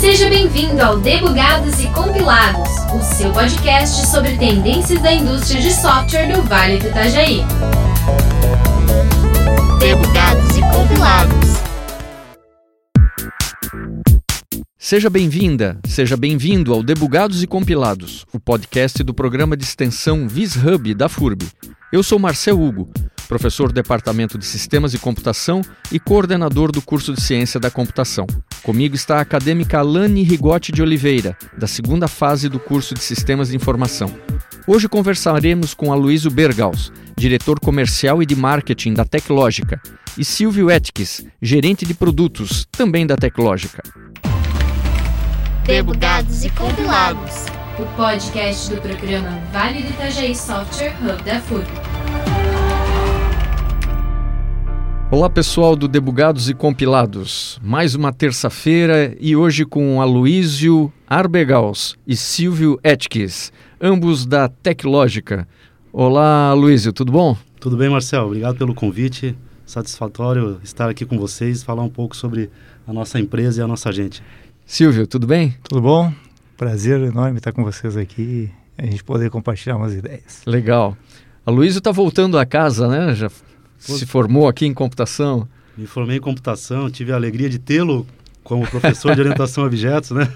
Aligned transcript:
Seja 0.00 0.28
bem-vindo 0.28 0.82
ao 0.82 0.98
Debugados 0.98 1.80
e 1.84 1.86
Compilados, 1.90 2.68
o 2.92 3.00
seu 3.00 3.32
podcast 3.32 4.08
sobre 4.08 4.36
tendências 4.38 5.00
da 5.00 5.12
indústria 5.12 5.60
de 5.60 5.72
software 5.72 6.32
do 6.32 6.42
Vale 6.42 6.78
do 6.78 6.88
Itajaí. 6.88 7.44
Debugados 9.78 10.56
e 10.56 10.60
Compilados. 10.62 11.43
Seja 14.84 15.08
bem-vinda, 15.08 15.80
seja 15.86 16.14
bem-vindo 16.14 16.70
ao 16.70 16.82
Debugados 16.82 17.42
e 17.42 17.46
Compilados, 17.46 18.26
o 18.34 18.38
podcast 18.38 19.02
do 19.02 19.14
programa 19.14 19.56
de 19.56 19.64
extensão 19.64 20.28
VisHub 20.28 20.92
da 20.92 21.08
FURB. 21.08 21.46
Eu 21.90 22.02
sou 22.02 22.18
Marcel 22.18 22.60
Hugo, 22.60 22.90
professor 23.26 23.68
do 23.68 23.74
Departamento 23.74 24.36
de 24.36 24.44
Sistemas 24.44 24.92
e 24.92 24.98
Computação 24.98 25.62
e 25.90 25.98
coordenador 25.98 26.70
do 26.70 26.82
curso 26.82 27.14
de 27.14 27.22
Ciência 27.22 27.58
da 27.58 27.70
Computação. 27.70 28.26
Comigo 28.62 28.94
está 28.94 29.16
a 29.16 29.20
acadêmica 29.22 29.78
Alane 29.78 30.22
Rigotti 30.22 30.70
de 30.70 30.82
Oliveira, 30.82 31.34
da 31.56 31.66
segunda 31.66 32.06
fase 32.06 32.50
do 32.50 32.60
curso 32.60 32.92
de 32.92 33.00
Sistemas 33.00 33.48
de 33.48 33.56
Informação. 33.56 34.14
Hoje 34.66 34.86
conversaremos 34.86 35.72
com 35.72 35.94
Aloysio 35.94 36.30
Bergaus, 36.30 36.92
diretor 37.16 37.58
comercial 37.58 38.22
e 38.22 38.26
de 38.26 38.36
marketing 38.36 38.92
da 38.92 39.06
Teclógica, 39.06 39.80
e 40.18 40.24
Silvio 40.26 40.70
Etques, 40.70 41.24
gerente 41.40 41.86
de 41.86 41.94
produtos, 41.94 42.68
também 42.70 43.06
da 43.06 43.16
Teclógica. 43.16 43.82
Debugados 45.66 46.44
e 46.44 46.50
Compilados. 46.50 47.46
O 47.78 47.96
podcast 47.96 48.68
do 48.68 48.82
programa 48.82 49.30
Vale 49.50 49.82
do 49.82 49.88
Itajaí 49.88 50.36
Software 50.36 50.94
Hub 51.00 51.22
da 51.22 51.40
FURB. 51.40 51.66
Olá 55.10 55.30
pessoal 55.30 55.74
do 55.74 55.88
Debugados 55.88 56.50
e 56.50 56.54
Compilados, 56.54 57.58
mais 57.62 57.94
uma 57.94 58.12
terça-feira 58.12 59.16
e 59.18 59.34
hoje 59.34 59.64
com 59.64 60.02
Aloísio 60.02 60.92
Arbegaus 61.08 61.96
e 62.06 62.14
Silvio 62.14 62.78
Etques, 62.84 63.50
ambos 63.80 64.26
da 64.26 64.50
Teclógica. 64.50 65.48
Olá 65.90 66.50
Aloísio, 66.50 66.92
tudo 66.92 67.10
bom? 67.10 67.34
Tudo 67.58 67.78
bem, 67.78 67.88
Marcel? 67.88 68.26
Obrigado 68.26 68.58
pelo 68.58 68.74
convite. 68.74 69.34
Satisfatório 69.64 70.60
estar 70.62 70.90
aqui 70.90 71.06
com 71.06 71.18
vocês, 71.18 71.62
falar 71.62 71.82
um 71.82 71.88
pouco 71.88 72.14
sobre 72.14 72.50
a 72.86 72.92
nossa 72.92 73.18
empresa 73.18 73.62
e 73.62 73.64
a 73.64 73.66
nossa 73.66 73.90
gente. 73.90 74.22
Silvio, 74.66 75.06
tudo 75.06 75.26
bem? 75.26 75.54
Tudo 75.62 75.80
bom? 75.80 76.12
Prazer 76.56 77.00
enorme 77.00 77.36
estar 77.36 77.52
com 77.52 77.62
vocês 77.62 77.96
aqui 77.96 78.50
e 78.78 78.82
a 78.82 78.86
gente 78.86 79.04
poder 79.04 79.30
compartilhar 79.30 79.76
umas 79.76 79.92
ideias. 79.92 80.42
Legal. 80.46 80.96
A 81.44 81.50
Luísa 81.50 81.78
está 81.78 81.92
voltando 81.92 82.38
a 82.38 82.46
casa, 82.46 82.88
né? 82.88 83.14
Já 83.14 83.30
se 83.78 84.06
formou 84.06 84.48
aqui 84.48 84.64
em 84.64 84.72
computação. 84.72 85.46
Me 85.76 85.86
formei 85.86 86.16
em 86.16 86.20
computação, 86.20 86.90
tive 86.90 87.12
a 87.12 87.16
alegria 87.16 87.48
de 87.50 87.58
tê-lo 87.58 88.06
como 88.42 88.66
professor 88.66 89.14
de 89.14 89.20
orientação 89.20 89.64
a 89.64 89.66
objetos, 89.66 90.10
né? 90.12 90.28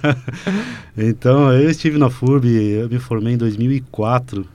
então, 0.97 1.53
eu 1.53 1.71
estive 1.71 1.99
na 1.99 2.11
FURB, 2.11 2.47
eu 2.47 2.89
me 2.89 2.99
formei 2.99 3.35
em 3.35 3.39
2004, 3.39 4.47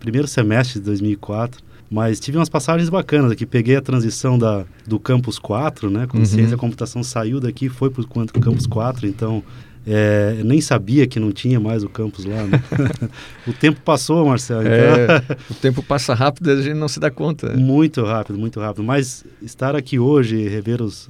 primeiro 0.00 0.26
semestre 0.26 0.80
de 0.80 0.86
2004. 0.86 1.67
Mas 1.90 2.20
tive 2.20 2.36
umas 2.36 2.48
passagens 2.48 2.88
bacanas 2.90 3.30
aqui. 3.30 3.46
Peguei 3.46 3.76
a 3.76 3.80
transição 3.80 4.38
da, 4.38 4.64
do 4.86 4.98
Campus 5.00 5.38
4, 5.38 5.90
né? 5.90 6.06
Quando 6.06 6.24
uhum. 6.24 6.28
Ciência 6.28 6.50
da 6.50 6.56
Computação 6.56 7.02
saiu 7.02 7.40
daqui, 7.40 7.68
foi 7.68 7.90
para 7.90 8.02
o 8.02 8.40
Campus 8.40 8.66
4. 8.66 9.06
Então, 9.06 9.42
é, 9.90 10.42
nem 10.44 10.60
sabia 10.60 11.06
que 11.06 11.18
não 11.18 11.32
tinha 11.32 11.58
mais 11.58 11.82
o 11.82 11.88
campus 11.88 12.26
lá. 12.26 12.44
Né? 12.44 12.60
o 13.48 13.54
tempo 13.54 13.80
passou, 13.80 14.26
Marcelo. 14.26 14.60
Então... 14.60 14.74
É, 14.74 15.24
o 15.50 15.54
tempo 15.54 15.82
passa 15.82 16.12
rápido 16.12 16.50
e 16.50 16.52
a 16.52 16.62
gente 16.62 16.76
não 16.76 16.88
se 16.88 17.00
dá 17.00 17.10
conta. 17.10 17.56
Muito 17.56 18.04
rápido, 18.04 18.38
muito 18.38 18.60
rápido. 18.60 18.84
Mas 18.84 19.24
estar 19.40 19.74
aqui 19.74 19.98
hoje, 19.98 20.46
rever 20.46 20.82
os, 20.82 21.08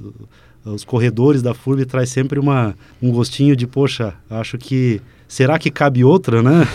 os 0.65 0.85
corredores 0.85 1.43
da 1.43 1.55
FURB, 1.55 1.87
traz 1.87 2.11
sempre 2.11 2.39
uma, 2.39 2.77
um 3.03 3.11
gostinho 3.11 3.57
de, 3.57 3.67
poxa, 3.67 4.15
acho 4.31 4.57
que 4.57 5.01
será 5.29 5.59
que 5.59 5.71
cabe 5.71 6.03
outra, 6.03 6.43
né? 6.43 6.67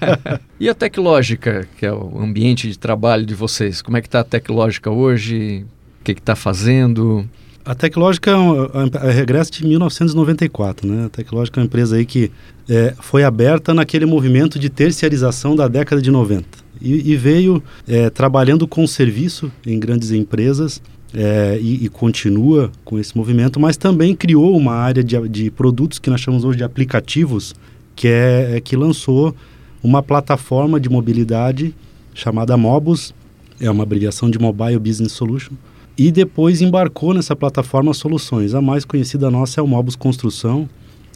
e 0.60 0.68
a 0.68 0.74
Teclógica, 0.74 1.66
que 1.78 1.86
é 1.86 1.92
o 1.92 2.20
ambiente 2.20 2.68
de 2.68 2.78
trabalho 2.78 3.24
de 3.24 3.34
vocês? 3.34 3.80
Como 3.80 3.96
é 3.96 4.00
que 4.00 4.06
está 4.06 4.20
a 4.20 4.24
Teclógica 4.24 4.90
hoje? 4.90 5.64
O 6.00 6.04
que 6.04 6.12
está 6.12 6.36
fazendo? 6.36 7.28
A 7.64 7.74
Teclógica 7.74 8.30
é, 8.30 8.36
um, 8.36 8.64
é, 8.64 9.08
é 9.08 9.10
regresso 9.10 9.50
de 9.50 9.66
1994, 9.66 10.86
né? 10.86 11.06
A 11.06 11.08
Teclógica 11.08 11.58
é 11.58 11.62
uma 11.62 11.66
empresa 11.66 11.96
aí 11.96 12.04
que 12.04 12.30
é, 12.68 12.94
foi 13.00 13.24
aberta 13.24 13.72
naquele 13.72 14.04
movimento 14.04 14.58
de 14.58 14.68
terciarização 14.68 15.56
da 15.56 15.66
década 15.66 16.02
de 16.02 16.10
90 16.10 16.46
e, 16.80 17.12
e 17.12 17.16
veio 17.16 17.62
é, 17.88 18.10
trabalhando 18.10 18.68
com 18.68 18.86
serviço 18.86 19.50
em 19.66 19.80
grandes 19.80 20.10
empresas 20.10 20.82
é, 21.14 21.58
e, 21.60 21.84
e, 21.84 21.88
continua 21.88 22.72
com 22.84 22.98
esse 22.98 23.16
movimento, 23.16 23.60
mas 23.60 23.76
também 23.76 24.16
criou 24.16 24.56
uma 24.56 24.74
área 24.74 25.02
de, 25.02 25.28
de 25.28 25.50
produtos 25.50 25.98
que 25.98 26.10
nós 26.10 26.20
chamamos 26.20 26.44
hoje 26.44 26.58
de 26.58 26.64
aplicativos, 26.64 27.54
que 27.94 28.08
é, 28.08 28.56
é 28.56 28.60
que 28.60 28.76
lançou 28.76 29.34
uma 29.82 30.02
plataforma 30.02 30.80
de 30.80 30.88
mobilidade 30.88 31.74
chamada 32.14 32.56
Mobus, 32.56 33.14
é 33.60 33.70
uma 33.70 33.82
abreviação 33.82 34.30
de 34.30 34.38
Mobile 34.38 34.78
Business 34.78 35.12
Solution, 35.12 35.54
e 35.96 36.10
depois 36.10 36.60
embarcou 36.60 37.14
nessa 37.14 37.36
plataforma 37.36 37.94
soluções. 37.94 38.54
A 38.54 38.60
mais 38.60 38.84
conhecida 38.84 39.30
nossa 39.30 39.60
é 39.60 39.62
o 39.62 39.66
Mobus 39.66 39.94
Construção, 39.94 40.68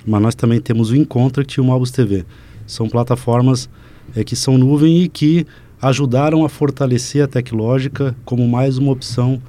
mas 0.07 0.23
nós 0.23 0.35
também 0.35 0.61
temos 0.61 0.91
o 0.91 0.97
Incontract 0.97 1.59
e 1.59 1.61
o 1.61 1.65
Mobus 1.65 1.91
TV. 1.91 2.25
São 2.67 2.89
plataformas 2.89 3.69
é, 4.15 4.23
que 4.23 4.37
são 4.37 4.57
nuvem 4.57 5.03
e 5.03 5.09
que 5.09 5.47
ajudaram 5.81 6.45
a 6.45 6.49
fortalecer 6.49 7.23
a 7.23 7.29
Teclógica 7.29 8.17
como 8.25 8.47
mais 8.47 8.79
uma 8.79 8.93
opção 8.93 9.41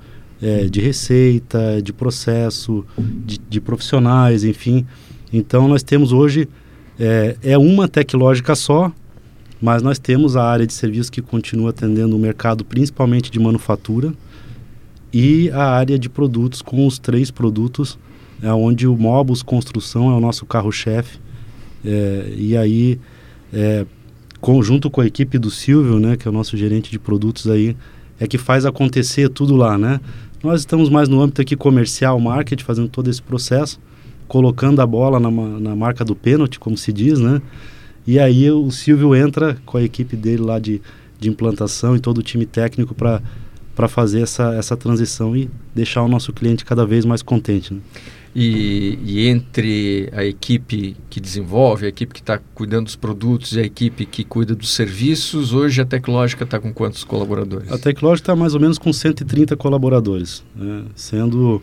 é, 0.42 0.66
de 0.66 0.80
receita, 0.80 1.82
de 1.82 1.92
processo, 1.92 2.86
de, 2.98 3.38
de 3.38 3.62
profissionais, 3.62 4.44
enfim. 4.44 4.86
Então 5.32 5.68
nós 5.68 5.84
temos 5.84 6.12
hoje 6.12 6.48
é, 7.00 7.38
é 7.42 7.58
uma 7.58 7.88
tecnológica 7.88 8.54
só, 8.56 8.92
mas 9.62 9.82
nós 9.82 9.98
temos 9.98 10.36
a 10.36 10.44
área 10.44 10.68
de 10.68 10.74
serviços 10.74 11.10
que 11.10 11.22
continua 11.22 11.70
atendendo 11.70 12.16
o 12.16 12.20
mercado 12.20 12.66
principalmente 12.66 13.32
de 13.32 13.40
manufatura 13.40 14.14
e 15.14 15.50
a 15.52 15.64
área 15.64 15.98
de 15.98 16.10
produtos 16.10 16.62
com 16.62 16.86
os 16.86 17.00
três 17.00 17.32
produtos, 17.32 17.98
é 18.42 18.52
onde 18.52 18.88
o 18.88 18.96
Mobus 18.96 19.42
Construção 19.42 20.12
é 20.12 20.14
o 20.16 20.20
nosso 20.20 20.46
carro-chefe. 20.46 21.20
É, 21.84 22.34
e 22.38 22.56
aí, 22.56 23.00
é, 23.52 23.86
conjunto 24.40 24.90
com 24.90 25.02
a 25.02 25.08
equipe 25.08 25.38
do 25.38 25.50
Silvio, 25.50 26.00
né, 26.00 26.16
que 26.16 26.28
é 26.28 26.32
o 26.32 26.34
nosso 26.34 26.56
gerente 26.56 26.92
de 26.92 27.00
produtos 27.00 27.48
aí, 27.48 27.76
é 28.20 28.28
que 28.28 28.38
faz 28.38 28.66
acontecer 28.66 29.30
tudo 29.30 29.56
lá, 29.56 29.78
né? 29.78 30.00
Nós 30.44 30.62
estamos 30.62 30.90
mais 30.90 31.10
no 31.10 31.22
âmbito 31.22 31.42
aqui 31.42 31.56
comercial, 31.56 32.20
marketing, 32.20 32.64
fazendo 32.64 32.90
todo 32.90 33.10
esse 33.10 33.22
processo, 33.22 33.80
colocando 34.30 34.82
a 34.82 34.88
bola 34.88 35.20
na, 35.20 35.30
na 35.30 35.76
marca 35.76 36.06
do 36.06 36.16
pênalti, 36.16 36.58
como 36.58 36.78
se 36.78 36.94
diz, 36.94 37.20
né? 37.20 37.42
E 38.08 38.18
aí 38.18 38.50
o 38.50 38.72
Silvio 38.72 39.14
entra 39.14 39.58
com 39.66 39.78
a 39.78 39.84
equipe 39.84 40.16
dele 40.16 40.44
lá 40.44 40.58
de, 40.58 40.82
de 41.20 41.30
implantação 41.30 41.96
e 41.96 42.00
todo 42.00 42.20
o 42.20 42.24
time 42.24 42.46
técnico 42.46 42.96
para 42.96 43.22
para 43.80 43.88
fazer 43.88 44.20
essa, 44.20 44.56
essa 44.56 44.76
transição 44.76 45.34
e 45.38 45.50
deixar 45.74 46.04
o 46.04 46.08
nosso 46.10 46.34
cliente 46.34 46.66
cada 46.66 46.86
vez 46.86 47.06
mais 47.06 47.22
contente. 47.22 47.74
Né? 47.74 47.80
E, 48.36 49.00
e, 49.06 49.28
entre 49.28 50.10
a 50.12 50.26
equipe 50.26 50.98
que 51.10 51.22
desenvolve, 51.22 51.86
a 51.86 51.88
equipe 51.88 52.14
que 52.14 52.20
está 52.20 52.42
cuidando 52.54 52.88
dos 52.88 52.98
produtos 52.98 53.54
e 53.54 53.62
a 53.62 53.64
equipe 53.64 54.06
que 54.06 54.26
cuida 54.26 54.54
dos 54.54 54.76
serviços, 54.76 55.54
hoje 55.54 55.80
a 55.80 55.86
Teclógica 55.86 56.44
está 56.44 56.60
com 56.60 56.74
quantos 56.74 57.06
colaboradores? 57.06 57.72
A 57.72 57.78
Teclógica 57.78 58.24
está 58.24 58.36
mais 58.36 58.54
ou 58.54 58.60
menos 58.60 58.78
com 58.78 58.92
130 58.92 59.56
colaboradores, 59.56 60.44
né? 60.54 60.84
sendo 60.94 61.62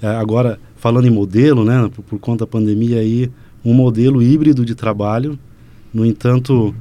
é, 0.00 0.06
agora 0.06 0.60
falando 0.78 1.06
em 1.06 1.10
modelo, 1.10 1.64
né, 1.64 1.90
por, 1.94 2.02
por, 2.02 2.18
conta 2.18 2.44
da 2.44 2.46
pandemia 2.46 3.00
aí, 3.00 3.30
um 3.64 3.74
modelo 3.74 4.22
híbrido 4.22 4.64
de 4.64 4.74
trabalho. 4.74 5.38
No 5.92 6.06
entanto, 6.06 6.74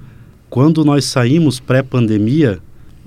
quando 0.50 0.86
nós 0.86 1.06
saímos 1.06 1.60
pré-pandemia, 1.60 2.60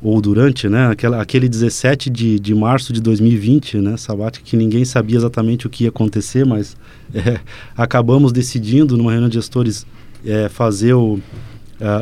ou 0.02 0.20
durante, 0.20 0.68
né, 0.68 0.88
aquela, 0.88 1.20
aquele 1.20 1.48
17 1.48 2.08
de, 2.08 2.40
de 2.40 2.54
março 2.54 2.92
de 2.92 3.00
2020, 3.02 3.78
né, 3.78 3.96
sabático, 3.96 4.44
que 4.44 4.56
ninguém 4.56 4.84
sabia 4.84 5.16
exatamente 5.16 5.66
o 5.66 5.70
que 5.70 5.84
ia 5.84 5.90
acontecer, 5.90 6.44
mas 6.44 6.76
é, 7.14 7.38
acabamos 7.76 8.32
decidindo, 8.32 8.96
numa 8.96 9.10
reunião 9.10 9.28
de 9.28 9.34
gestores, 9.34 9.86
é, 10.24 10.48
fazer 10.48 10.94
o, 10.94 11.18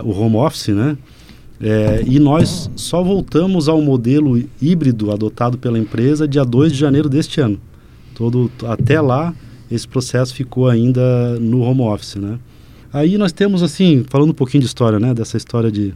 o 0.04 0.10
home 0.10 0.36
office, 0.36 0.68
né, 0.68 0.96
é, 1.60 2.04
e 2.06 2.20
nós 2.20 2.70
só 2.76 3.02
voltamos 3.02 3.68
ao 3.68 3.82
modelo 3.82 4.40
híbrido 4.62 5.10
adotado 5.10 5.58
pela 5.58 5.76
empresa 5.76 6.26
dia 6.26 6.44
2 6.44 6.72
de 6.72 6.78
janeiro 6.78 7.08
deste 7.08 7.40
ano 7.40 7.60
todo 8.18 8.50
até 8.66 9.00
lá 9.00 9.32
esse 9.70 9.86
processo 9.86 10.34
ficou 10.34 10.68
ainda 10.68 11.38
no 11.38 11.60
home 11.60 11.82
office, 11.82 12.16
né? 12.16 12.38
Aí 12.92 13.16
nós 13.16 13.32
temos 13.32 13.62
assim, 13.62 14.04
falando 14.08 14.30
um 14.30 14.34
pouquinho 14.34 14.62
de 14.62 14.66
história, 14.66 14.98
né, 14.98 15.14
dessa 15.14 15.36
história 15.36 15.70
de, 15.70 15.94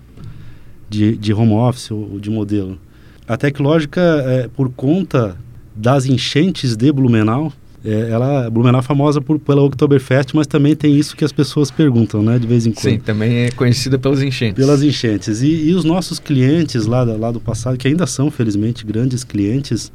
de, 0.89 1.17
de 1.17 1.33
home 1.35 1.55
office 1.55 1.91
ou 1.91 2.21
de 2.21 2.31
modelo. 2.31 2.79
A 3.27 3.37
Teclógica, 3.37 4.01
é, 4.01 4.49
por 4.49 4.71
conta 4.71 5.37
das 5.75 6.07
enchentes 6.07 6.77
de 6.77 6.93
Blumenau, 6.93 7.53
É, 7.85 8.11
ela, 8.11 8.49
Blumenau 8.49 8.79
é 8.79 8.83
famosa 8.85 9.21
por, 9.21 9.41
pela 9.41 9.61
Oktoberfest, 9.63 10.37
mas 10.37 10.47
também 10.47 10.77
tem 10.77 10.97
isso 10.97 11.17
que 11.17 11.25
as 11.25 11.33
pessoas 11.33 11.69
perguntam, 11.69 12.23
né, 12.23 12.39
de 12.39 12.47
vez 12.47 12.65
em 12.65 12.71
quando. 12.71 12.93
Sim, 12.93 13.01
também 13.01 13.39
é 13.39 13.51
conhecida 13.51 13.99
pelas 13.99 14.23
enchentes. 14.23 14.55
Pelas 14.55 14.85
enchentes. 14.85 15.43
E, 15.43 15.69
e 15.69 15.75
os 15.75 15.85
nossos 15.85 16.21
clientes 16.21 16.87
lá, 16.87 17.03
lá 17.03 17.33
do 17.33 17.41
passado, 17.41 17.77
que 17.77 17.89
ainda 17.89 18.07
são, 18.07 18.31
felizmente, 18.31 18.87
grandes 18.87 19.25
clientes, 19.25 19.91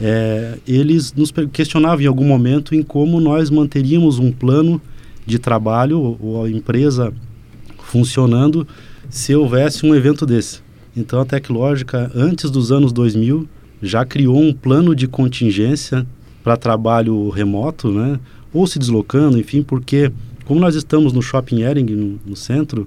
é, 0.00 0.58
eles 0.66 1.12
nos 1.12 1.32
questionavam 1.52 2.00
em 2.02 2.06
algum 2.06 2.24
momento 2.24 2.74
em 2.74 2.82
como 2.82 3.20
nós 3.20 3.50
manteríamos 3.50 4.18
um 4.18 4.30
plano 4.30 4.80
de 5.26 5.38
trabalho 5.38 6.16
ou 6.20 6.44
a 6.44 6.50
empresa 6.50 7.12
funcionando 7.78 8.66
se 9.08 9.34
houvesse 9.34 9.86
um 9.86 9.94
evento 9.94 10.26
desse. 10.26 10.60
Então 10.96 11.20
a 11.20 11.24
Tecnológica, 11.24 12.10
antes 12.14 12.50
dos 12.50 12.70
anos 12.70 12.92
2000, 12.92 13.48
já 13.82 14.04
criou 14.04 14.38
um 14.40 14.52
plano 14.52 14.94
de 14.94 15.06
contingência 15.06 16.06
para 16.42 16.56
trabalho 16.56 17.28
remoto, 17.30 17.90
né? 17.90 18.18
Ou 18.52 18.66
se 18.66 18.78
deslocando, 18.78 19.38
enfim, 19.38 19.62
porque 19.62 20.10
como 20.44 20.60
nós 20.60 20.74
estamos 20.74 21.12
no 21.12 21.20
Shopping 21.20 21.62
Ering, 21.62 21.84
no, 21.84 22.20
no 22.24 22.36
centro, 22.36 22.86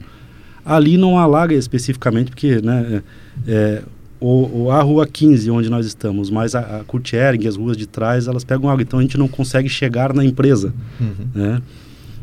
ali 0.65 0.97
não 0.97 1.17
alaga 1.17 1.53
especificamente, 1.53 2.31
porque 2.31 2.61
né, 2.61 3.03
é, 3.47 3.83
é 4.21 4.25
o, 4.25 4.71
a 4.71 4.81
Rua 4.81 5.07
15, 5.07 5.49
onde 5.49 5.69
nós 5.69 5.85
estamos, 5.85 6.29
mas 6.29 6.53
a, 6.53 6.59
a 6.59 7.47
as 7.47 7.55
ruas 7.55 7.75
de 7.75 7.87
trás, 7.87 8.27
elas 8.27 8.43
pegam 8.43 8.69
água, 8.69 8.83
então 8.83 8.99
a 8.99 9.01
gente 9.01 9.17
não 9.17 9.27
consegue 9.27 9.67
chegar 9.67 10.13
na 10.13 10.23
empresa. 10.23 10.73
Uhum. 10.99 11.27
Né? 11.33 11.61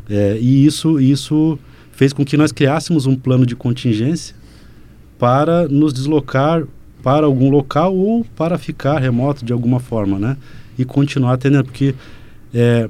É, 0.09 0.37
e 0.39 0.65
isso, 0.65 0.99
isso 0.99 1.59
fez 1.91 2.13
com 2.13 2.23
que 2.23 2.37
nós 2.37 2.51
criássemos 2.51 3.05
um 3.05 3.15
plano 3.15 3.45
de 3.45 3.55
contingência 3.55 4.35
para 5.17 5.67
nos 5.67 5.93
deslocar 5.93 6.63
para 7.03 7.25
algum 7.25 7.49
local 7.49 7.95
ou 7.95 8.25
para 8.35 8.57
ficar 8.57 8.99
remoto 8.99 9.45
de 9.45 9.53
alguma 9.53 9.79
forma, 9.79 10.17
né? 10.17 10.37
E 10.77 10.85
continuar 10.85 11.33
atendendo, 11.33 11.65
porque 11.65 11.93
é, 12.53 12.89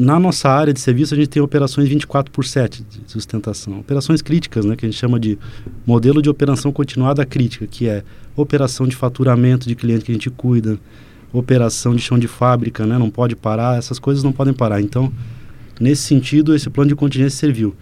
na 0.00 0.18
nossa 0.18 0.48
área 0.48 0.72
de 0.72 0.80
serviço 0.80 1.12
a 1.12 1.16
gente 1.16 1.28
tem 1.28 1.42
operações 1.42 1.86
24 1.86 2.32
por 2.32 2.42
7 2.42 2.82
de 2.82 3.12
sustentação. 3.12 3.80
Operações 3.80 4.22
críticas, 4.22 4.64
né? 4.64 4.74
Que 4.74 4.86
a 4.86 4.88
gente 4.88 4.98
chama 4.98 5.20
de 5.20 5.38
modelo 5.86 6.22
de 6.22 6.30
operação 6.30 6.72
continuada 6.72 7.26
crítica, 7.26 7.66
que 7.66 7.86
é 7.86 8.02
operação 8.34 8.88
de 8.88 8.96
faturamento 8.96 9.68
de 9.68 9.74
cliente 9.74 10.02
que 10.02 10.10
a 10.10 10.14
gente 10.14 10.30
cuida, 10.30 10.78
operação 11.34 11.94
de 11.94 12.00
chão 12.00 12.18
de 12.18 12.26
fábrica, 12.26 12.86
né? 12.86 12.96
Não 12.96 13.10
pode 13.10 13.36
parar, 13.36 13.76
essas 13.76 13.98
coisas 13.98 14.24
não 14.24 14.32
podem 14.32 14.54
parar. 14.54 14.80
Então, 14.80 15.12
nesse 15.78 16.04
sentido, 16.04 16.54
esse 16.54 16.70
plano 16.70 16.88
de 16.88 16.96
contingência 16.96 17.38
serviu. 17.38 17.74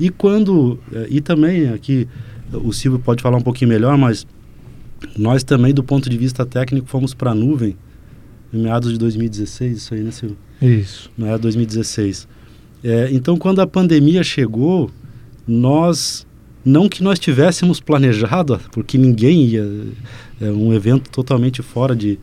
E 0.00 0.08
quando, 0.08 0.78
é, 0.90 1.06
e 1.10 1.20
também 1.20 1.68
aqui 1.68 2.08
o 2.50 2.72
Silvio 2.72 2.98
pode 2.98 3.22
falar 3.22 3.36
um 3.36 3.42
pouquinho 3.42 3.68
melhor, 3.68 3.98
mas 3.98 4.26
nós 5.18 5.44
também, 5.44 5.74
do 5.74 5.84
ponto 5.84 6.08
de 6.08 6.16
vista 6.16 6.46
técnico, 6.46 6.88
fomos 6.88 7.12
para 7.12 7.32
a 7.32 7.34
nuvem 7.34 7.76
em 8.52 8.58
meados 8.58 8.92
de 8.92 8.98
2016, 8.98 9.76
isso 9.76 9.94
aí, 9.94 10.00
né, 10.00 10.10
Silvio? 10.10 10.36
Isso. 10.60 11.10
Meados 11.16 11.38
de 11.38 11.42
2016. 11.42 12.28
É, 12.82 13.08
então, 13.12 13.36
quando 13.36 13.60
a 13.60 13.66
pandemia 13.66 14.22
chegou, 14.22 14.90
nós, 15.46 16.26
não 16.64 16.88
que 16.88 17.02
nós 17.02 17.18
tivéssemos 17.18 17.80
planejado, 17.80 18.60
porque 18.72 18.96
ninguém 18.96 19.46
ia, 19.46 19.68
é 20.40 20.50
um 20.50 20.72
evento 20.72 21.10
totalmente 21.10 21.62
fora 21.62 21.94
de, 21.94 22.18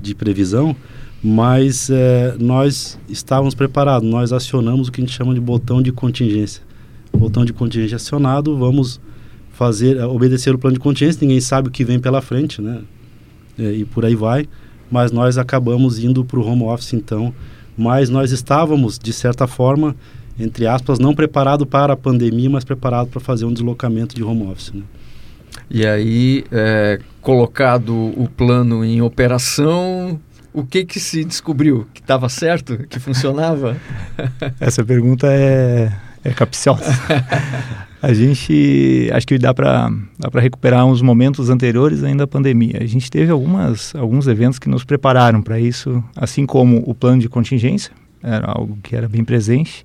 de 0.00 0.14
previsão, 0.14 0.74
mas 1.22 1.90
é, 1.90 2.36
nós 2.38 2.98
estávamos 3.08 3.54
preparados, 3.54 4.08
nós 4.08 4.32
acionamos 4.32 4.88
o 4.88 4.92
que 4.92 5.00
a 5.00 5.04
gente 5.04 5.14
chama 5.14 5.34
de 5.34 5.40
botão 5.40 5.82
de 5.82 5.92
contingência. 5.92 6.62
Botão 7.12 7.44
de 7.44 7.52
contingência 7.52 7.96
acionado, 7.96 8.56
vamos 8.56 9.00
fazer, 9.58 9.96
eh, 9.96 10.06
obedecer 10.06 10.54
o 10.54 10.58
plano 10.58 10.74
de 10.74 10.80
contingência, 10.80 11.18
ninguém 11.20 11.40
sabe 11.40 11.68
o 11.68 11.70
que 11.70 11.84
vem 11.84 11.98
pela 11.98 12.22
frente, 12.22 12.62
né? 12.62 12.80
É, 13.58 13.72
e 13.72 13.84
por 13.84 14.04
aí 14.04 14.14
vai. 14.14 14.46
Mas 14.90 15.12
nós 15.12 15.38
acabamos 15.38 15.98
indo 15.98 16.24
para 16.24 16.38
o 16.38 16.46
home 16.46 16.64
office 16.64 16.94
então. 16.94 17.34
Mas 17.76 18.08
nós 18.08 18.32
estávamos, 18.32 18.98
de 18.98 19.12
certa 19.12 19.46
forma, 19.46 19.94
entre 20.38 20.66
aspas, 20.66 20.98
não 20.98 21.14
preparado 21.14 21.66
para 21.66 21.92
a 21.92 21.96
pandemia, 21.96 22.50
mas 22.50 22.64
preparado 22.64 23.08
para 23.08 23.20
fazer 23.20 23.44
um 23.44 23.52
deslocamento 23.52 24.14
de 24.14 24.22
home 24.22 24.44
office. 24.50 24.72
Né? 24.72 24.82
E 25.70 25.86
aí, 25.86 26.44
é, 26.50 26.98
colocado 27.20 27.94
o 27.94 28.28
plano 28.28 28.84
em 28.84 29.02
operação, 29.02 30.18
o 30.52 30.64
que 30.64 30.84
que 30.84 30.98
se 30.98 31.24
descobriu? 31.24 31.86
Que 31.92 32.00
estava 32.00 32.28
certo? 32.28 32.78
Que 32.88 32.98
funcionava? 32.98 33.76
Essa 34.58 34.84
pergunta 34.84 35.26
é, 35.30 35.92
é 36.24 36.30
capciosa. 36.30 36.84
A 38.00 38.14
gente, 38.14 39.10
acho 39.12 39.26
que 39.26 39.38
dá 39.38 39.52
para 39.52 39.90
dá 40.18 40.40
recuperar 40.40 40.86
uns 40.86 41.02
momentos 41.02 41.50
anteriores 41.50 42.04
ainda 42.04 42.24
à 42.24 42.26
pandemia. 42.26 42.78
A 42.80 42.86
gente 42.86 43.10
teve 43.10 43.32
algumas, 43.32 43.92
alguns 43.94 44.28
eventos 44.28 44.58
que 44.58 44.68
nos 44.68 44.84
prepararam 44.84 45.42
para 45.42 45.58
isso, 45.58 46.02
assim 46.14 46.46
como 46.46 46.82
o 46.86 46.94
plano 46.94 47.20
de 47.20 47.28
contingência, 47.28 47.92
era 48.22 48.46
algo 48.46 48.78
que 48.82 48.94
era 48.94 49.08
bem 49.08 49.24
presente. 49.24 49.82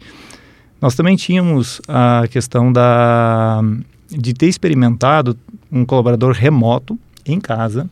Nós 0.79 0.95
também 0.95 1.15
tínhamos 1.15 1.81
a 1.87 2.25
questão 2.29 2.71
da, 2.71 3.61
de 4.09 4.33
ter 4.33 4.47
experimentado 4.47 5.35
um 5.71 5.83
colaborador 5.83 6.33
remoto 6.33 6.99
em 7.25 7.39
casa 7.39 7.89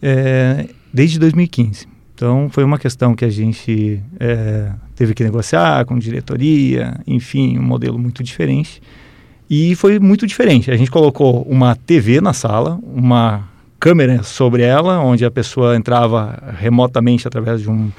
é, 0.00 0.68
desde 0.94 1.18
2015. 1.18 1.86
Então, 2.14 2.48
foi 2.50 2.64
uma 2.64 2.78
questão 2.78 3.14
que 3.14 3.26
a 3.26 3.28
gente 3.28 4.02
é, 4.18 4.72
teve 4.94 5.12
que 5.12 5.22
negociar 5.22 5.84
com 5.84 5.98
diretoria, 5.98 6.98
enfim, 7.06 7.58
um 7.58 7.62
modelo 7.62 7.98
muito 7.98 8.24
diferente. 8.24 8.80
E 9.48 9.74
foi 9.76 9.98
muito 9.98 10.26
diferente. 10.26 10.70
A 10.70 10.76
gente 10.76 10.90
colocou 10.90 11.42
uma 11.42 11.76
TV 11.76 12.20
na 12.20 12.32
sala, 12.32 12.80
uma 12.82 13.48
câmera 13.78 14.22
sobre 14.22 14.62
ela, 14.62 15.00
onde 15.00 15.24
a 15.24 15.30
pessoa 15.30 15.76
entrava 15.76 16.54
remotamente 16.58 17.28
através 17.28 17.60
de 17.60 17.70
um, 17.70 17.90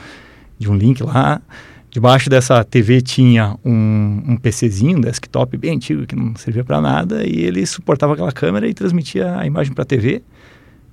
de 0.60 0.70
um 0.70 0.76
link 0.76 1.02
lá. 1.02 1.42
Debaixo 1.90 2.30
dessa 2.30 2.64
TV 2.64 3.02
tinha 3.02 3.56
um, 3.64 4.22
um 4.28 4.38
PCzinho, 4.38 4.98
um 4.98 5.02
desktop 5.02 5.56
bem 5.56 5.76
antigo, 5.76 6.06
que 6.06 6.16
não 6.16 6.36
servia 6.36 6.64
para 6.64 6.82
nada, 6.82 7.26
e 7.26 7.40
ele 7.40 7.66
suportava 7.66 8.14
aquela 8.14 8.32
câmera 8.32 8.68
e 8.68 8.74
transmitia 8.74 9.38
a 9.38 9.46
imagem 9.46 9.74
para 9.74 9.84
a 9.84 9.86
TV. 9.86 10.22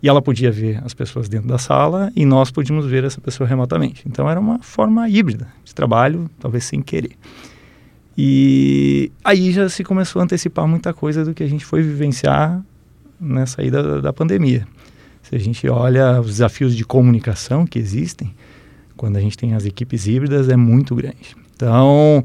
E 0.00 0.08
ela 0.08 0.22
podia 0.22 0.52
ver 0.52 0.80
as 0.84 0.94
pessoas 0.94 1.28
dentro 1.28 1.48
da 1.48 1.58
sala 1.58 2.12
e 2.14 2.24
nós 2.24 2.50
podíamos 2.50 2.86
ver 2.86 3.04
essa 3.04 3.20
pessoa 3.20 3.48
remotamente. 3.48 4.04
Então 4.06 4.30
era 4.30 4.38
uma 4.38 4.60
forma 4.60 5.08
híbrida 5.08 5.48
de 5.64 5.74
trabalho, 5.74 6.30
talvez 6.38 6.64
sem 6.64 6.80
querer. 6.80 7.16
E 8.16 9.10
aí 9.24 9.50
já 9.52 9.68
se 9.68 9.82
começou 9.82 10.20
a 10.20 10.24
antecipar 10.24 10.66
muita 10.66 10.92
coisa 10.92 11.24
do 11.24 11.34
que 11.34 11.42
a 11.42 11.48
gente 11.48 11.64
foi 11.64 11.82
vivenciar 11.82 12.62
na 13.20 13.46
saída 13.46 13.82
da, 13.82 14.00
da 14.00 14.12
pandemia. 14.12 14.66
Se 15.22 15.34
a 15.34 15.38
gente 15.38 15.68
olha 15.68 16.20
os 16.20 16.26
desafios 16.26 16.76
de 16.76 16.84
comunicação 16.84 17.66
que 17.66 17.78
existem, 17.78 18.34
quando 18.96 19.16
a 19.16 19.20
gente 19.20 19.36
tem 19.36 19.54
as 19.54 19.64
equipes 19.64 20.06
híbridas, 20.06 20.48
é 20.48 20.56
muito 20.56 20.94
grande. 20.94 21.36
Então, 21.56 22.24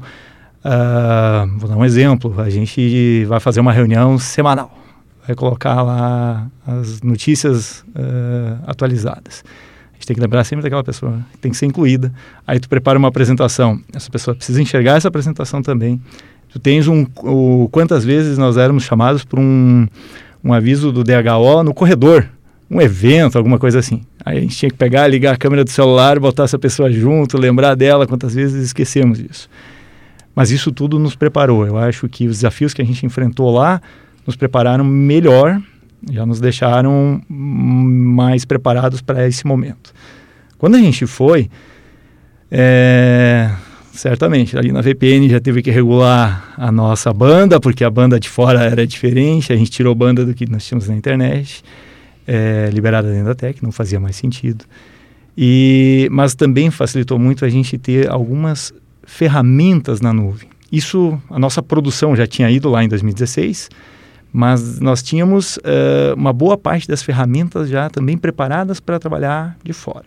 uh, 0.64 1.58
vou 1.58 1.68
dar 1.68 1.76
um 1.76 1.84
exemplo: 1.84 2.40
a 2.40 2.50
gente 2.50 3.24
vai 3.24 3.40
fazer 3.40 3.60
uma 3.60 3.72
reunião 3.72 4.18
semanal, 4.18 4.72
vai 5.26 5.34
colocar 5.34 5.82
lá 5.82 6.48
as 6.66 7.02
notícias 7.02 7.80
uh, 7.88 8.62
atualizadas 8.66 9.42
gente 10.00 10.06
tem 10.06 10.14
que 10.14 10.20
lembrar 10.20 10.44
sempre 10.44 10.62
daquela 10.62 10.82
pessoa 10.82 11.18
que 11.32 11.38
tem 11.38 11.50
que 11.50 11.56
ser 11.56 11.66
incluída. 11.66 12.12
Aí 12.46 12.58
tu 12.58 12.68
prepara 12.68 12.98
uma 12.98 13.08
apresentação, 13.08 13.78
essa 13.94 14.10
pessoa 14.10 14.34
precisa 14.34 14.60
enxergar 14.60 14.96
essa 14.96 15.08
apresentação 15.08 15.62
também. 15.62 16.00
Tu 16.48 16.58
tens 16.58 16.88
um, 16.88 17.06
o, 17.22 17.68
quantas 17.70 18.04
vezes 18.04 18.38
nós 18.38 18.56
éramos 18.56 18.82
chamados 18.82 19.24
por 19.24 19.38
um, 19.38 19.86
um 20.42 20.52
aviso 20.52 20.90
do 20.90 21.04
DHO 21.04 21.62
no 21.62 21.72
corredor, 21.74 22.26
um 22.68 22.80
evento, 22.80 23.36
alguma 23.36 23.58
coisa 23.58 23.78
assim. 23.78 24.02
Aí 24.24 24.38
a 24.38 24.40
gente 24.40 24.56
tinha 24.56 24.70
que 24.70 24.76
pegar, 24.76 25.06
ligar 25.06 25.34
a 25.34 25.36
câmera 25.36 25.62
do 25.62 25.70
celular, 25.70 26.18
botar 26.18 26.44
essa 26.44 26.58
pessoa 26.58 26.90
junto, 26.90 27.36
lembrar 27.36 27.74
dela, 27.74 28.06
quantas 28.06 28.34
vezes 28.34 28.64
esquecemos 28.64 29.20
isso. 29.20 29.48
Mas 30.34 30.50
isso 30.50 30.72
tudo 30.72 30.98
nos 30.98 31.14
preparou. 31.14 31.66
Eu 31.66 31.76
acho 31.76 32.08
que 32.08 32.26
os 32.26 32.36
desafios 32.38 32.72
que 32.72 32.80
a 32.80 32.84
gente 32.84 33.04
enfrentou 33.04 33.52
lá 33.52 33.80
nos 34.26 34.34
prepararam 34.34 34.84
melhor 34.84 35.60
já 36.08 36.24
nos 36.24 36.40
deixaram 36.40 37.20
mais 37.28 38.44
preparados 38.44 39.00
para 39.00 39.26
esse 39.26 39.46
momento. 39.46 39.92
Quando 40.58 40.76
a 40.76 40.78
gente 40.78 41.06
foi, 41.06 41.50
é, 42.50 43.50
certamente, 43.92 44.56
ali 44.56 44.72
na 44.72 44.80
VPN 44.80 45.28
já 45.28 45.40
teve 45.40 45.62
que 45.62 45.70
regular 45.70 46.54
a 46.56 46.70
nossa 46.70 47.12
banda, 47.12 47.60
porque 47.60 47.84
a 47.84 47.90
banda 47.90 48.18
de 48.18 48.28
fora 48.28 48.62
era 48.62 48.86
diferente, 48.86 49.52
a 49.52 49.56
gente 49.56 49.70
tirou 49.70 49.94
banda 49.94 50.24
do 50.24 50.34
que 50.34 50.50
nós 50.50 50.66
tínhamos 50.66 50.88
na 50.88 50.94
internet, 50.94 51.62
é, 52.26 52.70
liberada 52.72 53.10
dentro 53.10 53.26
da 53.26 53.34
TEC, 53.34 53.62
não 53.62 53.72
fazia 53.72 53.98
mais 53.98 54.16
sentido. 54.16 54.64
E, 55.36 56.08
mas 56.10 56.34
também 56.34 56.70
facilitou 56.70 57.18
muito 57.18 57.44
a 57.44 57.48
gente 57.48 57.78
ter 57.78 58.10
algumas 58.10 58.72
ferramentas 59.04 60.00
na 60.00 60.12
nuvem. 60.12 60.48
Isso, 60.70 61.20
a 61.28 61.38
nossa 61.38 61.62
produção 61.62 62.14
já 62.14 62.26
tinha 62.26 62.50
ido 62.50 62.68
lá 62.68 62.84
em 62.84 62.88
2016, 62.88 63.68
mas 64.32 64.78
nós 64.80 65.02
tínhamos 65.02 65.56
uh, 65.58 66.14
uma 66.16 66.32
boa 66.32 66.56
parte 66.56 66.86
das 66.86 67.02
ferramentas 67.02 67.68
já 67.68 67.90
também 67.90 68.16
preparadas 68.16 68.78
para 68.80 68.98
trabalhar 68.98 69.56
de 69.62 69.72
fora. 69.72 70.06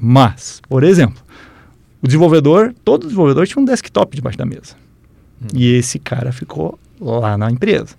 Mas, 0.00 0.60
por 0.68 0.84
exemplo, 0.84 1.22
o 2.00 2.06
desenvolvedor, 2.06 2.74
todo 2.84 3.04
desenvolvedor 3.04 3.46
tinha 3.46 3.60
um 3.62 3.64
desktop 3.64 4.14
debaixo 4.14 4.38
da 4.38 4.44
mesa. 4.46 4.74
Hum. 5.40 5.46
E 5.54 5.74
esse 5.74 5.98
cara 5.98 6.32
ficou 6.32 6.78
lá 7.00 7.36
na 7.36 7.50
empresa. 7.50 7.94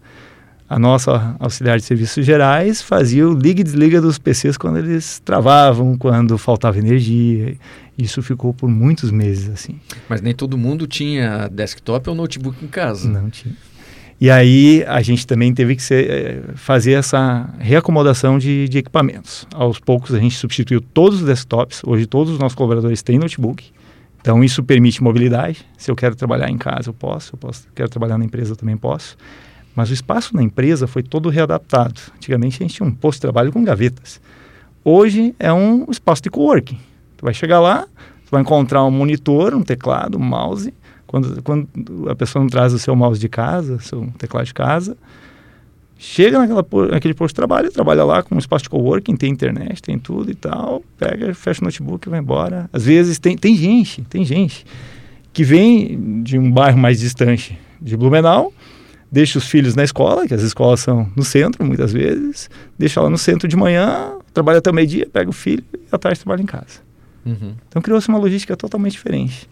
a 0.69 0.79
nossa 0.79 1.35
auxiliar 1.39 1.77
de 1.77 1.83
serviços 1.83 2.25
gerais 2.25 2.81
fazia 2.81 3.27
o 3.27 3.33
liga 3.33 3.61
e 3.61 3.63
desliga 3.63 4.01
dos 4.01 4.17
PCs 4.17 4.57
quando 4.57 4.77
eles 4.77 5.19
travavam, 5.23 5.97
quando 5.97 6.37
faltava 6.37 6.77
energia. 6.77 7.55
Isso 7.97 8.23
ficou 8.23 8.53
por 8.53 8.69
muitos 8.69 9.11
meses 9.11 9.49
assim. 9.49 9.79
Mas 10.09 10.21
nem 10.21 10.33
todo 10.33 10.57
mundo 10.57 10.87
tinha 10.87 11.47
desktop 11.49 12.09
ou 12.09 12.15
notebook 12.15 12.63
em 12.63 12.67
casa. 12.67 13.07
Não 13.07 13.29
tinha. 13.29 13.55
E 14.23 14.31
aí 14.31 14.85
a 14.87 15.01
gente 15.01 15.27
também 15.27 15.53
teve 15.53 15.75
que 15.75 15.83
ser, 15.83 16.09
eh, 16.09 16.41
fazer 16.55 16.93
essa 16.93 17.53
reacomodação 17.59 18.39
de, 18.39 18.69
de, 18.69 18.77
equipamentos. 18.77 19.45
Aos 19.53 19.81
poucos 19.81 20.15
a 20.15 20.17
gente 20.17 20.37
substituiu 20.37 20.79
todos 20.79 21.19
os 21.19 21.25
desktops. 21.25 21.81
Hoje 21.85 22.05
todos 22.05 22.31
os 22.31 22.39
nossos 22.39 22.55
colaboradores 22.55 23.03
têm 23.03 23.19
notebook. 23.19 23.69
Então 24.21 24.41
isso 24.41 24.63
permite 24.63 25.03
mobilidade. 25.03 25.65
Se 25.77 25.91
eu 25.91 25.95
quero 25.97 26.15
trabalhar 26.15 26.49
em 26.49 26.57
casa, 26.57 26.87
eu 26.87 26.93
posso. 26.93 27.35
Eu 27.35 27.37
posso, 27.37 27.67
quero 27.75 27.89
trabalhar 27.89 28.17
na 28.17 28.23
empresa, 28.23 28.53
eu 28.53 28.55
também 28.55 28.77
posso. 28.77 29.17
Mas 29.75 29.89
o 29.89 29.93
espaço 29.93 30.33
na 30.33 30.41
empresa 30.41 30.87
foi 30.87 31.03
todo 31.03 31.27
readaptado. 31.27 31.99
Antigamente 32.15 32.63
a 32.63 32.65
gente 32.65 32.75
tinha 32.75 32.87
um 32.87 32.93
posto 32.93 33.17
de 33.17 33.23
trabalho 33.23 33.51
com 33.51 33.61
gavetas. 33.61 34.21
Hoje 34.85 35.35
é 35.37 35.51
um 35.51 35.85
espaço 35.91 36.21
de 36.21 36.29
coworking. 36.29 36.79
Tu 37.17 37.25
vai 37.25 37.33
chegar 37.33 37.59
lá, 37.59 37.85
tu 38.25 38.31
vai 38.31 38.39
encontrar 38.39 38.85
um 38.85 38.91
monitor, 38.91 39.53
um 39.53 39.63
teclado, 39.63 40.17
um 40.17 40.23
mouse. 40.23 40.73
Quando, 41.13 41.43
quando 41.43 41.69
a 42.09 42.15
pessoa 42.15 42.41
não 42.41 42.49
traz 42.49 42.73
o 42.73 42.79
seu 42.79 42.95
mouse 42.95 43.19
de 43.19 43.29
casa, 43.29 43.77
seu 43.77 44.11
teclado 44.17 44.47
de 44.47 44.53
casa, 44.55 44.97
chega 45.95 46.39
naquela, 46.39 46.65
naquele 46.89 47.13
posto 47.13 47.33
de 47.33 47.35
trabalho, 47.35 47.71
trabalha 47.71 48.03
lá 48.03 48.23
com 48.23 48.33
um 48.33 48.39
espaço 48.39 48.63
de 48.63 48.69
coworking, 48.71 49.15
tem 49.15 49.29
internet, 49.29 49.79
tem 49.79 49.99
tudo 49.99 50.31
e 50.31 50.33
tal, 50.33 50.81
pega, 50.97 51.31
fecha 51.35 51.61
o 51.61 51.65
notebook 51.65 52.07
e 52.07 52.09
vai 52.09 52.19
embora. 52.19 52.67
Às 52.73 52.85
vezes 52.85 53.19
tem, 53.19 53.37
tem 53.37 53.55
gente, 53.55 54.01
tem 54.09 54.25
gente 54.25 54.65
que 55.31 55.43
vem 55.43 56.23
de 56.23 56.39
um 56.39 56.51
bairro 56.51 56.79
mais 56.79 56.99
distante 56.99 57.59
de 57.79 57.95
Blumenau, 57.95 58.51
deixa 59.11 59.37
os 59.37 59.47
filhos 59.47 59.75
na 59.75 59.83
escola, 59.83 60.27
que 60.27 60.33
as 60.33 60.41
escolas 60.41 60.79
são 60.79 61.07
no 61.15 61.23
centro 61.23 61.63
muitas 61.63 61.93
vezes, 61.93 62.49
deixa 62.75 62.99
lá 62.99 63.07
no 63.07 63.19
centro 63.19 63.47
de 63.47 63.55
manhã, 63.55 64.13
trabalha 64.33 64.57
até 64.57 64.71
o 64.71 64.73
meio-dia, 64.73 65.07
pega 65.13 65.29
o 65.29 65.33
filho 65.33 65.63
e 65.75 65.79
à 65.91 65.97
tarde 65.99 66.19
trabalha 66.19 66.41
em 66.41 66.47
casa. 66.47 66.81
Uhum. 67.23 67.53
Então 67.69 67.83
criou-se 67.83 68.09
uma 68.09 68.17
logística 68.17 68.57
totalmente 68.57 68.93
diferente. 68.93 69.47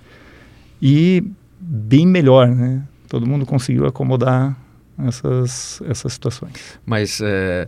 E 0.82 1.24
bem 1.62 2.06
melhor, 2.08 2.48
né? 2.48 2.84
Todo 3.08 3.28
mundo 3.28 3.46
conseguiu 3.46 3.86
acomodar 3.86 4.58
essas, 5.08 5.82
essas 5.86 6.14
situações. 6.14 6.54
Mas 6.86 7.22
é, 7.22 7.68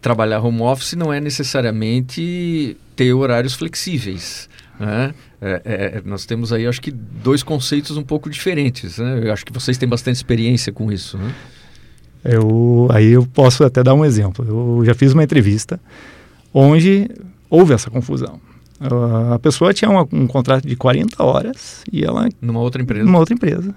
trabalhar 0.00 0.40
home 0.40 0.60
office 0.60 0.92
não 0.94 1.12
é 1.12 1.20
necessariamente 1.20 2.76
ter 2.94 3.12
horários 3.12 3.54
flexíveis. 3.54 4.48
Né? 4.78 5.14
É, 5.40 5.62
é, 5.64 6.02
nós 6.04 6.26
temos 6.26 6.52
aí, 6.52 6.66
acho 6.66 6.80
que, 6.80 6.90
dois 6.90 7.42
conceitos 7.42 7.96
um 7.96 8.02
pouco 8.02 8.28
diferentes. 8.28 8.98
Né? 8.98 9.20
Eu 9.24 9.32
acho 9.32 9.44
que 9.44 9.52
vocês 9.52 9.78
têm 9.78 9.88
bastante 9.88 10.16
experiência 10.16 10.72
com 10.72 10.92
isso. 10.92 11.16
Né? 11.18 11.34
Eu, 12.24 12.88
aí 12.90 13.12
eu 13.12 13.26
posso 13.26 13.64
até 13.64 13.82
dar 13.82 13.94
um 13.94 14.04
exemplo. 14.04 14.44
Eu 14.46 14.84
já 14.84 14.94
fiz 14.94 15.12
uma 15.12 15.24
entrevista 15.24 15.80
onde 16.52 17.08
houve 17.50 17.72
essa 17.72 17.90
confusão. 17.90 18.40
Uh, 18.80 19.34
a 19.34 19.38
pessoa 19.38 19.72
tinha 19.72 19.90
uma, 19.90 20.06
um 20.12 20.26
contrato 20.26 20.66
de 20.66 20.76
40 20.76 21.22
horas 21.22 21.84
e 21.92 22.04
ela... 22.04 22.28
Numa 22.40 22.60
outra 22.60 22.82
empresa. 22.82 23.04
Numa 23.04 23.18
outra 23.18 23.34
empresa. 23.34 23.74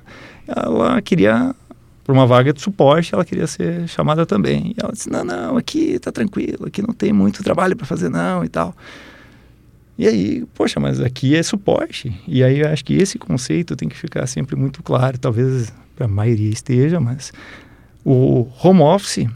Ela 0.47 1.01
queria 1.01 1.55
para 2.07 2.13
uma 2.13 2.25
vaga 2.25 2.53
de 2.53 2.61
suporte, 2.61 3.13
ela 3.13 3.25
queria 3.25 3.45
ser 3.45 3.85
chamada 3.89 4.25
também. 4.25 4.73
E 4.77 4.81
ela 4.81 4.93
disse: 4.93 5.09
Não, 5.09 5.25
não, 5.25 5.57
aqui 5.57 5.99
tá 5.99 6.09
tranquilo, 6.09 6.65
aqui 6.65 6.81
não 6.81 6.93
tem 6.93 7.11
muito 7.11 7.43
trabalho 7.43 7.75
para 7.75 7.85
fazer, 7.85 8.07
não, 8.07 8.45
e 8.45 8.47
tal. 8.47 8.73
E 9.97 10.07
aí, 10.07 10.45
poxa, 10.53 10.79
mas 10.79 11.01
aqui 11.01 11.35
é 11.35 11.43
suporte. 11.43 12.15
E 12.25 12.43
aí 12.43 12.59
eu 12.59 12.69
acho 12.69 12.85
que 12.85 12.93
esse 12.93 13.17
conceito 13.17 13.75
tem 13.75 13.89
que 13.89 13.97
ficar 13.97 14.25
sempre 14.25 14.55
muito 14.55 14.81
claro. 14.81 15.17
Talvez 15.17 15.73
a 15.99 16.07
maioria 16.07 16.49
esteja, 16.49 16.99
mas 16.99 17.33
o 18.05 18.47
home 18.63 18.81
office 18.81 19.27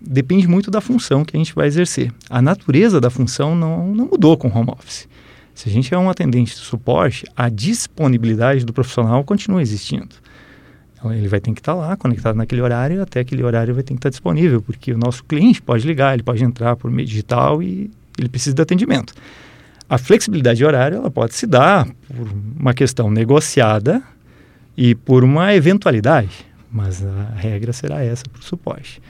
depende 0.00 0.46
muito 0.46 0.70
da 0.70 0.80
função 0.80 1.24
que 1.24 1.36
a 1.36 1.38
gente 1.38 1.54
vai 1.54 1.66
exercer. 1.66 2.12
A 2.28 2.40
natureza 2.40 3.00
da 3.00 3.10
função 3.10 3.54
não, 3.54 3.88
não 3.88 4.06
mudou 4.06 4.36
com 4.36 4.48
o 4.48 4.56
home 4.56 4.70
office. 4.70 5.08
Se 5.54 5.68
a 5.68 5.72
gente 5.72 5.92
é 5.92 5.98
um 5.98 6.08
atendente 6.08 6.54
de 6.54 6.60
suporte, 6.60 7.26
a 7.36 7.48
disponibilidade 7.48 8.64
do 8.64 8.72
profissional 8.72 9.24
continua 9.24 9.60
existindo. 9.60 10.14
Então, 10.94 11.12
ele 11.12 11.28
vai 11.28 11.40
ter 11.40 11.52
que 11.52 11.60
estar 11.60 11.74
lá, 11.74 11.96
conectado 11.96 12.36
naquele 12.36 12.60
horário, 12.60 13.02
até 13.02 13.20
aquele 13.20 13.42
horário 13.42 13.74
vai 13.74 13.82
ter 13.82 13.94
que 13.94 13.98
estar 13.98 14.10
disponível, 14.10 14.60
porque 14.60 14.92
o 14.92 14.98
nosso 14.98 15.24
cliente 15.24 15.62
pode 15.62 15.86
ligar, 15.86 16.14
ele 16.14 16.22
pode 16.22 16.42
entrar 16.42 16.76
por 16.76 16.90
meio 16.90 17.06
digital 17.06 17.62
e 17.62 17.90
ele 18.18 18.28
precisa 18.28 18.54
de 18.54 18.62
atendimento. 18.62 19.14
A 19.88 19.96
flexibilidade 19.96 20.58
de 20.58 20.64
horário 20.64 20.98
ela 20.98 21.10
pode 21.10 21.34
se 21.34 21.46
dar 21.46 21.86
por 21.86 22.28
uma 22.58 22.74
questão 22.74 23.10
negociada 23.10 24.02
e 24.76 24.94
por 24.94 25.24
uma 25.24 25.54
eventualidade, 25.54 26.46
mas 26.70 27.04
a 27.04 27.34
regra 27.34 27.72
será 27.72 28.04
essa 28.04 28.24
para 28.30 28.40
o 28.40 28.44
suporte. 28.44 29.00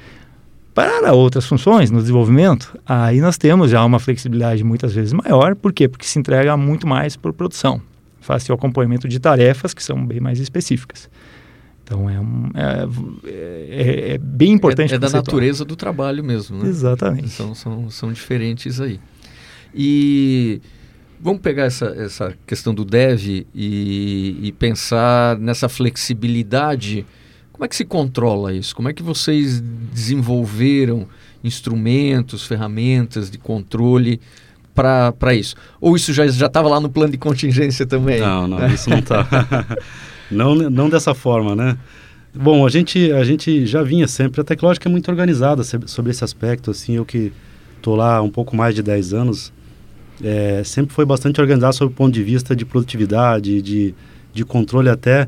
Para 0.79 1.13
outras 1.13 1.45
funções 1.45 1.91
no 1.91 1.99
desenvolvimento, 2.01 2.79
aí 2.87 3.21
nós 3.21 3.37
temos 3.37 3.69
já 3.69 3.85
uma 3.85 3.99
flexibilidade 3.99 4.63
muitas 4.63 4.95
vezes 4.95 5.13
maior, 5.13 5.57
por 5.57 5.73
quê? 5.73 5.89
Porque 5.89 6.07
se 6.07 6.21
entrega 6.21 6.57
muito 6.57 6.87
mais 6.87 7.17
por 7.17 7.33
produção, 7.33 7.83
faz 8.21 8.49
o 8.49 8.53
acompanhamento 8.53 9.09
de 9.09 9.19
tarefas 9.19 9.75
que 9.75 9.83
são 9.83 10.07
bem 10.07 10.21
mais 10.21 10.39
específicas. 10.39 11.11
Então 11.83 12.09
é, 12.09 12.21
um, 12.21 12.51
é, 12.55 12.89
é, 13.27 14.15
é, 14.15 14.19
bem 14.19 14.53
importante. 14.53 14.93
É, 14.93 14.95
é 14.95 14.99
da 15.01 15.11
natureza 15.11 15.65
do 15.65 15.75
trabalho 15.75 16.23
mesmo, 16.23 16.63
né? 16.63 16.69
Exatamente. 16.69 17.31
São, 17.31 17.57
são, 17.57 17.91
são 17.91 18.13
diferentes 18.13 18.81
aí. 18.81 19.01
E 19.75 20.61
vamos 21.21 21.41
pegar 21.43 21.65
essa, 21.65 21.87
essa 21.87 22.35
questão 22.47 22.73
do 22.73 22.85
dev 22.85 23.27
e, 23.53 24.39
e 24.43 24.55
pensar 24.57 25.37
nessa 25.39 25.69
flexibilidade. 25.69 27.05
Como 27.59 27.65
é 27.65 27.69
que 27.69 27.75
se 27.75 27.85
controla 27.85 28.55
isso? 28.55 28.75
Como 28.77 28.89
é 28.89 28.93
que 28.93 29.03
vocês 29.03 29.61
desenvolveram 29.93 31.09
instrumentos, 31.43 32.47
ferramentas 32.47 33.29
de 33.29 33.37
controle 33.37 34.21
para 34.73 35.35
isso? 35.35 35.57
Ou 35.81 35.97
isso 35.97 36.13
já 36.13 36.25
estava 36.25 36.69
lá 36.69 36.79
no 36.79 36.89
plano 36.89 37.11
de 37.11 37.19
contingência 37.19 37.85
também? 37.85 38.21
Não, 38.21 38.47
não, 38.47 38.65
isso 38.69 38.89
não 38.89 38.99
está. 38.99 39.27
Não, 40.31 40.55
não 40.55 40.91
dessa 40.91 41.15
forma, 41.15 41.57
né? 41.57 41.79
Bom, 42.35 42.67
a 42.67 42.69
gente, 42.69 43.11
a 43.13 43.25
gente 43.25 43.65
já 43.65 43.83
vinha 43.83 44.07
sempre, 44.07 44.43
a 44.43 44.45
Teclógica 44.45 44.87
é 44.87 44.93
muito 44.93 45.11
organizada 45.11 45.63
sobre 45.65 46.11
esse 46.11 46.23
aspecto, 46.23 46.71
assim, 46.71 46.97
eu 46.97 47.07
que 47.07 47.33
estou 47.79 47.97
lá 47.97 48.17
há 48.17 48.23
um 48.23 48.29
pouco 48.29 48.55
mais 48.55 48.75
de 48.75 48.83
10 48.83 49.15
anos, 49.15 49.51
é, 50.23 50.63
sempre 50.65 50.95
foi 50.95 51.07
bastante 51.07 51.41
organizado 51.41 51.75
sob 51.75 51.91
o 51.91 51.97
ponto 51.97 52.13
de 52.13 52.23
vista 52.23 52.55
de 52.55 52.67
produtividade, 52.67 53.63
de, 53.63 53.95
de 54.35 54.45
controle 54.45 54.91
até 54.91 55.27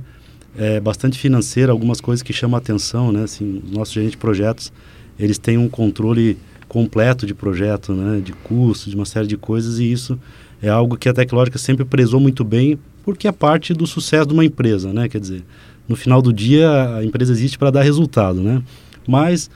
é, 0.56 0.80
bastante 0.80 1.18
financeiro, 1.18 1.70
algumas 1.70 2.00
coisas 2.00 2.22
que 2.22 2.32
chamam 2.32 2.56
a 2.56 2.58
atenção, 2.58 3.12
né? 3.12 3.24
Assim, 3.24 3.62
os 3.64 3.70
nossos 3.70 3.94
gerentes 3.94 4.12
de 4.12 4.18
projetos, 4.18 4.72
eles 5.18 5.38
têm 5.38 5.56
um 5.58 5.68
controle 5.68 6.36
completo 6.68 7.26
de 7.26 7.34
projeto, 7.34 7.92
né? 7.92 8.20
De 8.20 8.32
custo, 8.32 8.90
de 8.90 8.96
uma 8.96 9.04
série 9.04 9.26
de 9.26 9.36
coisas 9.36 9.78
e 9.78 9.90
isso 9.90 10.18
é 10.62 10.68
algo 10.68 10.96
que 10.96 11.08
a 11.08 11.12
Teclógica 11.12 11.58
sempre 11.58 11.84
prezou 11.84 12.20
muito 12.20 12.44
bem 12.44 12.78
porque 13.02 13.26
é 13.26 13.32
parte 13.32 13.72
do 13.72 13.86
sucesso 13.86 14.28
de 14.28 14.34
uma 14.34 14.44
empresa, 14.44 14.92
né? 14.92 15.08
Quer 15.08 15.20
dizer, 15.20 15.44
no 15.88 15.96
final 15.96 16.20
do 16.20 16.32
dia 16.32 16.96
a 16.96 17.04
empresa 17.04 17.32
existe 17.32 17.58
para 17.58 17.70
dar 17.70 17.82
resultado, 17.82 18.40
né? 18.42 18.62
Mas 19.08 19.50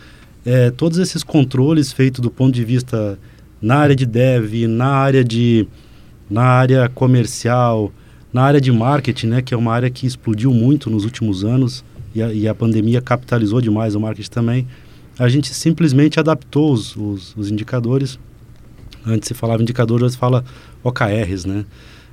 é, 0.45 0.71
todos 0.71 0.99
esses 0.99 1.23
controles 1.23 1.93
feitos 1.93 2.21
do 2.21 2.31
ponto 2.31 2.55
de 2.55 2.65
vista 2.65 3.19
na 3.61 3.77
área 3.77 3.95
de 3.95 4.07
dev, 4.07 4.67
na 4.67 4.89
área 4.89 5.25
de 5.25 5.67
na 6.29 6.43
área 6.43 6.89
comercial, 6.89 7.93
na 8.35 8.43
área 8.43 8.61
de 8.61 8.73
marketing, 8.73 9.29
né, 9.29 9.43
que 9.43 9.55
é 9.55 9.57
uma 9.57 9.73
área 9.73 9.89
que 9.89 10.07
explodiu 10.07 10.53
muito 10.53 10.91
nos 10.91 11.05
últimos 11.05 11.45
anos 11.45 11.85
e 12.13 12.21
a, 12.21 12.33
e 12.33 12.49
a 12.49 12.55
pandemia 12.55 13.01
capitalizou 13.01 13.61
demais 13.61 13.95
o 13.95 14.01
marketing 14.01 14.31
também. 14.31 14.67
A 15.17 15.29
gente 15.29 15.55
simplesmente 15.55 16.19
adaptou 16.19 16.73
os, 16.73 16.97
os, 16.97 17.37
os 17.37 17.49
indicadores. 17.49 18.19
Antes 19.07 19.29
se 19.29 19.35
falava 19.35 19.63
indicadores, 19.63 20.03
hoje 20.03 20.13
se 20.15 20.19
fala 20.19 20.45
OKRs, 20.83 21.47
né? 21.47 21.65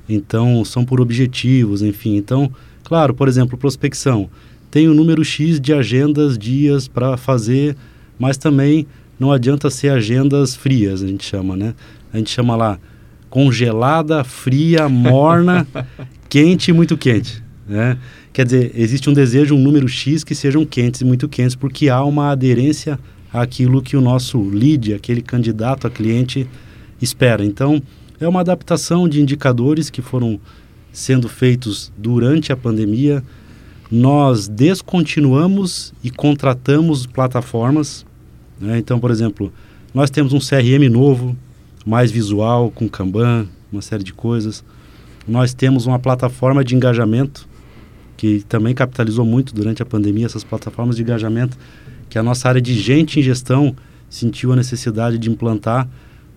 Então, 0.08 0.64
são 0.64 0.84
por 0.84 1.00
objetivos, 1.00 1.82
enfim. 1.82 2.16
Então, 2.16 2.52
claro, 2.84 3.12
por 3.14 3.26
exemplo, 3.26 3.58
prospecção. 3.58 4.30
Tem 4.70 4.86
o 4.86 4.92
um 4.92 4.94
número 4.94 5.24
X 5.24 5.60
de 5.60 5.72
agendas, 5.72 6.38
dias 6.38 6.86
para 6.86 7.16
fazer, 7.16 7.76
mas 8.16 8.36
também 8.36 8.86
não 9.18 9.32
adianta 9.32 9.68
ser 9.70 9.88
agendas 9.88 10.54
frias, 10.54 11.02
a 11.02 11.06
gente 11.08 11.24
chama, 11.24 11.56
né? 11.56 11.74
A 12.12 12.18
gente 12.18 12.30
chama 12.30 12.54
lá 12.54 12.78
congelada, 13.32 14.22
fria, 14.24 14.90
morna, 14.90 15.66
quente 16.32 16.70
e 16.70 16.72
muito 16.72 16.96
quente, 16.96 17.42
né? 17.68 17.98
Quer 18.32 18.46
dizer, 18.46 18.72
existe 18.74 19.10
um 19.10 19.12
desejo, 19.12 19.54
um 19.54 19.58
número 19.58 19.86
X 19.86 20.24
que 20.24 20.34
sejam 20.34 20.64
quentes 20.64 21.02
e 21.02 21.04
muito 21.04 21.28
quentes, 21.28 21.54
porque 21.54 21.90
há 21.90 22.02
uma 22.02 22.30
aderência 22.30 22.98
àquilo 23.30 23.82
que 23.82 23.98
o 23.98 24.00
nosso 24.00 24.40
lead, 24.40 24.94
aquele 24.94 25.20
candidato 25.20 25.86
a 25.86 25.90
cliente, 25.90 26.48
espera. 27.02 27.44
Então, 27.44 27.82
é 28.18 28.26
uma 28.26 28.40
adaptação 28.40 29.06
de 29.06 29.20
indicadores 29.20 29.90
que 29.90 30.00
foram 30.00 30.40
sendo 30.90 31.28
feitos 31.28 31.92
durante 31.98 32.50
a 32.50 32.56
pandemia. 32.56 33.22
Nós 33.90 34.48
descontinuamos 34.48 35.92
e 36.02 36.10
contratamos 36.10 37.04
plataformas. 37.04 38.06
Né? 38.58 38.78
Então, 38.78 38.98
por 38.98 39.10
exemplo, 39.10 39.52
nós 39.92 40.08
temos 40.08 40.32
um 40.32 40.38
CRM 40.38 40.88
novo, 40.90 41.36
mais 41.84 42.10
visual, 42.10 42.70
com 42.70 42.88
Kanban, 42.88 43.46
uma 43.70 43.82
série 43.82 44.02
de 44.02 44.14
coisas. 44.14 44.64
Nós 45.26 45.54
temos 45.54 45.86
uma 45.86 45.98
plataforma 45.98 46.64
de 46.64 46.74
engajamento 46.74 47.48
que 48.16 48.44
também 48.48 48.74
capitalizou 48.74 49.24
muito 49.24 49.54
durante 49.54 49.82
a 49.82 49.86
pandemia, 49.86 50.26
essas 50.26 50.44
plataformas 50.44 50.96
de 50.96 51.02
engajamento 51.02 51.56
que 52.08 52.18
a 52.18 52.22
nossa 52.22 52.48
área 52.48 52.60
de 52.60 52.74
gente 52.74 53.18
em 53.18 53.22
gestão 53.22 53.74
sentiu 54.08 54.52
a 54.52 54.56
necessidade 54.56 55.16
de 55.16 55.30
implantar 55.30 55.88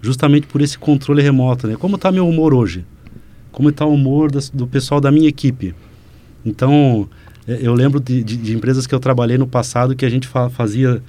justamente 0.02 0.48
por 0.48 0.62
esse 0.62 0.78
controle 0.78 1.22
remoto, 1.22 1.68
né? 1.68 1.76
Como 1.76 1.96
está 1.96 2.12
meu 2.12 2.28
humor 2.28 2.54
hoje? 2.54 2.86
Como 3.52 3.70
está 3.70 3.86
o 3.86 3.94
humor 3.94 4.32
das, 4.32 4.50
do 4.50 4.66
pessoal 4.66 5.02
da 5.02 5.12
minha 5.12 5.28
equipe? 5.28 5.76
Então, 6.46 7.10
é, 7.48 7.60
eu 7.62 7.74
lembro 7.74 8.00
de, 8.00 8.24
de, 8.24 8.38
de, 8.38 8.56
empresas 8.56 8.88
que 8.88 8.96
eu 8.96 9.00
trabalhei 9.00 9.38
no 9.38 9.46
passado 9.46 9.96
que 9.96 10.06
a 10.06 10.10
gente 10.10 10.28
fa 10.28 10.50
fazia 10.50 11.02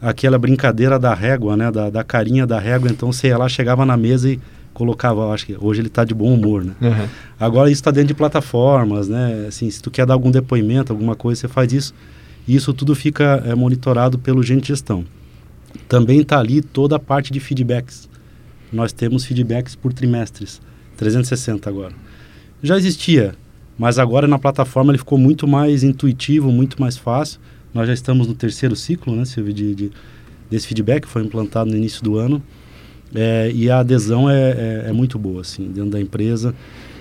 aquela 0.00 0.38
brincadeira 0.38 0.98
da 0.98 1.12
régua, 1.12 1.56
né? 1.56 1.70
Da, 1.70 1.90
da, 1.90 2.02
carinha 2.02 2.46
da 2.46 2.58
régua. 2.58 2.90
Então, 2.90 3.12
você 3.12 3.28
ia 3.28 3.36
lá, 3.36 3.48
chegava 3.48 3.84
na 3.84 3.96
mesa 3.96 4.30
e 4.30 4.40
colocava, 4.76 5.32
acho 5.32 5.46
que 5.46 5.56
hoje 5.58 5.80
ele 5.80 5.88
está 5.88 6.04
de 6.04 6.14
bom 6.14 6.32
humor, 6.34 6.62
né? 6.62 6.74
Uhum. 6.80 7.08
Agora 7.40 7.70
isso 7.70 7.80
está 7.80 7.90
dentro 7.90 8.08
de 8.08 8.14
plataformas, 8.14 9.08
né? 9.08 9.46
Assim, 9.48 9.70
se 9.70 9.82
tu 9.82 9.90
quer 9.90 10.04
dar 10.04 10.12
algum 10.12 10.30
depoimento, 10.30 10.92
alguma 10.92 11.16
coisa, 11.16 11.40
você 11.40 11.48
faz 11.48 11.72
isso. 11.72 11.94
E 12.46 12.54
isso 12.54 12.74
tudo 12.74 12.94
fica 12.94 13.42
é, 13.46 13.54
monitorado 13.54 14.18
pelo 14.18 14.42
gente 14.42 14.68
gestão. 14.68 15.04
Também 15.88 16.20
está 16.20 16.38
ali 16.38 16.60
toda 16.60 16.96
a 16.96 16.98
parte 16.98 17.32
de 17.32 17.40
feedbacks. 17.40 18.08
Nós 18.70 18.92
temos 18.92 19.24
feedbacks 19.24 19.74
por 19.74 19.92
trimestres, 19.92 20.60
360 20.98 21.68
agora. 21.70 21.94
Já 22.62 22.76
existia, 22.76 23.34
mas 23.78 23.98
agora 23.98 24.28
na 24.28 24.38
plataforma 24.38 24.90
ele 24.90 24.98
ficou 24.98 25.18
muito 25.18 25.48
mais 25.48 25.82
intuitivo, 25.82 26.52
muito 26.52 26.80
mais 26.80 26.96
fácil. 26.98 27.40
Nós 27.72 27.86
já 27.86 27.94
estamos 27.94 28.26
no 28.26 28.34
terceiro 28.34 28.76
ciclo, 28.76 29.16
né, 29.16 29.24
Silvio, 29.24 29.54
de, 29.54 29.74
de, 29.74 29.90
desse 30.50 30.66
feedback, 30.66 31.06
foi 31.06 31.22
implantado 31.22 31.70
no 31.70 31.76
início 31.76 32.02
do 32.02 32.18
ano. 32.18 32.42
É, 33.14 33.50
e 33.54 33.70
a 33.70 33.80
adesão 33.80 34.28
é, 34.28 34.50
é, 34.50 34.84
é, 34.88 34.92
muito 34.92 35.18
boa, 35.18 35.40
assim, 35.40 35.68
dentro 35.68 35.90
da 35.90 36.00
empresa. 36.00 36.54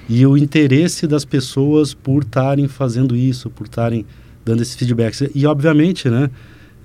E 0.08 0.26
o 0.26 0.38
interesse 0.38 1.08
das 1.08 1.26
pessoas 1.26 1.94
por 1.94 2.24
estarem 2.24 2.68
fazendo 2.68 3.16
isso, 3.16 3.50
por 3.50 3.66
estarem 3.66 4.06
dando 4.46 4.62
esses 4.62 4.76
feedbacks. 4.76 5.24
E, 5.34 5.46
obviamente, 5.46 6.10
né, 6.10 6.30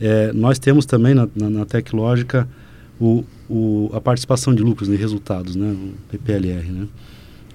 é, 0.01 0.33
nós 0.33 0.59
temos 0.59 0.87
também 0.87 1.15
na, 1.15 1.29
na, 1.35 1.51
na 1.51 1.67
Teclógica 1.67 2.49
o, 2.99 3.25
o, 3.49 3.91
a 3.93 4.01
participação 4.01 4.55
de 4.55 4.63
lucros 4.63 4.89
e 4.89 4.97
resultados, 4.97 5.55
né, 5.55 5.71
o 5.71 5.93
PPLR, 6.11 6.67
né. 6.69 6.89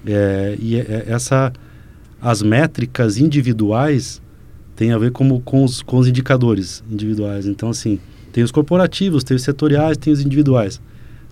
É, 0.06 0.56
e 0.60 0.76
é, 0.76 1.04
essa, 1.08 1.52
as 2.22 2.40
métricas 2.40 3.18
individuais 3.18 4.22
têm 4.76 4.92
a 4.92 4.98
ver 4.98 5.10
como, 5.10 5.40
com, 5.40 5.64
os, 5.64 5.82
com 5.82 5.96
os 5.96 6.06
indicadores 6.06 6.84
individuais. 6.88 7.46
Então, 7.46 7.70
assim, 7.70 7.98
tem 8.32 8.44
os 8.44 8.52
corporativos, 8.52 9.24
tem 9.24 9.36
os 9.36 9.42
setoriais, 9.42 9.96
tem 9.96 10.12
os 10.12 10.20
individuais. 10.20 10.80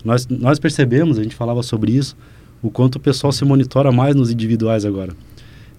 Nós, 0.04 0.26
nós 0.28 0.58
percebemos, 0.58 1.18
a 1.18 1.23
gente 1.23 1.34
falava 1.34 1.62
sobre 1.62 1.92
isso, 1.92 2.16
o 2.62 2.70
quanto 2.70 2.96
o 2.96 3.00
pessoal 3.00 3.32
se 3.32 3.44
monitora 3.44 3.90
mais 3.90 4.14
nos 4.14 4.30
individuais 4.30 4.84
agora. 4.84 5.12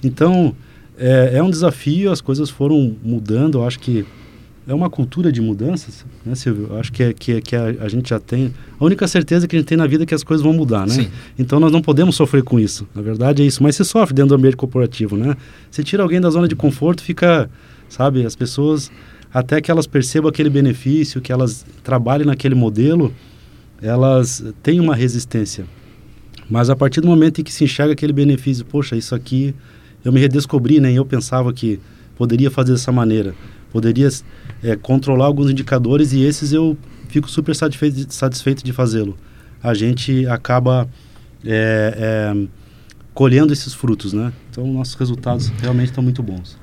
Então, 0.04 0.56
é, 0.98 1.32
é 1.36 1.44
um 1.44 1.50
desafio, 1.50 2.12
as 2.12 2.22
coisas 2.22 2.50
foram 2.50 2.96
mudando, 3.04 3.60
eu 3.60 3.68
acho 3.68 3.80
que 3.80 4.06
é 4.68 4.74
uma 4.74 4.90
cultura 4.90 5.32
de 5.32 5.42
mudanças, 5.42 6.06
né, 6.26 6.34
Silvio? 6.34 6.68
Eu 6.72 6.80
acho 6.80 6.92
que, 6.92 7.04
é, 7.04 7.14
que, 7.14 7.34
é, 7.34 7.42
que 7.42 7.56
a, 7.56 7.66
a, 7.82 7.88
gente 7.88 8.10
já 8.10 8.20
tem. 8.20 8.52
A 8.80 8.84
única 8.84 9.08
certeza 9.08 9.48
que 9.48 9.56
a 9.56 9.60
gente 9.60 9.68
tem 9.68 9.78
na 9.78 9.86
vida 9.86 10.04
é 10.04 10.06
que 10.08 10.16
as 10.16 10.24
coisas 10.24 10.44
vão 10.44 10.54
mudar, 10.54 10.88
né? 10.88 10.94
Sim. 10.94 11.08
Então 11.38 11.60
nós 11.60 11.72
não 11.72 11.82
podemos 11.82 12.16
sofrer 12.16 12.44
com 12.44 12.60
isso. 12.60 12.88
Na 12.96 13.02
verdade 13.02 13.44
é 13.44 13.46
isso. 13.46 13.62
Mas 13.62 13.76
se 13.76 13.86
sofre 13.86 14.16
dentro 14.16 14.30
do 14.30 14.36
ambiente 14.36 14.58
corporativo, 14.58 15.16
né? 15.16 15.38
Você 15.70 15.84
tira 15.84 16.02
alguém 16.02 16.20
da 16.20 16.32
zona 16.32 16.48
de 16.48 16.56
conforto, 16.56 17.04
fica, 17.04 17.48
sabe, 17.88 18.26
as 18.26 18.36
pessoas, 18.36 18.92
até 19.32 19.62
que 19.62 19.70
elas 19.70 19.86
percebam 19.86 20.30
aquele 20.30 20.50
benefício, 20.50 21.22
que 21.22 21.32
elas 21.32 21.64
trabalhem 21.84 22.26
naquele 22.26 22.56
modelo, 22.56 23.14
elas 23.82 24.44
têm 24.64 24.80
uma 24.80 24.96
resistência. 24.96 25.66
Mas 26.50 26.70
a 26.70 26.76
partir 26.76 27.02
do 27.02 27.08
momento 27.08 27.42
em 27.42 27.44
que 27.44 27.52
se 27.52 27.64
enxerga 27.64 27.94
aquele 27.94 28.14
benefício, 28.14 28.64
poxa, 28.66 28.96
isso 28.96 29.16
aqui 29.16 29.56
eu 30.04 30.12
me 30.12 30.20
redescobri, 30.20 30.80
né? 30.80 30.94
Eu 30.94 31.06
pensava 31.06 31.52
que 31.52 31.80
poderia 32.16 32.52
fazer 32.52 32.72
dessa 32.72 32.92
maneira, 32.92 33.34
poderia 33.72 34.08
é, 34.64 34.76
controlar 34.76 35.26
alguns 35.26 35.50
indicadores 35.50 36.14
e 36.14 36.22
esses 36.22 36.54
eu 36.54 36.78
fico 37.10 37.30
super 37.30 37.56
satisfeito, 37.56 38.14
satisfeito 38.14 38.64
de 38.64 38.72
fazê-lo. 38.72 39.18
A 39.62 39.74
gente 39.74 40.28
acaba 40.28 40.88
é, 41.44 41.96
é, 41.98 42.48
colhendo 43.14 43.52
esses 43.52 43.74
frutos, 43.74 44.14
né? 44.14 44.32
Então 44.52 44.68
nossos 44.68 44.94
resultados 44.96 45.48
realmente 45.62 45.90
estão 45.90 46.04
muito 46.04 46.22
bons. 46.22 46.58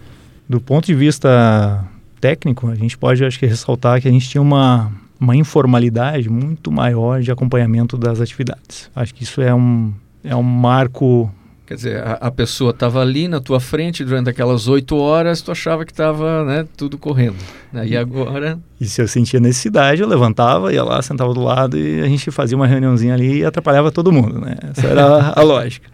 Do 0.49 0.61
ponto 0.61 0.87
de 0.87 0.95
vista 0.95 1.85
técnico, 2.21 2.69
a 2.69 2.75
gente 2.76 2.97
pode 2.97 3.25
acho 3.25 3.38
que 3.38 3.47
ressaltar 3.47 4.00
que 4.00 4.07
a 4.07 4.11
gente 4.11 4.28
tinha 4.28 4.40
uma 4.40 4.92
uma 5.23 5.37
informalidade 5.37 6.29
muito 6.29 6.73
maior 6.73 7.21
de 7.21 7.31
acompanhamento 7.31 7.97
das 7.97 8.21
atividades. 8.21 8.91
Acho 8.95 9.15
que 9.15 9.23
isso 9.23 9.41
é 9.41 9.54
um, 9.54 9.93
é 10.25 10.35
um 10.35 10.43
marco. 10.43 11.32
Quer 11.65 11.75
dizer, 11.76 12.02
a, 12.02 12.15
a 12.15 12.30
pessoa 12.30 12.73
estava 12.73 13.00
ali 13.00 13.28
na 13.28 13.41
tua 13.41 13.61
frente 13.61 14.04
durante 14.04 14.28
aquelas 14.28 14.67
oito 14.67 14.97
horas, 14.97 15.41
tu 15.41 15.52
achava 15.52 15.85
que 15.85 15.93
estava 15.93 16.45
né, 16.45 16.67
tudo 16.76 16.99
correndo. 16.99 17.37
Né? 17.73 17.87
E 17.87 17.97
agora. 17.97 18.58
E 18.80 18.85
se 18.85 19.00
eu 19.00 19.06
sentia 19.06 19.39
necessidade, 19.39 20.02
eu 20.02 20.08
levantava, 20.08 20.73
ia 20.73 20.82
lá, 20.82 21.00
sentava 21.00 21.32
do 21.32 21.41
lado 21.41 21.78
e 21.78 22.00
a 22.00 22.08
gente 22.08 22.28
fazia 22.32 22.56
uma 22.56 22.67
reuniãozinha 22.67 23.15
ali 23.15 23.39
e 23.39 23.45
atrapalhava 23.45 23.93
todo 23.93 24.11
mundo. 24.11 24.41
Né? 24.41 24.56
Essa 24.73 24.89
era 24.89 25.32
a 25.37 25.43
lógica. 25.43 25.89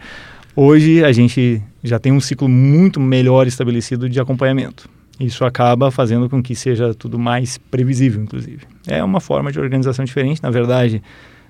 Hoje 0.57 1.05
a 1.05 1.12
gente 1.12 1.62
já 1.85 1.99
tem 1.99 2.12
um 2.12 2.21
ciclo 2.21 2.49
muito 2.49 2.99
melhor 2.99 3.47
estabelecido 3.47 4.09
de 4.09 4.19
acompanhamento. 4.19 4.88
Isso 5.21 5.45
acaba 5.45 5.91
fazendo 5.91 6.31
com 6.31 6.43
que 6.43 6.55
seja 6.55 6.95
tudo 6.95 7.19
mais 7.19 7.59
previsível, 7.59 8.23
inclusive. 8.23 8.78
É 8.88 9.05
uma 9.05 9.20
forma 9.20 9.53
de 9.53 9.61
organização 9.61 10.05
diferente, 10.05 10.42
na 10.42 10.51
verdade. 10.51 11.03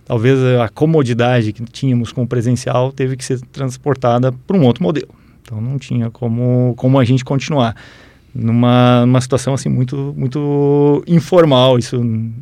Talvez 0.05 0.39
a 0.61 0.69
comodidade 0.69 1.53
que 1.53 1.63
tínhamos 1.65 2.13
com 2.13 2.23
o 2.23 2.27
presencial 2.27 2.91
teve 2.93 3.17
que 3.17 3.25
ser 3.25 3.41
transportada 3.53 4.33
para 4.33 4.57
um 4.57 4.65
outro 4.65 4.83
modelo. 4.83 5.09
Então 5.43 5.61
não 5.61 5.79
tinha 5.79 6.11
como, 6.11 6.75
como 6.77 6.99
a 6.99 7.05
gente 7.05 7.25
continuar 7.25 7.75
numa, 8.35 9.05
numa 9.07 9.21
situação 9.21 9.55
assim 9.55 9.69
muito 9.69 10.15
muito 10.17 11.03
informal. 11.07 11.79
Isso, 11.79 11.97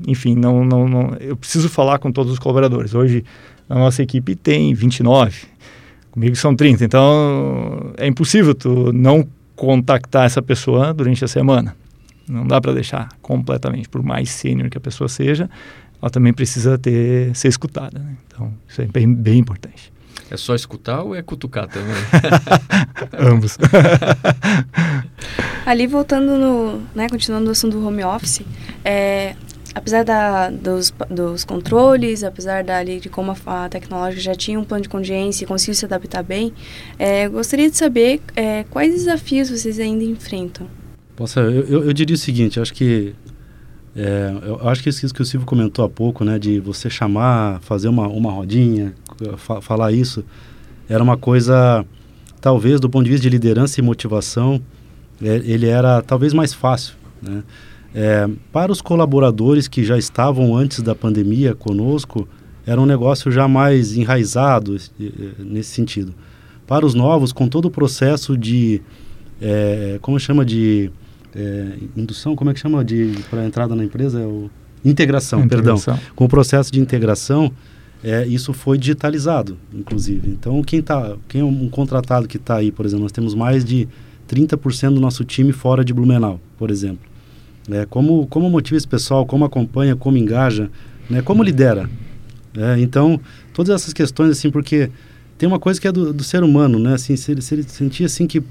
enfim, 0.06 0.34
não, 0.34 0.64
não, 0.64 0.88
não 0.88 1.16
eu 1.20 1.36
preciso 1.36 1.68
falar 1.68 1.98
com 1.98 2.12
todos 2.12 2.32
os 2.32 2.38
colaboradores. 2.38 2.94
Hoje 2.94 3.24
a 3.68 3.74
nossa 3.74 4.02
equipe 4.02 4.34
tem 4.36 4.74
29, 4.74 5.46
comigo 6.10 6.36
são 6.36 6.54
30. 6.54 6.84
Então 6.84 7.92
é 7.96 8.06
impossível 8.06 8.54
tu 8.54 8.92
não 8.92 9.26
contactar 9.54 10.26
essa 10.26 10.42
pessoa 10.42 10.92
durante 10.92 11.24
a 11.24 11.28
semana. 11.28 11.74
Não 12.28 12.46
dá 12.46 12.60
para 12.60 12.72
deixar 12.72 13.08
completamente, 13.22 13.88
por 13.88 14.02
mais 14.02 14.30
sênior 14.30 14.68
que 14.68 14.78
a 14.78 14.80
pessoa 14.80 15.08
seja, 15.08 15.48
ela 16.00 16.10
também 16.10 16.32
precisa 16.32 16.76
ter 16.76 17.34
ser 17.34 17.48
escutada. 17.48 17.98
Né? 17.98 18.16
Então, 18.26 18.52
isso 18.68 18.82
é 18.82 18.86
bem, 18.86 19.12
bem 19.12 19.38
importante. 19.38 19.92
É 20.30 20.36
só 20.36 20.54
escutar 20.54 21.02
ou 21.02 21.14
é 21.14 21.22
cutucar 21.22 21.68
também? 21.68 21.94
Ambos. 23.18 23.56
Ali 25.64 25.86
voltando 25.86 26.36
no, 26.36 26.82
né, 26.94 27.08
continuando 27.08 27.46
no 27.46 27.52
assunto 27.52 27.78
do 27.78 27.86
home 27.86 28.02
office, 28.02 28.42
é, 28.84 29.36
apesar 29.74 30.04
da, 30.04 30.50
dos, 30.50 30.92
dos 31.10 31.44
controles, 31.44 32.24
apesar 32.24 32.64
da, 32.64 32.78
ali, 32.78 32.98
de 32.98 33.08
como 33.08 33.32
a, 33.32 33.64
a 33.64 33.68
tecnológica 33.68 34.22
já 34.22 34.34
tinha 34.34 34.58
um 34.58 34.64
plano 34.64 34.82
de 34.82 34.88
contingência 34.88 35.44
e 35.44 35.46
conseguiu 35.46 35.74
se 35.74 35.84
adaptar 35.84 36.22
bem, 36.22 36.52
é, 36.98 37.28
gostaria 37.28 37.70
de 37.70 37.76
saber 37.76 38.20
é, 38.34 38.64
quais 38.64 38.94
desafios 38.94 39.50
vocês 39.50 39.78
ainda 39.78 40.02
enfrentam. 40.02 40.66
Poxa, 41.16 41.40
eu, 41.40 41.84
eu, 41.84 41.92
diria 41.94 42.14
o 42.14 42.18
seguinte, 42.18 42.60
acho 42.60 42.74
que 42.74 43.14
é, 43.96 44.34
eu 44.42 44.68
acho 44.68 44.82
que 44.82 44.90
isso 44.90 45.14
que 45.14 45.22
o 45.22 45.24
Silvio 45.24 45.46
comentou 45.46 45.82
há 45.82 45.88
pouco, 45.88 46.22
né, 46.22 46.38
de 46.38 46.60
você 46.60 46.90
chamar, 46.90 47.58
fazer 47.62 47.88
uma, 47.88 48.06
uma 48.06 48.30
rodinha, 48.30 48.94
fa 49.38 49.62
falar 49.62 49.92
isso, 49.92 50.22
era 50.86 51.02
uma 51.02 51.16
coisa, 51.16 51.86
talvez 52.38 52.78
do 52.78 52.90
ponto 52.90 53.04
de 53.04 53.10
vista 53.10 53.22
de 53.22 53.30
liderança 53.30 53.80
e 53.80 53.82
motivação, 53.82 54.60
é, 55.22 55.36
ele 55.44 55.66
era 55.66 56.02
talvez 56.02 56.34
mais 56.34 56.52
fácil, 56.52 56.94
né? 57.22 57.42
É, 57.94 58.28
para 58.52 58.70
os 58.70 58.82
colaboradores 58.82 59.66
que 59.66 59.82
já 59.82 59.96
estavam 59.96 60.54
antes 60.54 60.82
da 60.82 60.94
pandemia 60.94 61.54
conosco, 61.54 62.28
era 62.66 62.78
um 62.78 62.84
negócio 62.84 63.32
já 63.32 63.48
mais 63.48 63.96
enraizado 63.96 64.76
nesse 65.38 65.70
sentido. 65.70 66.12
Para 66.66 66.84
os 66.84 66.92
novos, 66.92 67.32
com 67.32 67.48
todo 67.48 67.66
o 67.66 67.70
processo 67.70 68.36
de, 68.36 68.82
é, 69.40 69.98
como 70.02 70.20
chama 70.20 70.44
de 70.44 70.90
é, 71.36 71.74
indução, 71.96 72.34
como 72.34 72.50
é 72.50 72.54
que 72.54 72.60
chama 72.60 72.84
de 72.84 73.12
para 73.28 73.44
entrada 73.44 73.76
na 73.76 73.84
empresa? 73.84 74.20
É 74.20 74.24
o, 74.24 74.50
integração, 74.84 75.44
integração, 75.44 75.94
perdão. 75.94 76.12
Com 76.14 76.24
o 76.24 76.28
processo 76.28 76.72
de 76.72 76.80
integração, 76.80 77.52
é, 78.02 78.26
isso 78.26 78.52
foi 78.52 78.78
digitalizado, 78.78 79.58
inclusive. 79.74 80.30
Então, 80.30 80.62
quem, 80.62 80.80
tá, 80.80 81.16
quem 81.28 81.42
é 81.42 81.44
um 81.44 81.68
contratado 81.68 82.26
que 82.26 82.36
está 82.36 82.56
aí, 82.56 82.72
por 82.72 82.86
exemplo, 82.86 83.02
nós 83.02 83.12
temos 83.12 83.34
mais 83.34 83.64
de 83.64 83.86
30% 84.28 84.94
do 84.94 85.00
nosso 85.00 85.24
time 85.24 85.52
fora 85.52 85.84
de 85.84 85.92
Blumenau, 85.92 86.40
por 86.56 86.70
exemplo. 86.70 87.06
Né? 87.68 87.86
Como, 87.86 88.26
como 88.28 88.48
motiva 88.48 88.76
esse 88.76 88.88
pessoal, 88.88 89.26
como 89.26 89.44
acompanha, 89.44 89.94
como 89.94 90.16
engaja, 90.16 90.70
né? 91.10 91.20
como 91.20 91.42
lidera. 91.42 91.88
Né? 92.54 92.80
Então, 92.80 93.20
todas 93.52 93.74
essas 93.74 93.92
questões, 93.92 94.30
assim, 94.30 94.50
porque 94.50 94.90
tem 95.36 95.46
uma 95.46 95.58
coisa 95.58 95.80
que 95.80 95.86
é 95.86 95.92
do, 95.92 96.12
do 96.12 96.24
ser 96.24 96.42
humano, 96.42 96.78
né? 96.78 96.94
Assim, 96.94 97.14
se 97.14 97.30
ele, 97.30 97.42
se 97.42 97.54
ele 97.54 97.62
sentir 97.64 98.04
assim 98.04 98.26
que 98.26 98.42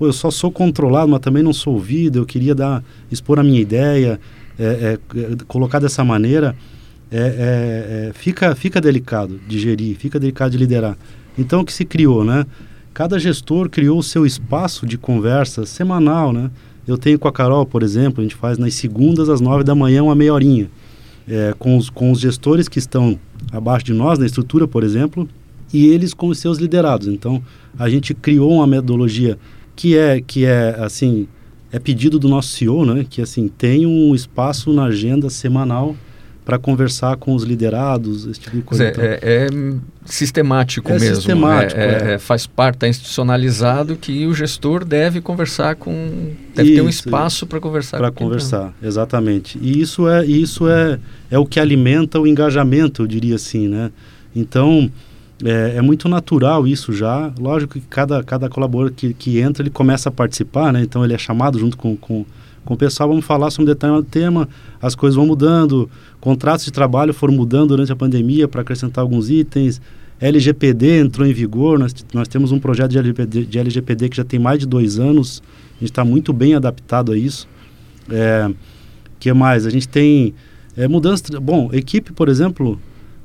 pô, 0.00 0.06
eu 0.06 0.14
só 0.14 0.30
sou 0.30 0.50
controlado, 0.50 1.10
mas 1.10 1.20
também 1.20 1.42
não 1.42 1.52
sou 1.52 1.74
ouvido, 1.74 2.18
eu 2.18 2.24
queria 2.24 2.54
dar, 2.54 2.82
expor 3.12 3.38
a 3.38 3.42
minha 3.42 3.60
ideia, 3.60 4.18
é, 4.58 4.98
é, 5.14 5.36
colocar 5.46 5.78
dessa 5.78 6.02
maneira, 6.02 6.56
é, 7.12 7.18
é, 7.18 8.08
é, 8.08 8.12
fica, 8.14 8.54
fica 8.54 8.80
delicado 8.80 9.38
de 9.46 9.58
gerir, 9.58 9.94
fica 9.98 10.18
delicado 10.18 10.52
de 10.52 10.56
liderar. 10.56 10.96
Então, 11.36 11.60
o 11.60 11.64
que 11.66 11.72
se 11.72 11.84
criou, 11.84 12.24
né? 12.24 12.46
Cada 12.94 13.18
gestor 13.18 13.68
criou 13.68 13.98
o 13.98 14.02
seu 14.02 14.24
espaço 14.24 14.86
de 14.86 14.96
conversa 14.96 15.66
semanal, 15.66 16.32
né? 16.32 16.50
Eu 16.88 16.96
tenho 16.96 17.18
com 17.18 17.28
a 17.28 17.32
Carol, 17.32 17.66
por 17.66 17.82
exemplo, 17.82 18.20
a 18.20 18.22
gente 18.22 18.34
faz 18.34 18.56
nas 18.56 18.72
segundas 18.72 19.28
às 19.28 19.40
nove 19.42 19.64
da 19.64 19.74
manhã 19.74 20.02
uma 20.02 20.14
meia 20.14 20.32
horinha. 20.32 20.70
É, 21.28 21.54
com, 21.58 21.76
os, 21.76 21.90
com 21.90 22.10
os 22.10 22.18
gestores 22.18 22.68
que 22.68 22.78
estão 22.78 23.20
abaixo 23.52 23.84
de 23.84 23.92
nós, 23.92 24.18
na 24.18 24.24
estrutura, 24.24 24.66
por 24.66 24.82
exemplo, 24.82 25.28
e 25.72 25.86
eles 25.88 26.14
com 26.14 26.28
os 26.28 26.38
seus 26.38 26.58
liderados. 26.58 27.06
Então, 27.06 27.42
a 27.78 27.88
gente 27.88 28.14
criou 28.14 28.50
uma 28.50 28.66
metodologia 28.66 29.38
que 29.76 29.96
é, 29.96 30.20
que 30.20 30.44
é 30.44 30.76
assim, 30.78 31.26
é 31.72 31.78
pedido 31.78 32.18
do 32.18 32.28
nosso 32.28 32.48
CEO, 32.50 32.84
né? 32.84 33.06
Que 33.08 33.22
assim, 33.22 33.48
tem 33.48 33.86
um 33.86 34.14
espaço 34.14 34.72
na 34.72 34.84
agenda 34.84 35.30
semanal 35.30 35.96
para 36.44 36.58
conversar 36.58 37.16
com 37.16 37.34
os 37.34 37.44
liderados, 37.44 38.26
esse 38.26 38.40
tipo 38.40 38.56
de 38.56 38.62
coisa. 38.62 38.84
É, 38.84 38.90
é, 38.96 39.20
é 39.22 39.48
sistemático 40.04 40.90
É 40.90 40.98
mesmo. 40.98 41.16
sistemático, 41.16 41.80
é, 41.80 41.84
é. 41.84 42.12
é, 42.14 42.18
faz 42.18 42.46
parte, 42.46 42.74
está 42.76 42.88
institucionalizado 42.88 43.94
que 43.96 44.26
o 44.26 44.34
gestor 44.34 44.84
deve 44.84 45.20
conversar 45.20 45.76
com. 45.76 46.32
Deve 46.54 46.74
ter 46.74 46.80
um 46.80 46.88
Isso, 46.88 47.06
espaço 47.06 47.46
para 47.46 47.60
conversar 47.60 47.98
para 47.98 48.08
quem 48.10 48.14
tá- 48.16 48.24
conversar, 48.24 48.74
exatamente. 48.82 49.58
E 49.62 49.80
isso 49.80 50.08
é 50.08 50.24
isso 50.26 50.68
é, 50.68 50.98
é 51.30 51.38
o 51.38 51.46
que 51.46 51.60
alimenta 51.60 52.18
o 52.18 52.26
engajamento, 52.26 53.02
eu 53.02 53.06
diria 53.06 53.36
assim, 53.36 53.68
né? 53.68 53.90
Então 54.34 54.90
é, 55.44 55.76
é 55.76 55.82
muito 55.82 56.08
natural 56.08 56.66
isso 56.66 56.92
já. 56.92 57.32
Lógico 57.38 57.74
que 57.74 57.80
cada 57.80 58.22
cada 58.22 58.48
colaborador 58.48 58.92
que, 58.94 59.14
que 59.14 59.38
entra 59.38 59.62
ele 59.62 59.70
começa 59.70 60.08
a 60.08 60.12
participar, 60.12 60.72
né? 60.72 60.82
Então 60.82 61.04
ele 61.04 61.14
é 61.14 61.18
chamado 61.18 61.58
junto 61.58 61.76
com, 61.76 61.96
com 61.96 62.24
com 62.64 62.74
o 62.74 62.76
pessoal, 62.76 63.08
vamos 63.08 63.24
falar 63.24 63.50
sobre 63.50 63.70
um 63.70 63.74
determinado 63.74 64.04
tema, 64.04 64.46
as 64.82 64.94
coisas 64.94 65.16
vão 65.16 65.26
mudando, 65.26 65.88
contratos 66.20 66.64
de 66.66 66.70
trabalho 66.70 67.14
foram 67.14 67.32
mudando 67.32 67.68
durante 67.68 67.90
a 67.90 67.96
pandemia 67.96 68.46
para 68.46 68.60
acrescentar 68.60 69.02
alguns 69.02 69.30
itens, 69.30 69.80
LGPD 70.20 71.00
entrou 71.00 71.26
em 71.26 71.32
vigor, 71.32 71.78
nós, 71.78 71.94
nós 72.12 72.28
temos 72.28 72.52
um 72.52 72.58
projeto 72.58 72.90
de 72.90 73.58
LGPD, 73.58 74.08
que 74.10 74.16
já 74.16 74.24
tem 74.24 74.38
mais 74.38 74.58
de 74.58 74.66
dois 74.66 74.98
anos, 74.98 75.42
a 75.76 75.80
gente 75.80 75.90
está 75.90 76.04
muito 76.04 76.32
bem 76.32 76.54
adaptado 76.54 77.12
a 77.12 77.16
isso. 77.16 77.48
É, 78.10 78.50
que 79.18 79.32
mais? 79.32 79.64
A 79.64 79.70
gente 79.70 79.88
tem 79.88 80.34
é, 80.76 80.86
mudanças. 80.86 81.30
Bom, 81.38 81.70
equipe, 81.72 82.12
por 82.12 82.28
exemplo, 82.28 82.78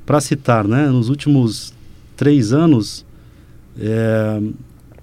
para 0.06 0.20
citar, 0.20 0.66
né? 0.66 0.88
Nos 0.88 1.10
últimos 1.10 1.74
três 2.16 2.52
anos, 2.52 3.04
é, 3.78 4.40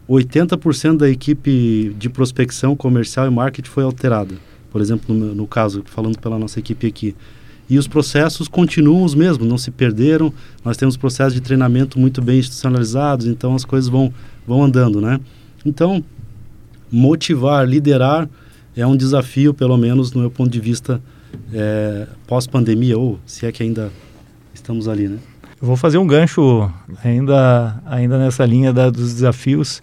80% 0.10 0.98
da 0.98 1.10
equipe 1.10 1.96
de 1.98 2.10
prospecção 2.10 2.76
comercial 2.76 3.28
e 3.28 3.30
marketing 3.30 3.70
foi 3.70 3.84
alterada. 3.84 4.36
Por 4.72 4.82
exemplo, 4.82 5.14
no, 5.14 5.34
no 5.36 5.48
caso, 5.48 5.84
falando 5.86 6.20
pela 6.20 6.38
nossa 6.38 6.60
equipe 6.60 6.88
aqui. 6.88 7.16
E 7.70 7.78
os 7.78 7.88
processos 7.88 8.48
continuam 8.48 9.04
os 9.04 9.16
mesmos, 9.16 9.48
não 9.48 9.58
se 9.58 9.72
perderam. 9.72 10.34
Nós 10.66 10.76
temos 10.76 10.98
processos 10.98 11.34
de 11.34 11.42
treinamento 11.42 11.98
muito 11.98 12.22
bem 12.22 12.40
institucionalizados, 12.40 13.26
então 13.26 13.56
as 13.56 13.64
coisas 13.64 13.90
vão, 13.90 14.14
vão 14.46 14.64
andando, 14.64 15.00
né? 15.00 15.20
Então, 15.66 16.04
motivar, 16.92 17.66
liderar 17.66 18.30
é 18.76 18.86
um 18.86 18.98
desafio, 18.98 19.54
pelo 19.54 19.78
menos 19.78 20.12
no 20.12 20.22
meu 20.22 20.32
ponto 20.32 20.50
de 20.50 20.60
vista, 20.60 21.02
é, 21.54 22.08
pós-pandemia, 22.28 22.98
ou 22.98 23.20
se 23.26 23.46
é 23.46 23.52
que 23.52 23.64
ainda 23.64 23.92
estamos 24.54 24.88
ali, 24.88 25.08
né? 25.08 25.20
Eu 25.64 25.68
vou 25.68 25.78
fazer 25.78 25.98
um 25.98 26.06
gancho 26.06 26.70
ainda, 27.02 27.82
ainda 27.86 28.18
nessa 28.18 28.46
linha 28.46 28.74
da, 28.74 28.90
dos 28.90 29.14
desafios. 29.14 29.82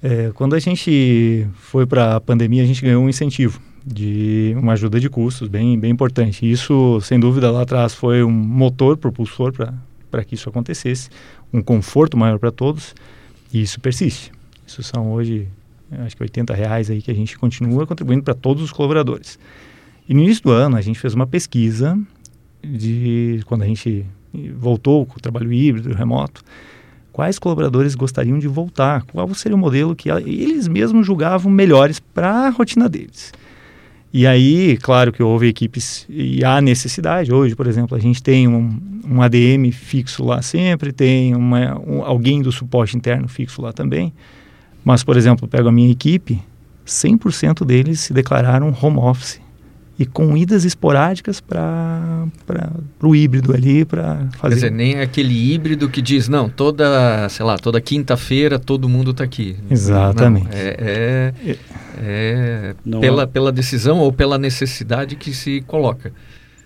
É, 0.00 0.30
quando 0.34 0.54
a 0.54 0.60
gente 0.60 1.48
foi 1.56 1.84
para 1.84 2.14
a 2.14 2.20
pandemia, 2.20 2.62
a 2.62 2.66
gente 2.66 2.80
ganhou 2.80 3.02
um 3.02 3.08
incentivo 3.08 3.60
de 3.84 4.54
uma 4.56 4.74
ajuda 4.74 5.00
de 5.00 5.10
custos 5.10 5.48
bem, 5.48 5.76
bem 5.76 5.90
importante. 5.90 6.48
Isso, 6.48 7.00
sem 7.00 7.18
dúvida, 7.18 7.50
lá 7.50 7.62
atrás 7.62 7.92
foi 7.92 8.22
um 8.22 8.30
motor 8.30 8.96
propulsor 8.96 9.52
para 9.52 10.22
que 10.22 10.36
isso 10.36 10.48
acontecesse, 10.48 11.10
um 11.52 11.60
conforto 11.60 12.16
maior 12.16 12.38
para 12.38 12.52
todos, 12.52 12.94
e 13.52 13.62
isso 13.62 13.80
persiste. 13.80 14.30
Isso 14.64 14.80
são 14.80 15.10
hoje, 15.10 15.48
acho 15.90 16.16
que 16.16 16.22
80 16.22 16.54
reais 16.54 16.88
aí 16.88 17.02
que 17.02 17.10
a 17.10 17.14
gente 17.14 17.36
continua 17.36 17.84
contribuindo 17.84 18.22
para 18.22 18.34
todos 18.34 18.62
os 18.62 18.70
colaboradores. 18.70 19.40
E 20.08 20.14
no 20.14 20.22
início 20.22 20.44
do 20.44 20.52
ano, 20.52 20.76
a 20.76 20.80
gente 20.80 21.00
fez 21.00 21.14
uma 21.14 21.26
pesquisa 21.26 21.98
de 22.62 23.40
quando 23.46 23.62
a 23.62 23.66
gente 23.66 24.06
voltou 24.54 25.06
com 25.06 25.18
o 25.18 25.20
trabalho 25.20 25.52
híbrido, 25.52 25.94
remoto, 25.94 26.42
quais 27.12 27.38
colaboradores 27.38 27.94
gostariam 27.94 28.38
de 28.38 28.48
voltar, 28.48 29.02
qual 29.04 29.32
seria 29.34 29.56
o 29.56 29.58
modelo 29.58 29.94
que 29.96 30.08
eles 30.08 30.68
mesmos 30.68 31.06
julgavam 31.06 31.50
melhores 31.50 32.00
para 32.00 32.46
a 32.46 32.48
rotina 32.50 32.88
deles. 32.88 33.32
E 34.12 34.26
aí, 34.26 34.76
claro 34.76 35.12
que 35.12 35.22
houve 35.22 35.46
equipes 35.46 36.04
e 36.08 36.44
há 36.44 36.60
necessidade. 36.60 37.32
Hoje, 37.32 37.54
por 37.54 37.66
exemplo, 37.68 37.96
a 37.96 38.00
gente 38.00 38.20
tem 38.20 38.48
um, 38.48 38.76
um 39.06 39.22
ADM 39.22 39.70
fixo 39.72 40.24
lá 40.24 40.42
sempre, 40.42 40.92
tem 40.92 41.34
uma, 41.34 41.78
um, 41.78 42.02
alguém 42.02 42.42
do 42.42 42.50
suporte 42.50 42.96
interno 42.96 43.28
fixo 43.28 43.62
lá 43.62 43.72
também. 43.72 44.12
Mas, 44.84 45.04
por 45.04 45.16
exemplo, 45.16 45.46
pego 45.46 45.68
a 45.68 45.72
minha 45.72 45.92
equipe, 45.92 46.42
100% 46.84 47.64
deles 47.64 48.00
se 48.00 48.12
declararam 48.12 48.76
home 48.82 48.98
office 48.98 49.40
e 50.00 50.06
com 50.06 50.34
idas 50.34 50.64
esporádicas 50.64 51.42
para 51.42 52.26
o 53.02 53.14
híbrido 53.14 53.52
ali 53.52 53.84
para 53.84 54.28
fazer. 54.38 54.40
Quer 54.40 54.54
dizer, 54.54 54.70
nem 54.70 54.98
aquele 54.98 55.52
híbrido 55.52 55.90
que 55.90 56.00
diz, 56.00 56.26
não, 56.26 56.48
toda, 56.48 57.28
sei 57.28 57.44
lá, 57.44 57.58
toda 57.58 57.78
quinta-feira 57.82 58.58
todo 58.58 58.88
mundo 58.88 59.10
está 59.10 59.24
aqui. 59.24 59.58
Exatamente. 59.70 60.46
Não, 60.46 60.54
é, 60.54 61.34
é, 61.44 61.56
é 61.98 62.74
pela, 62.98 63.26
pela 63.26 63.52
decisão 63.52 63.98
ou 63.98 64.10
pela 64.10 64.38
necessidade 64.38 65.16
que 65.16 65.34
se 65.34 65.60
coloca. 65.66 66.14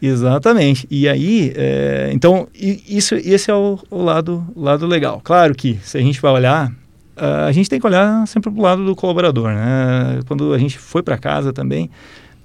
Exatamente. 0.00 0.86
E 0.88 1.08
aí, 1.08 1.52
é, 1.56 2.10
então, 2.12 2.46
isso, 2.54 3.16
esse 3.16 3.50
é 3.50 3.54
o, 3.54 3.80
o, 3.90 4.00
lado, 4.00 4.46
lado 4.54 4.86
legal. 4.86 5.20
Claro 5.24 5.56
que, 5.56 5.76
se 5.82 5.98
a 5.98 6.00
gente 6.00 6.22
vai 6.22 6.30
olhar, 6.30 6.72
a 7.16 7.50
gente 7.50 7.68
tem 7.68 7.80
que 7.80 7.86
olhar 7.86 8.28
sempre 8.28 8.48
para 8.52 8.60
o 8.60 8.62
lado 8.62 8.84
do 8.84 8.94
colaborador. 8.94 9.48
Né? 9.48 10.20
Quando 10.28 10.52
a 10.52 10.58
gente 10.58 10.78
foi 10.78 11.02
para 11.02 11.18
casa 11.18 11.52
também, 11.52 11.90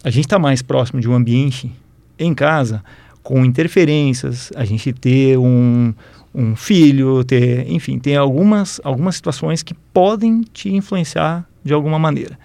a 0.03 0.09
gente 0.09 0.25
está 0.25 0.39
mais 0.39 0.61
próximo 0.61 1.01
de 1.01 1.09
um 1.09 1.13
ambiente 1.13 1.71
em 2.17 2.33
casa 2.33 2.83
com 3.21 3.45
interferências, 3.45 4.51
a 4.55 4.63
gente 4.65 4.93
ter 4.93 5.37
um, 5.37 5.93
um 6.33 6.55
filho, 6.55 7.23
ter, 7.23 7.69
enfim, 7.69 7.99
tem 7.99 8.15
algumas, 8.15 8.79
algumas 8.83 9.15
situações 9.15 9.61
que 9.61 9.73
podem 9.93 10.41
te 10.41 10.73
influenciar 10.73 11.47
de 11.63 11.73
alguma 11.73 11.99
maneira. 11.99 12.39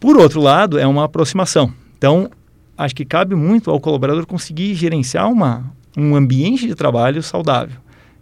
Por 0.00 0.16
outro 0.16 0.40
lado, 0.40 0.78
é 0.78 0.86
uma 0.86 1.04
aproximação. 1.04 1.72
Então, 1.96 2.28
acho 2.76 2.94
que 2.94 3.04
cabe 3.04 3.34
muito 3.34 3.70
ao 3.70 3.80
colaborador 3.80 4.26
conseguir 4.26 4.74
gerenciar 4.74 5.30
uma, 5.30 5.64
um 5.96 6.14
ambiente 6.14 6.66
de 6.66 6.74
trabalho 6.74 7.22
saudável. 7.22 7.78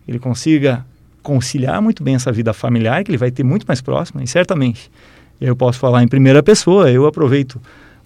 Ele 0.06 0.18
consiga 0.18 0.86
conciliar 1.22 1.80
muito 1.80 2.02
bem 2.02 2.14
essa 2.14 2.30
vida 2.30 2.52
familiar, 2.52 3.02
que 3.02 3.10
ele 3.10 3.18
vai 3.18 3.30
ter 3.30 3.42
muito 3.42 3.64
mais 3.66 3.80
próxima, 3.80 4.22
e 4.22 4.26
certamente. 4.26 4.90
Eu 5.40 5.56
posso 5.56 5.78
falar 5.78 6.02
em 6.02 6.08
primeira 6.08 6.42
pessoa, 6.42 6.90
eu 6.90 7.06
aproveito 7.06 7.60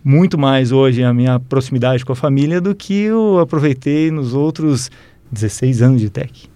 muito 0.09 0.38
mais 0.38 0.73
hoje 0.73 1.05
a 1.05 1.12
minha 1.12 1.38
proximidade 1.38 2.03
com 2.03 2.12
a 2.14 2.16
família 2.16 2.62
do 2.62 2.75
que 2.75 2.94
eu 2.94 3.38
aproveitei 3.40 4.11
nos 4.11 4.33
outros 4.33 4.90
16 5.31 5.83
anos 5.83 6.01
de 6.01 6.09
tech. 6.09 6.49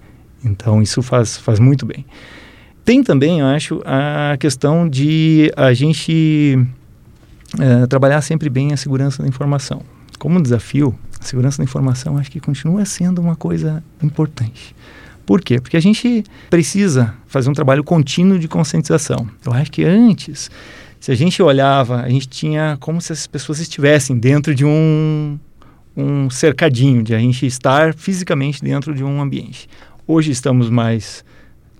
Então 0.43 0.81
isso 0.81 1.03
faz, 1.03 1.37
faz 1.37 1.61
muito 1.61 1.85
bem. 1.85 2.07
Tem 2.83 3.05
também, 3.05 3.41
eu 3.41 3.47
acho, 3.47 3.83
a 3.85 4.39
questão 4.39 4.89
de 4.89 5.53
a 5.55 5.75
gente 5.75 6.67
é, 7.61 7.87
trabalhar 7.89 8.23
sempre 8.23 8.49
bem 8.49 8.73
a 8.73 8.77
segurança 8.79 9.23
da 9.23 9.29
informação. 9.29 9.83
Como 10.19 10.41
desafio, 10.41 10.99
a 11.21 11.23
segurança 11.23 11.59
da 11.59 11.65
informação 11.65 12.17
acho 12.17 12.31
que 12.31 12.41
continua 12.41 12.87
sendo 12.87 13.21
uma 13.21 13.37
coisa 13.37 13.85
importante. 14.03 14.75
Por 15.27 15.43
quê? 15.43 15.61
Porque 15.61 15.77
a 15.77 15.81
gente 15.81 16.25
precisa 16.49 17.13
fazer 17.27 17.51
um 17.51 17.55
trabalho 17.55 17.85
contínuo 17.85 18.39
de 18.39 18.49
conscientização. 18.49 19.29
Eu 19.45 19.53
acho 19.53 19.71
que 19.71 19.85
antes 19.85 20.51
se 21.03 21.11
a 21.11 21.17
gente 21.17 21.43
olhava, 21.43 22.01
a 22.01 22.09
gente 22.09 22.29
tinha 22.29 22.77
como 22.79 23.01
se 23.01 23.13
as 23.13 23.27
pessoas 23.27 23.59
estivessem 23.59 24.17
dentro 24.17 24.55
de 24.55 24.65
um, 24.65 25.37
um 25.97 26.31
cercadinho, 26.31 27.03
de 27.03 27.13
a 27.13 27.19
gente 27.19 27.45
estar 27.45 27.93
fisicamente 27.93 28.63
dentro 28.63 28.95
de 28.95 29.03
um 29.03 29.21
ambiente. 29.21 29.69
Hoje 30.07 30.31
estamos 30.31 30.71
mais 30.71 31.25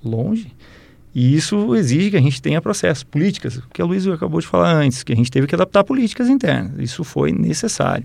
longe 0.05 0.53
e 1.15 1.37
isso 1.37 1.73
exige 1.77 2.11
que 2.11 2.17
a 2.17 2.21
gente 2.21 2.43
tenha 2.43 2.61
processos, 2.61 3.05
políticas, 3.05 3.59
o 3.59 3.63
que 3.73 3.81
a 3.81 3.85
Luísa 3.85 4.13
acabou 4.13 4.41
de 4.41 4.47
falar 4.49 4.75
antes, 4.75 5.05
que 5.05 5.13
a 5.13 5.17
gente 5.17 5.31
teve 5.31 5.47
que 5.47 5.55
adaptar 5.55 5.85
políticas 5.85 6.29
internas. 6.29 6.73
Isso 6.81 7.05
foi 7.05 7.31
necessário. 7.31 8.05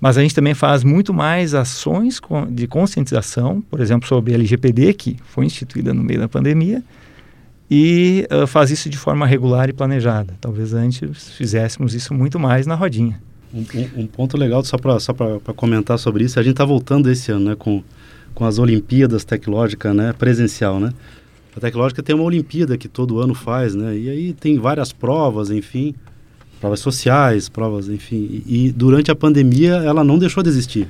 Mas 0.00 0.16
a 0.16 0.22
gente 0.22 0.36
também 0.36 0.54
faz 0.54 0.84
muito 0.84 1.12
mais 1.12 1.52
ações 1.52 2.20
de 2.52 2.68
conscientização, 2.68 3.60
por 3.60 3.80
exemplo, 3.80 4.08
sobre 4.08 4.30
a 4.30 4.36
LGPD, 4.36 4.94
que 4.94 5.16
foi 5.24 5.46
instituída 5.46 5.92
no 5.92 6.04
meio 6.04 6.20
da 6.20 6.28
pandemia, 6.28 6.80
e 7.70 8.26
uh, 8.30 8.46
faz 8.46 8.70
isso 8.70 8.90
de 8.90 8.98
forma 8.98 9.26
regular 9.26 9.68
e 9.68 9.72
planejada. 9.72 10.34
Talvez 10.40 10.74
antes 10.74 11.30
fizéssemos 11.30 11.94
isso 11.94 12.12
muito 12.12 12.38
mais 12.38 12.66
na 12.66 12.74
rodinha. 12.74 13.20
Um, 13.52 13.60
um, 13.60 14.02
um 14.02 14.06
ponto 14.06 14.36
legal, 14.36 14.64
só 14.64 14.76
para 14.76 14.98
só 14.98 15.14
comentar 15.56 15.98
sobre 15.98 16.24
isso, 16.24 16.38
a 16.38 16.42
gente 16.42 16.52
está 16.52 16.64
voltando 16.64 17.10
esse 17.10 17.30
ano 17.30 17.50
né, 17.50 17.56
com, 17.56 17.82
com 18.34 18.44
as 18.44 18.58
Olimpíadas 18.58 19.24
Tecnológicas 19.24 19.94
né, 19.94 20.12
presencial. 20.12 20.80
Né? 20.80 20.92
A 21.56 21.60
Tecnológica 21.60 22.02
tem 22.02 22.14
uma 22.14 22.24
Olimpíada 22.24 22.76
que 22.76 22.88
todo 22.88 23.20
ano 23.20 23.34
faz, 23.34 23.74
né? 23.74 23.96
e 23.96 24.10
aí 24.10 24.32
tem 24.32 24.58
várias 24.58 24.92
provas, 24.92 25.50
enfim, 25.50 25.94
provas 26.60 26.80
sociais, 26.80 27.48
provas, 27.48 27.88
enfim. 27.88 28.42
E, 28.46 28.66
e 28.66 28.72
durante 28.72 29.10
a 29.10 29.14
pandemia 29.14 29.74
ela 29.74 30.02
não 30.02 30.18
deixou 30.18 30.42
de 30.42 30.48
existir. 30.48 30.88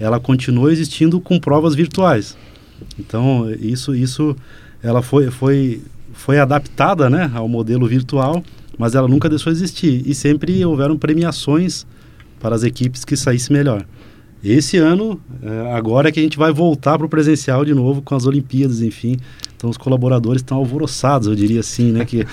Ela 0.00 0.18
continuou 0.18 0.70
existindo 0.70 1.20
com 1.20 1.38
provas 1.38 1.74
virtuais. 1.74 2.36
Então, 2.98 3.50
isso, 3.60 3.94
isso 3.94 4.36
ela 4.82 5.02
foi, 5.02 5.30
foi 5.30 5.82
foi 6.18 6.40
adaptada 6.40 7.08
né, 7.08 7.30
ao 7.32 7.48
modelo 7.48 7.86
virtual, 7.86 8.42
mas 8.76 8.96
ela 8.96 9.06
nunca 9.06 9.28
deixou 9.28 9.52
de 9.52 9.58
existir 9.60 10.02
e 10.04 10.12
sempre 10.14 10.64
houveram 10.64 10.98
premiações 10.98 11.86
para 12.40 12.56
as 12.56 12.64
equipes 12.64 13.04
que 13.04 13.16
saíssem 13.16 13.56
melhor. 13.56 13.86
Esse 14.42 14.76
ano, 14.76 15.20
é, 15.40 15.72
agora 15.72 16.08
é 16.08 16.12
que 16.12 16.18
a 16.18 16.22
gente 16.22 16.36
vai 16.36 16.52
voltar 16.52 16.98
para 16.98 17.06
o 17.06 17.08
presencial 17.08 17.64
de 17.64 17.72
novo 17.72 18.02
com 18.02 18.16
as 18.16 18.26
Olimpíadas, 18.26 18.82
enfim. 18.82 19.16
Então 19.56 19.70
os 19.70 19.76
colaboradores 19.76 20.42
estão 20.42 20.58
alvoroçados, 20.58 21.28
eu 21.28 21.36
diria 21.36 21.60
assim, 21.60 21.92
né? 21.92 22.04
Que 22.04 22.26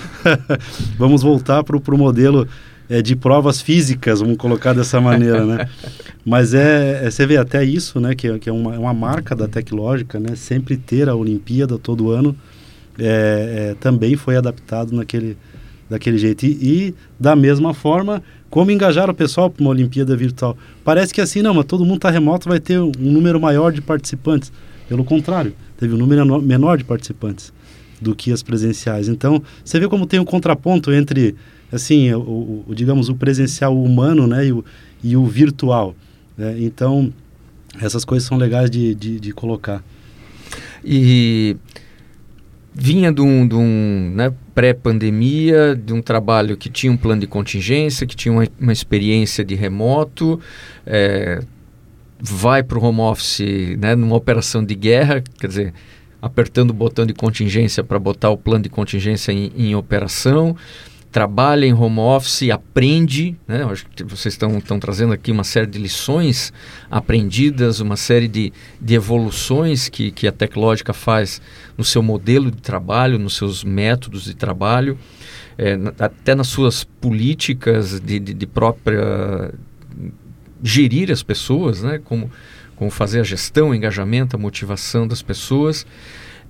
vamos 0.98 1.22
voltar 1.22 1.62
para 1.62 1.76
o 1.76 1.98
modelo 1.98 2.46
é, 2.88 3.00
de 3.00 3.14
provas 3.14 3.60
físicas, 3.60 4.20
vamos 4.20 4.36
colocar 4.36 4.72
dessa 4.72 5.00
maneira, 5.00 5.44
né? 5.46 5.68
Mas 6.26 6.54
é, 6.54 7.04
é, 7.04 7.10
você 7.10 7.24
vê 7.24 7.36
até 7.36 7.64
isso, 7.64 8.00
né? 8.00 8.16
Que, 8.16 8.36
que 8.40 8.48
é 8.48 8.52
uma, 8.52 8.76
uma 8.78 8.94
marca 8.94 9.34
da 9.34 9.46
Tecnológica, 9.46 10.18
né? 10.18 10.34
Sempre 10.34 10.76
ter 10.76 11.08
a 11.08 11.14
Olimpíada 11.14 11.78
todo 11.78 12.10
ano 12.10 12.36
é, 12.98 13.70
é, 13.70 13.74
também 13.80 14.16
foi 14.16 14.36
adaptado 14.36 14.94
naquele, 14.94 15.36
daquele 15.88 16.18
jeito. 16.18 16.44
E, 16.44 16.48
e, 16.50 16.94
da 17.18 17.36
mesma 17.36 17.74
forma, 17.74 18.22
como 18.50 18.70
engajar 18.70 19.10
o 19.10 19.14
pessoal 19.14 19.50
para 19.50 19.60
uma 19.60 19.70
Olimpíada 19.70 20.16
virtual? 20.16 20.56
Parece 20.84 21.12
que 21.12 21.20
assim, 21.20 21.42
não, 21.42 21.54
mas 21.54 21.64
todo 21.64 21.84
mundo 21.84 21.96
está 21.96 22.10
remoto, 22.10 22.48
vai 22.48 22.60
ter 22.60 22.80
um 22.80 22.92
número 22.98 23.40
maior 23.40 23.72
de 23.72 23.80
participantes. 23.80 24.52
Pelo 24.88 25.04
contrário, 25.04 25.52
teve 25.76 25.94
um 25.94 25.98
número 25.98 26.40
menor 26.40 26.78
de 26.78 26.84
participantes 26.84 27.52
do 28.00 28.14
que 28.14 28.30
as 28.30 28.42
presenciais. 28.42 29.08
Então, 29.08 29.42
você 29.64 29.80
vê 29.80 29.88
como 29.88 30.06
tem 30.06 30.20
um 30.20 30.24
contraponto 30.24 30.92
entre 30.92 31.34
assim, 31.72 32.12
o, 32.12 32.64
o, 32.66 32.74
digamos, 32.74 33.08
o 33.08 33.14
presencial 33.14 33.76
humano 33.76 34.26
né, 34.26 34.46
e, 34.46 34.52
o, 34.52 34.64
e 35.02 35.16
o 35.16 35.24
virtual. 35.26 35.94
Né? 36.36 36.56
Então, 36.60 37.12
essas 37.80 38.04
coisas 38.04 38.28
são 38.28 38.38
legais 38.38 38.70
de, 38.70 38.94
de, 38.94 39.18
de 39.18 39.32
colocar. 39.32 39.82
E 40.84 41.56
vinha 42.78 43.10
de 43.10 43.22
um, 43.22 43.48
de 43.48 43.54
um 43.54 44.12
né, 44.14 44.32
pré-pandemia, 44.54 45.74
de 45.74 45.94
um 45.94 46.02
trabalho 46.02 46.58
que 46.58 46.68
tinha 46.68 46.92
um 46.92 46.96
plano 46.96 47.22
de 47.22 47.26
contingência, 47.26 48.06
que 48.06 48.14
tinha 48.14 48.30
uma, 48.30 48.46
uma 48.60 48.72
experiência 48.72 49.42
de 49.42 49.54
remoto, 49.54 50.38
é, 50.84 51.40
vai 52.20 52.62
para 52.62 52.78
o 52.78 52.84
home 52.84 53.00
office 53.00 53.40
né, 53.78 53.94
numa 53.94 54.14
operação 54.14 54.62
de 54.62 54.74
guerra, 54.74 55.22
quer 55.40 55.46
dizer, 55.46 55.74
apertando 56.20 56.70
o 56.70 56.74
botão 56.74 57.06
de 57.06 57.14
contingência 57.14 57.82
para 57.82 57.98
botar 57.98 58.28
o 58.28 58.36
plano 58.36 58.64
de 58.64 58.68
contingência 58.68 59.32
em, 59.32 59.50
em 59.56 59.74
operação 59.74 60.54
trabalha 61.10 61.64
em 61.64 61.72
home 61.72 61.98
office, 61.98 62.50
aprende, 62.50 63.36
né? 63.48 63.64
acho 63.64 63.86
que 63.86 64.04
vocês 64.04 64.34
estão, 64.34 64.58
estão 64.58 64.78
trazendo 64.78 65.12
aqui 65.12 65.32
uma 65.32 65.44
série 65.44 65.66
de 65.66 65.78
lições 65.78 66.52
aprendidas, 66.90 67.80
uma 67.80 67.96
série 67.96 68.28
de, 68.28 68.52
de 68.80 68.94
evoluções 68.94 69.88
que, 69.88 70.10
que 70.10 70.26
a 70.26 70.32
Teclógica 70.32 70.92
faz 70.92 71.40
no 71.76 71.84
seu 71.84 72.02
modelo 72.02 72.50
de 72.50 72.60
trabalho, 72.60 73.18
nos 73.18 73.36
seus 73.36 73.64
métodos 73.64 74.24
de 74.24 74.34
trabalho, 74.34 74.98
é, 75.56 75.78
até 75.98 76.34
nas 76.34 76.48
suas 76.48 76.84
políticas 76.84 77.98
de, 78.00 78.18
de, 78.18 78.34
de 78.34 78.46
própria 78.46 79.54
gerir 80.62 81.10
as 81.10 81.22
pessoas, 81.22 81.82
né? 81.82 82.00
como, 82.04 82.30
como 82.74 82.90
fazer 82.90 83.20
a 83.20 83.24
gestão, 83.24 83.70
o 83.70 83.74
engajamento, 83.74 84.36
a 84.36 84.38
motivação 84.38 85.06
das 85.06 85.22
pessoas. 85.22 85.86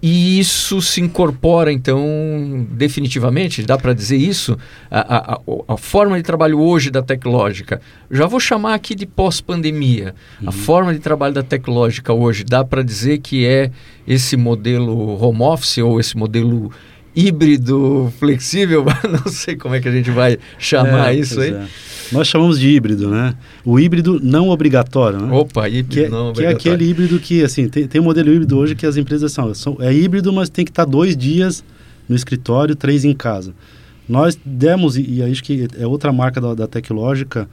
E 0.02 0.38
isso 0.38 0.80
se 0.82 1.00
incorpora, 1.00 1.72
então, 1.72 2.66
definitivamente, 2.70 3.62
dá 3.62 3.78
para 3.78 3.94
dizer 3.94 4.16
isso, 4.16 4.56
a, 4.90 5.35
a, 5.35 5.40
a, 5.68 5.76
forma 5.76 6.16
de 6.16 6.22
trabalho 6.22 6.61
hoje 6.61 6.90
da 6.90 7.02
Teclógica. 7.02 7.80
Já 8.11 8.26
vou 8.26 8.38
chamar 8.38 8.74
aqui 8.74 8.94
de 8.94 9.06
pós-pandemia. 9.06 10.14
Uhum. 10.40 10.48
A 10.48 10.52
forma 10.52 10.92
de 10.92 11.00
trabalho 11.00 11.35
da 11.35 11.42
Teclógica 11.42 12.12
hoje, 12.12 12.44
dá 12.44 12.64
para 12.64 12.82
dizer 12.82 13.18
que 13.18 13.46
é 13.46 13.70
esse 14.06 14.37
modelo 14.37 15.22
home 15.22 15.42
office 15.42 15.78
ou 15.78 15.98
esse 15.98 16.16
modelo 16.16 16.70
híbrido 17.16 18.12
flexível, 18.18 18.85
não 19.11 19.33
sei 19.33 19.57
como 19.57 19.74
é 19.74 19.81
que 19.81 19.88
a 19.88 19.92
gente 19.92 20.11
vai 20.11 20.38
chamar 20.59 21.14
é, 21.14 21.18
isso 21.18 21.40
aí. 21.40 21.52
É. 21.52 21.66
Nós 22.12 22.29
chamamos 22.29 22.61
de 22.61 22.68
híbrido, 22.68 23.11
né? 23.11 23.35
O 23.64 23.81
híbrido 23.81 24.20
não 24.22 24.50
obrigatório, 24.50 25.20
né? 25.20 25.33
Opa, 25.33 25.68
híbrido 25.68 25.88
que, 25.88 26.00
é, 26.05 26.09
não 26.09 26.33
que 26.33 26.44
é 26.44 26.48
aquele 26.48 26.85
híbrido 26.88 27.18
que, 27.18 27.42
assim, 27.42 27.68
tem, 27.68 27.88
tem 27.88 28.00
um 28.00 28.05
modelo 28.05 28.33
híbrido 28.33 28.59
hoje 28.59 28.74
que 28.74 28.87
as 28.87 28.96
empresas 28.96 29.33
são, 29.33 29.52
são 29.55 29.76
é 29.81 29.92
híbrido, 29.92 30.33
mas 30.33 30.50
tem 30.50 30.64
que 30.64 30.70
estar 30.70 30.85
dois 30.85 31.16
dias 31.16 31.64
no 32.09 32.14
escritório, 32.14 32.76
três 32.76 33.05
em 33.05 33.14
casa. 33.14 33.55
Nós 34.09 34.38
demos, 34.44 34.96
e, 34.96 35.14
e 35.14 35.22
acho 35.22 35.42
que 35.42 35.66
é 35.79 35.87
outra 35.87 36.12
marca 36.12 36.40
da, 36.40 36.55
da 36.55 36.66
Tecnológica, 36.68 37.48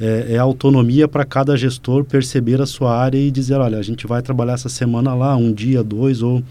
é, 0.00 0.34
é 0.34 0.38
autonomia 0.38 1.06
para 1.06 1.26
cada 1.26 1.56
gestor 1.56 2.04
perceber 2.04 2.60
a 2.62 2.66
sua 2.66 2.96
área 2.96 3.18
e 3.18 3.30
dizer, 3.30 3.56
olha, 3.56 3.76
a 3.76 3.82
gente 3.82 4.06
vai 4.06 4.22
trabalhar 4.22 4.54
essa 4.54 4.70
semana 4.70 5.12
lá, 5.14 5.36
um 5.36 5.52
dia, 5.52 5.82
dois, 5.82 6.22
ou, 6.22 6.42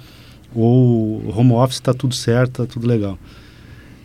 ou 0.53 1.23
home 1.35 1.53
office 1.53 1.75
está 1.75 1.93
tudo 1.93 2.15
certo, 2.15 2.63
está 2.63 2.65
tudo 2.65 2.87
legal. 2.87 3.17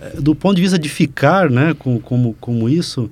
É, 0.00 0.20
do 0.20 0.35
ponto 0.35 0.57
de 0.57 0.62
vista 0.62 0.78
de 0.78 0.88
ficar, 0.88 1.50
né, 1.50 1.74
com, 1.78 1.98
como, 1.98 2.35
como 2.40 2.68
isso, 2.68 3.11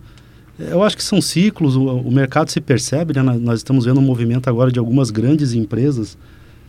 eu 0.59 0.83
acho 0.83 0.97
que 0.97 1.03
são 1.03 1.21
ciclos, 1.21 1.77
o, 1.77 1.85
o 1.85 2.13
mercado 2.13 2.51
se 2.51 2.61
percebe, 2.61 3.15
né? 3.15 3.23
Nós 3.23 3.61
estamos 3.61 3.85
vendo 3.85 3.99
um 3.99 4.03
movimento 4.03 4.49
agora 4.49 4.71
de 4.71 4.79
algumas 4.79 5.11
grandes 5.11 5.55
empresas 5.55 6.17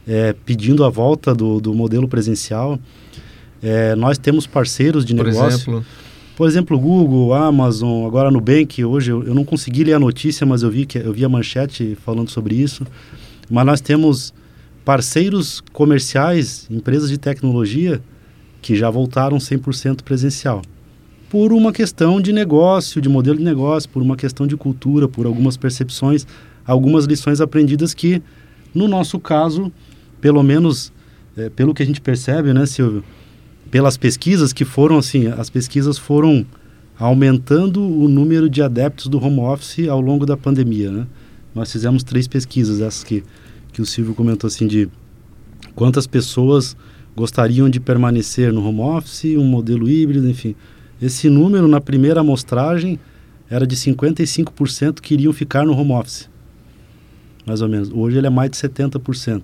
é, 0.07 0.33
pedindo 0.45 0.83
a 0.83 0.89
volta 0.89 1.33
do, 1.35 1.59
do 1.59 1.73
modelo 1.73 2.07
presencial. 2.07 2.79
É, 3.61 3.95
nós 3.95 4.17
temos 4.17 4.47
parceiros 4.47 5.05
de 5.05 5.13
Por 5.15 5.25
negócio. 5.25 5.55
Exemplo? 5.55 5.85
Por 6.35 6.47
exemplo, 6.47 6.79
Google, 6.79 7.33
Amazon, 7.33 8.07
agora 8.07 8.31
Nubank, 8.31 8.83
hoje 8.83 9.11
eu, 9.11 9.23
eu 9.23 9.35
não 9.35 9.45
consegui 9.45 9.83
ler 9.83 9.93
a 9.93 9.99
notícia, 9.99 10.45
mas 10.45 10.63
eu 10.63 10.71
vi, 10.71 10.85
que, 10.85 10.97
eu 10.97 11.13
vi 11.13 11.23
a 11.23 11.29
manchete 11.29 11.95
falando 12.03 12.29
sobre 12.29 12.55
isso. 12.55 12.85
Mas 13.49 13.65
nós 13.65 13.81
temos 13.81 14.33
parceiros 14.85 15.61
comerciais, 15.71 16.67
empresas 16.69 17.09
de 17.09 17.17
tecnologia, 17.17 18.01
que 18.61 18.75
já 18.75 18.89
voltaram 18.89 19.37
100% 19.37 20.01
presencial 20.03 20.61
por 21.33 21.51
uma 21.51 21.73
questão 21.73 22.21
de 22.21 22.31
negócio, 22.31 23.01
de 23.01 23.09
modelo 23.09 23.39
de 23.39 23.43
negócio, 23.43 23.89
por 23.89 24.03
uma 24.03 24.15
questão 24.15 24.45
de 24.45 24.55
cultura, 24.55 25.07
por 25.07 25.25
algumas 25.25 25.57
percepções, 25.57 26.27
algumas 26.63 27.05
lições 27.05 27.41
aprendidas 27.41 27.91
que, 27.91 28.21
no 28.71 28.87
nosso 28.87 29.19
caso, 29.19 29.71
pelo 30.21 30.43
menos 30.43 30.93
é, 31.35 31.49
pelo 31.49 31.73
que 31.73 31.81
a 31.81 31.85
gente 31.87 31.99
percebe, 31.99 32.53
né, 32.53 32.67
Silvio, 32.67 33.03
pelas 33.71 33.97
pesquisas 33.97 34.53
que 34.53 34.63
foram 34.63 34.99
assim, 34.99 35.25
as 35.25 35.49
pesquisas 35.49 35.97
foram 35.97 36.45
aumentando 36.99 37.81
o 37.81 38.07
número 38.07 38.47
de 38.47 38.61
adeptos 38.61 39.07
do 39.07 39.17
home 39.17 39.39
office 39.39 39.87
ao 39.87 39.99
longo 39.99 40.27
da 40.27 40.37
pandemia, 40.37 40.91
né? 40.91 41.07
Nós 41.55 41.71
fizemos 41.71 42.03
três 42.03 42.27
pesquisas, 42.27 42.79
essas 42.79 43.03
que, 43.03 43.23
que 43.73 43.81
o 43.81 43.85
Silvio 43.85 44.13
comentou 44.13 44.47
assim, 44.47 44.67
de 44.67 44.87
quantas 45.75 46.07
pessoas 46.07 46.77
gostariam 47.15 47.69
de 47.69 47.79
permanecer 47.79 48.53
no 48.53 48.65
home 48.65 48.79
office, 48.79 49.35
um 49.37 49.43
modelo 49.43 49.89
híbrido, 49.89 50.29
enfim. 50.29 50.55
Esse 51.01 51.29
número, 51.29 51.67
na 51.67 51.81
primeira 51.81 52.21
amostragem, 52.21 52.99
era 53.49 53.67
de 53.67 53.75
55% 53.75 55.01
que 55.01 55.13
iriam 55.13 55.33
ficar 55.33 55.65
no 55.65 55.77
home 55.77 55.91
office. 55.91 56.29
Mais 57.45 57.61
ou 57.61 57.67
menos. 57.67 57.91
Hoje 57.91 58.17
ele 58.17 58.27
é 58.27 58.29
mais 58.29 58.49
de 58.49 58.57
70%. 58.57 59.43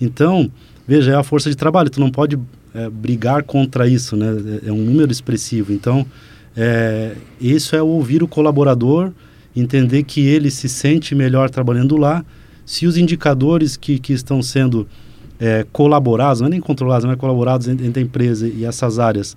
Então, 0.00 0.50
veja, 0.86 1.12
é 1.12 1.14
a 1.14 1.22
força 1.22 1.50
de 1.50 1.56
trabalho. 1.56 1.90
Tu 1.90 2.00
não 2.00 2.10
pode 2.10 2.38
é, 2.72 2.88
brigar 2.88 3.42
contra 3.42 3.88
isso, 3.88 4.16
né? 4.16 4.60
É, 4.64 4.68
é 4.68 4.72
um 4.72 4.82
número 4.82 5.10
expressivo. 5.10 5.72
Então, 5.72 6.06
é, 6.56 7.16
isso 7.40 7.74
é 7.74 7.82
ouvir 7.82 8.22
o 8.22 8.28
colaborador, 8.28 9.12
entender 9.54 10.04
que 10.04 10.26
ele 10.26 10.50
se 10.50 10.68
sente 10.68 11.14
melhor 11.14 11.50
trabalhando 11.50 11.96
lá. 11.96 12.24
Se 12.64 12.86
os 12.86 12.96
indicadores 12.96 13.76
que, 13.76 13.98
que 13.98 14.12
estão 14.12 14.42
sendo 14.42 14.86
é, 15.38 15.66
colaborados, 15.72 16.40
não 16.40 16.48
é 16.48 16.50
nem 16.50 16.60
controlados, 16.60 17.04
mas 17.04 17.16
colaborados 17.16 17.68
entre, 17.68 17.86
entre 17.86 18.02
a 18.02 18.04
empresa 18.04 18.48
e 18.48 18.64
essas 18.64 18.98
áreas, 18.98 19.36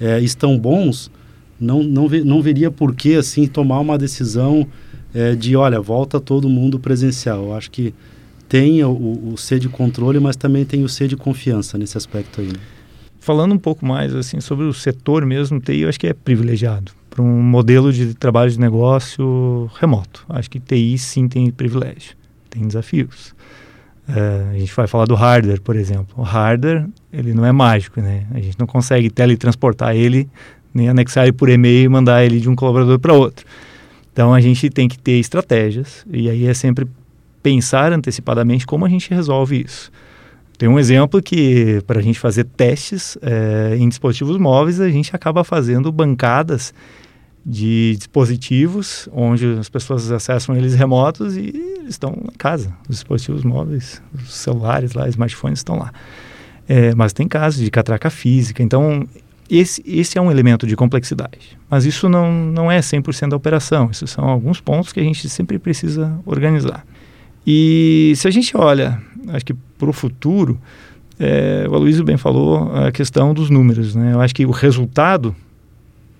é, 0.00 0.20
estão 0.20 0.58
bons, 0.58 1.10
não, 1.58 1.82
não, 1.82 2.08
não 2.08 2.40
veria 2.42 2.70
por 2.70 2.94
que 2.94 3.16
assim 3.16 3.46
tomar 3.46 3.80
uma 3.80 3.98
decisão 3.98 4.66
é, 5.14 5.34
de, 5.34 5.56
olha, 5.56 5.80
volta 5.80 6.20
todo 6.20 6.48
mundo 6.48 6.78
presencial. 6.78 7.44
Eu 7.44 7.54
acho 7.54 7.70
que 7.70 7.92
tem 8.48 8.82
o, 8.82 8.90
o 8.90 9.58
de 9.58 9.68
controle, 9.68 10.18
mas 10.18 10.36
também 10.36 10.64
tem 10.64 10.82
o 10.82 10.88
C 10.88 11.06
de 11.06 11.16
confiança 11.16 11.78
nesse 11.78 11.96
aspecto 11.96 12.40
aí. 12.40 12.48
Né? 12.48 12.58
Falando 13.20 13.52
um 13.52 13.58
pouco 13.58 13.84
mais 13.84 14.14
assim 14.14 14.40
sobre 14.40 14.64
o 14.64 14.72
setor 14.72 15.26
mesmo, 15.26 15.60
TI, 15.60 15.80
eu 15.80 15.88
acho 15.88 16.00
que 16.00 16.06
é 16.06 16.14
privilegiado 16.14 16.92
para 17.08 17.22
um 17.22 17.42
modelo 17.42 17.92
de 17.92 18.14
trabalho 18.14 18.50
de 18.50 18.58
negócio 18.58 19.70
remoto. 19.78 20.24
Acho 20.28 20.48
que 20.48 20.58
TI 20.58 20.96
sim 20.96 21.28
tem 21.28 21.50
privilégio, 21.50 22.16
tem 22.50 22.66
desafios. 22.66 23.34
Uh, 24.08 24.50
a 24.50 24.58
gente 24.58 24.74
vai 24.74 24.86
falar 24.86 25.06
do 25.06 25.14
hardware, 25.14 25.60
por 25.60 25.76
exemplo. 25.76 26.08
O 26.16 26.22
hardware, 26.22 26.86
ele 27.12 27.32
não 27.32 27.46
é 27.46 27.52
mágico, 27.52 28.00
né? 28.00 28.26
A 28.32 28.40
gente 28.40 28.58
não 28.58 28.66
consegue 28.66 29.08
teletransportar 29.08 29.94
ele, 29.94 30.28
nem 30.74 30.88
anexar 30.88 31.24
ele 31.24 31.32
por 31.32 31.48
e-mail 31.48 31.84
e 31.84 31.88
mandar 31.88 32.24
ele 32.24 32.40
de 32.40 32.48
um 32.48 32.56
colaborador 32.56 32.98
para 32.98 33.12
outro. 33.12 33.46
Então, 34.12 34.34
a 34.34 34.40
gente 34.40 34.68
tem 34.68 34.88
que 34.88 34.98
ter 34.98 35.18
estratégias, 35.18 36.04
e 36.10 36.28
aí 36.28 36.46
é 36.46 36.54
sempre 36.54 36.86
pensar 37.42 37.92
antecipadamente 37.92 38.66
como 38.66 38.84
a 38.84 38.88
gente 38.88 39.12
resolve 39.14 39.64
isso. 39.64 39.90
Tem 40.58 40.68
um 40.68 40.78
exemplo 40.78 41.22
que, 41.22 41.80
para 41.86 42.00
a 42.00 42.02
gente 42.02 42.18
fazer 42.18 42.44
testes 42.44 43.16
é, 43.22 43.76
em 43.78 43.88
dispositivos 43.88 44.36
móveis, 44.36 44.78
a 44.78 44.90
gente 44.90 45.14
acaba 45.16 45.42
fazendo 45.42 45.90
bancadas 45.90 46.74
de 47.44 47.96
dispositivos 47.96 49.08
onde 49.12 49.58
as 49.58 49.68
pessoas 49.68 50.10
acessam 50.10 50.56
eles 50.56 50.74
remotos 50.74 51.36
e 51.36 51.52
estão 51.88 52.12
em 52.22 52.36
casa. 52.36 52.72
Os 52.88 52.96
dispositivos 52.96 53.44
móveis, 53.44 54.02
os 54.14 54.34
celulares 54.34 54.92
lá, 54.92 55.08
smartphones 55.08 55.60
estão 55.60 55.78
lá. 55.78 55.92
É, 56.68 56.94
mas 56.94 57.12
tem 57.12 57.26
casos 57.26 57.64
de 57.64 57.70
catraca 57.70 58.10
física. 58.10 58.62
Então, 58.62 59.06
esse, 59.50 59.82
esse 59.84 60.16
é 60.16 60.22
um 60.22 60.30
elemento 60.30 60.66
de 60.66 60.76
complexidade. 60.76 61.58
Mas 61.68 61.84
isso 61.84 62.08
não, 62.08 62.32
não 62.32 62.70
é 62.70 62.78
100% 62.78 63.30
da 63.30 63.36
operação. 63.36 63.90
Esses 63.90 64.10
são 64.10 64.24
alguns 64.24 64.60
pontos 64.60 64.92
que 64.92 65.00
a 65.00 65.02
gente 65.02 65.28
sempre 65.28 65.58
precisa 65.58 66.16
organizar. 66.24 66.86
E 67.44 68.12
se 68.16 68.28
a 68.28 68.30
gente 68.30 68.56
olha, 68.56 69.02
acho 69.28 69.44
que 69.44 69.54
para 69.54 69.90
o 69.90 69.92
futuro, 69.92 70.60
é, 71.18 71.66
o 71.68 71.74
Aloysio 71.74 72.04
bem 72.04 72.16
falou 72.16 72.72
a 72.72 72.92
questão 72.92 73.34
dos 73.34 73.50
números. 73.50 73.94
Né? 73.96 74.12
Eu 74.12 74.20
acho 74.20 74.34
que 74.34 74.46
o 74.46 74.50
resultado, 74.50 75.34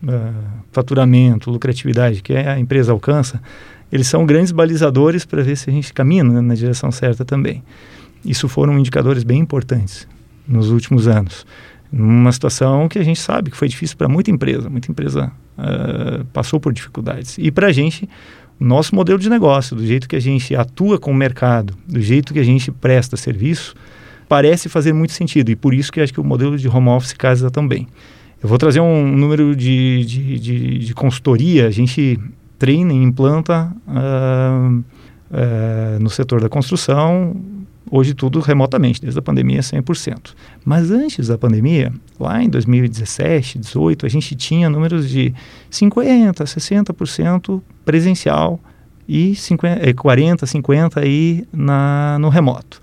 uh, 0.03 0.35
faturamento, 0.73 1.51
lucratividade 1.51 2.23
que 2.23 2.35
a 2.35 2.59
empresa 2.59 2.93
alcança, 2.93 3.41
eles 3.93 4.07
são 4.07 4.25
grandes 4.25 4.53
balizadores 4.53 5.25
para 5.25 5.43
ver 5.43 5.57
se 5.57 5.69
a 5.69 5.73
gente 5.73 5.93
caminha 5.93 6.23
na 6.25 6.55
direção 6.55 6.93
certa 6.93 7.25
também. 7.25 7.63
Isso 8.25 8.49
foram 8.49 8.79
indicadores 8.79 9.25
bem 9.25 9.41
importantes 9.41 10.07
nos 10.47 10.71
últimos 10.71 11.09
anos. 11.09 11.47
Numa 11.93 12.31
situação 12.31 12.89
que 12.89 12.99
a 12.99 13.03
gente 13.03 13.19
sabe 13.19 13.51
que 13.51 13.57
foi 13.57 13.67
difícil 13.67 13.97
para 13.97 14.09
muita 14.09 14.31
empresa, 14.31 14.71
muita 14.71 14.91
empresa 14.91 15.33
uh, 15.59 16.25
passou 16.27 16.61
por 16.61 16.73
dificuldades. 16.73 17.37
E 17.39 17.51
para 17.51 17.67
a 17.67 17.73
gente, 17.73 18.09
nosso 18.61 18.95
modelo 18.95 19.19
de 19.19 19.29
negócio, 19.29 19.75
do 19.75 19.85
jeito 19.85 20.09
que 20.09 20.15
a 20.15 20.21
gente 20.21 20.55
atua 20.55 20.99
com 20.99 21.11
o 21.11 21.15
mercado, 21.15 21.75
do 21.89 22.01
jeito 22.01 22.33
que 22.33 22.39
a 22.39 22.45
gente 22.45 22.71
presta 22.71 23.17
serviço, 23.17 23.75
parece 24.29 24.69
fazer 24.69 24.93
muito 24.93 25.13
sentido. 25.13 25.51
E 25.51 25.57
por 25.57 25.75
isso 25.75 25.91
que 25.91 26.01
acho 26.01 26.13
que 26.13 26.21
o 26.21 26.25
modelo 26.25 26.57
de 26.57 26.69
home 26.69 26.91
office 26.91 27.13
casa 27.13 27.51
também. 27.51 27.89
Eu 28.43 28.49
vou 28.49 28.57
trazer 28.57 28.81
um 28.81 29.07
número 29.07 29.55
de, 29.55 30.05
de, 30.05 30.39
de, 30.39 30.79
de 30.79 30.95
consultoria. 30.95 31.67
A 31.67 31.71
gente 31.71 32.19
treina 32.59 32.93
e 32.93 32.97
implanta 32.97 33.71
uh, 33.87 34.79
uh, 34.79 36.01
no 36.01 36.09
setor 36.09 36.41
da 36.41 36.49
construção, 36.49 37.37
hoje 37.91 38.15
tudo 38.15 38.41
remotamente, 38.41 39.01
desde 39.01 39.19
a 39.19 39.23
pandemia 39.23 39.61
100%. 39.61 40.35
Mas 40.65 40.91
antes 40.91 41.29
da 41.29 41.37
pandemia, 41.37 41.93
lá 42.19 42.43
em 42.43 42.49
2017, 42.49 43.59
2018, 43.59 44.07
a 44.07 44.09
gente 44.09 44.35
tinha 44.35 44.71
números 44.71 45.09
de 45.09 45.35
50%, 45.71 46.33
60% 46.33 47.61
presencial 47.85 48.59
e 49.07 49.35
50, 49.35 49.93
40, 49.95 50.47
50% 50.47 50.97
aí 50.97 51.47
na, 51.53 52.19
no 52.19 52.31
remoto. 52.31 52.81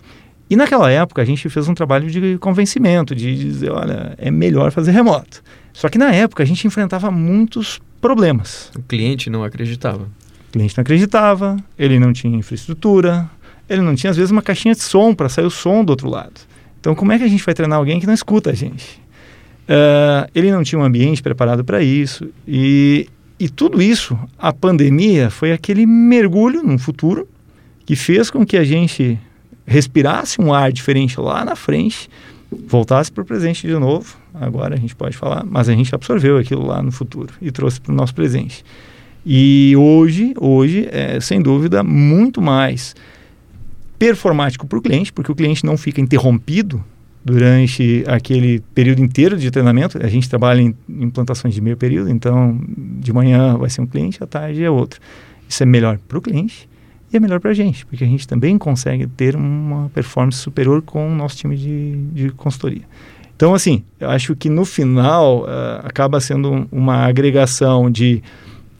E 0.49 0.55
naquela 0.55 0.89
época 0.89 1.21
a 1.21 1.25
gente 1.25 1.49
fez 1.49 1.67
um 1.67 1.73
trabalho 1.73 2.09
de 2.09 2.37
convencimento, 2.37 3.13
de 3.13 3.35
dizer, 3.35 3.71
olha, 3.71 4.13
é 4.17 4.31
melhor 4.31 4.71
fazer 4.71 4.91
remoto. 4.91 5.43
Só 5.73 5.89
que 5.89 5.97
na 5.97 6.11
época 6.13 6.43
a 6.43 6.45
gente 6.45 6.65
enfrentava 6.65 7.11
muitos 7.11 7.79
problemas. 7.99 8.71
O 8.75 8.81
cliente 8.81 9.29
não 9.29 9.43
acreditava. 9.43 10.03
O 10.03 10.51
cliente 10.51 10.77
não 10.77 10.81
acreditava, 10.81 11.57
ele 11.77 11.99
não 11.99 12.13
tinha 12.13 12.37
infraestrutura, 12.37 13.29
ele 13.69 13.81
não 13.81 13.93
tinha 13.93 14.11
às 14.11 14.17
vezes 14.17 14.31
uma 14.31 14.41
caixinha 14.41 14.73
de 14.73 14.81
som 14.81 15.13
para 15.13 15.27
sair 15.27 15.45
o 15.45 15.51
som 15.51 15.83
do 15.83 15.89
outro 15.89 16.09
lado. 16.09 16.39
Então 16.79 16.95
como 16.95 17.11
é 17.11 17.17
que 17.17 17.25
a 17.25 17.27
gente 17.27 17.43
vai 17.43 17.53
treinar 17.53 17.77
alguém 17.77 17.99
que 17.99 18.07
não 18.07 18.13
escuta 18.13 18.51
a 18.51 18.53
gente? 18.53 19.01
Uh, 19.67 20.29
ele 20.33 20.49
não 20.49 20.63
tinha 20.63 20.79
um 20.79 20.83
ambiente 20.83 21.21
preparado 21.21 21.61
para 21.65 21.83
isso 21.83 22.29
e, 22.47 23.09
e 23.37 23.49
tudo 23.49 23.81
isso, 23.81 24.17
a 24.39 24.53
pandemia 24.53 25.29
foi 25.29 25.51
aquele 25.51 25.85
mergulho 25.85 26.63
no 26.63 26.79
futuro 26.79 27.27
que 27.85 27.93
fez 27.93 28.29
com 28.29 28.45
que 28.45 28.55
a 28.55 28.63
gente 28.63 29.19
respirasse 29.67 30.41
um 30.41 30.53
ar 30.53 30.71
diferente 30.71 31.19
lá 31.19 31.43
na 31.43 31.55
frente, 31.55 32.09
voltasse 32.67 33.11
para 33.11 33.21
o 33.21 33.25
presente 33.25 33.67
de 33.67 33.77
novo. 33.77 34.15
Agora 34.33 34.75
a 34.75 34.77
gente 34.77 34.95
pode 34.95 35.17
falar, 35.17 35.45
mas 35.45 35.67
a 35.67 35.73
gente 35.73 35.93
absorveu 35.93 36.37
aquilo 36.37 36.65
lá 36.65 36.81
no 36.81 36.91
futuro 36.91 37.33
e 37.41 37.51
trouxe 37.51 37.81
para 37.81 37.91
o 37.91 37.95
nosso 37.95 38.15
presente. 38.15 38.63
E 39.25 39.75
hoje, 39.75 40.33
hoje 40.39 40.87
é 40.89 41.19
sem 41.19 41.41
dúvida 41.41 41.83
muito 41.83 42.41
mais 42.41 42.95
performático 43.99 44.65
para 44.65 44.79
o 44.79 44.81
cliente, 44.81 45.11
porque 45.11 45.31
o 45.31 45.35
cliente 45.35 45.65
não 45.65 45.75
fica 45.75 45.99
interrompido 45.99 46.81
durante 47.25 48.05
aquele 48.07 48.61
período 48.73 49.01
inteiro 49.03 49.35
de 49.35 49.51
treinamento. 49.51 50.01
A 50.01 50.07
gente 50.07 50.29
trabalha 50.29 50.61
em 50.61 50.73
implantações 50.87 51.53
de 51.53 51.59
meio 51.59 51.75
período, 51.75 52.09
então 52.09 52.57
de 52.67 53.11
manhã 53.11 53.57
vai 53.57 53.69
ser 53.69 53.81
um 53.81 53.85
cliente, 53.85 54.23
à 54.23 54.27
tarde 54.27 54.63
é 54.63 54.69
outro. 54.69 55.01
Isso 55.49 55.61
é 55.61 55.65
melhor 55.65 55.97
para 56.07 56.17
o 56.17 56.21
cliente 56.21 56.69
e 57.11 57.17
é 57.17 57.19
melhor 57.19 57.39
para 57.39 57.51
a 57.51 57.53
gente, 57.53 57.85
porque 57.85 58.03
a 58.03 58.07
gente 58.07 58.27
também 58.27 58.57
consegue 58.57 59.07
ter 59.07 59.35
uma 59.35 59.89
performance 59.89 60.39
superior 60.39 60.81
com 60.81 61.07
o 61.07 61.15
nosso 61.15 61.37
time 61.37 61.55
de, 61.55 61.95
de 62.11 62.29
consultoria. 62.31 62.83
Então, 63.35 63.53
assim, 63.53 63.83
eu 63.99 64.09
acho 64.09 64.35
que 64.35 64.49
no 64.49 64.65
final 64.65 65.43
uh, 65.43 65.85
acaba 65.85 66.19
sendo 66.19 66.67
uma 66.71 67.05
agregação 67.05 67.89
de 67.89 68.21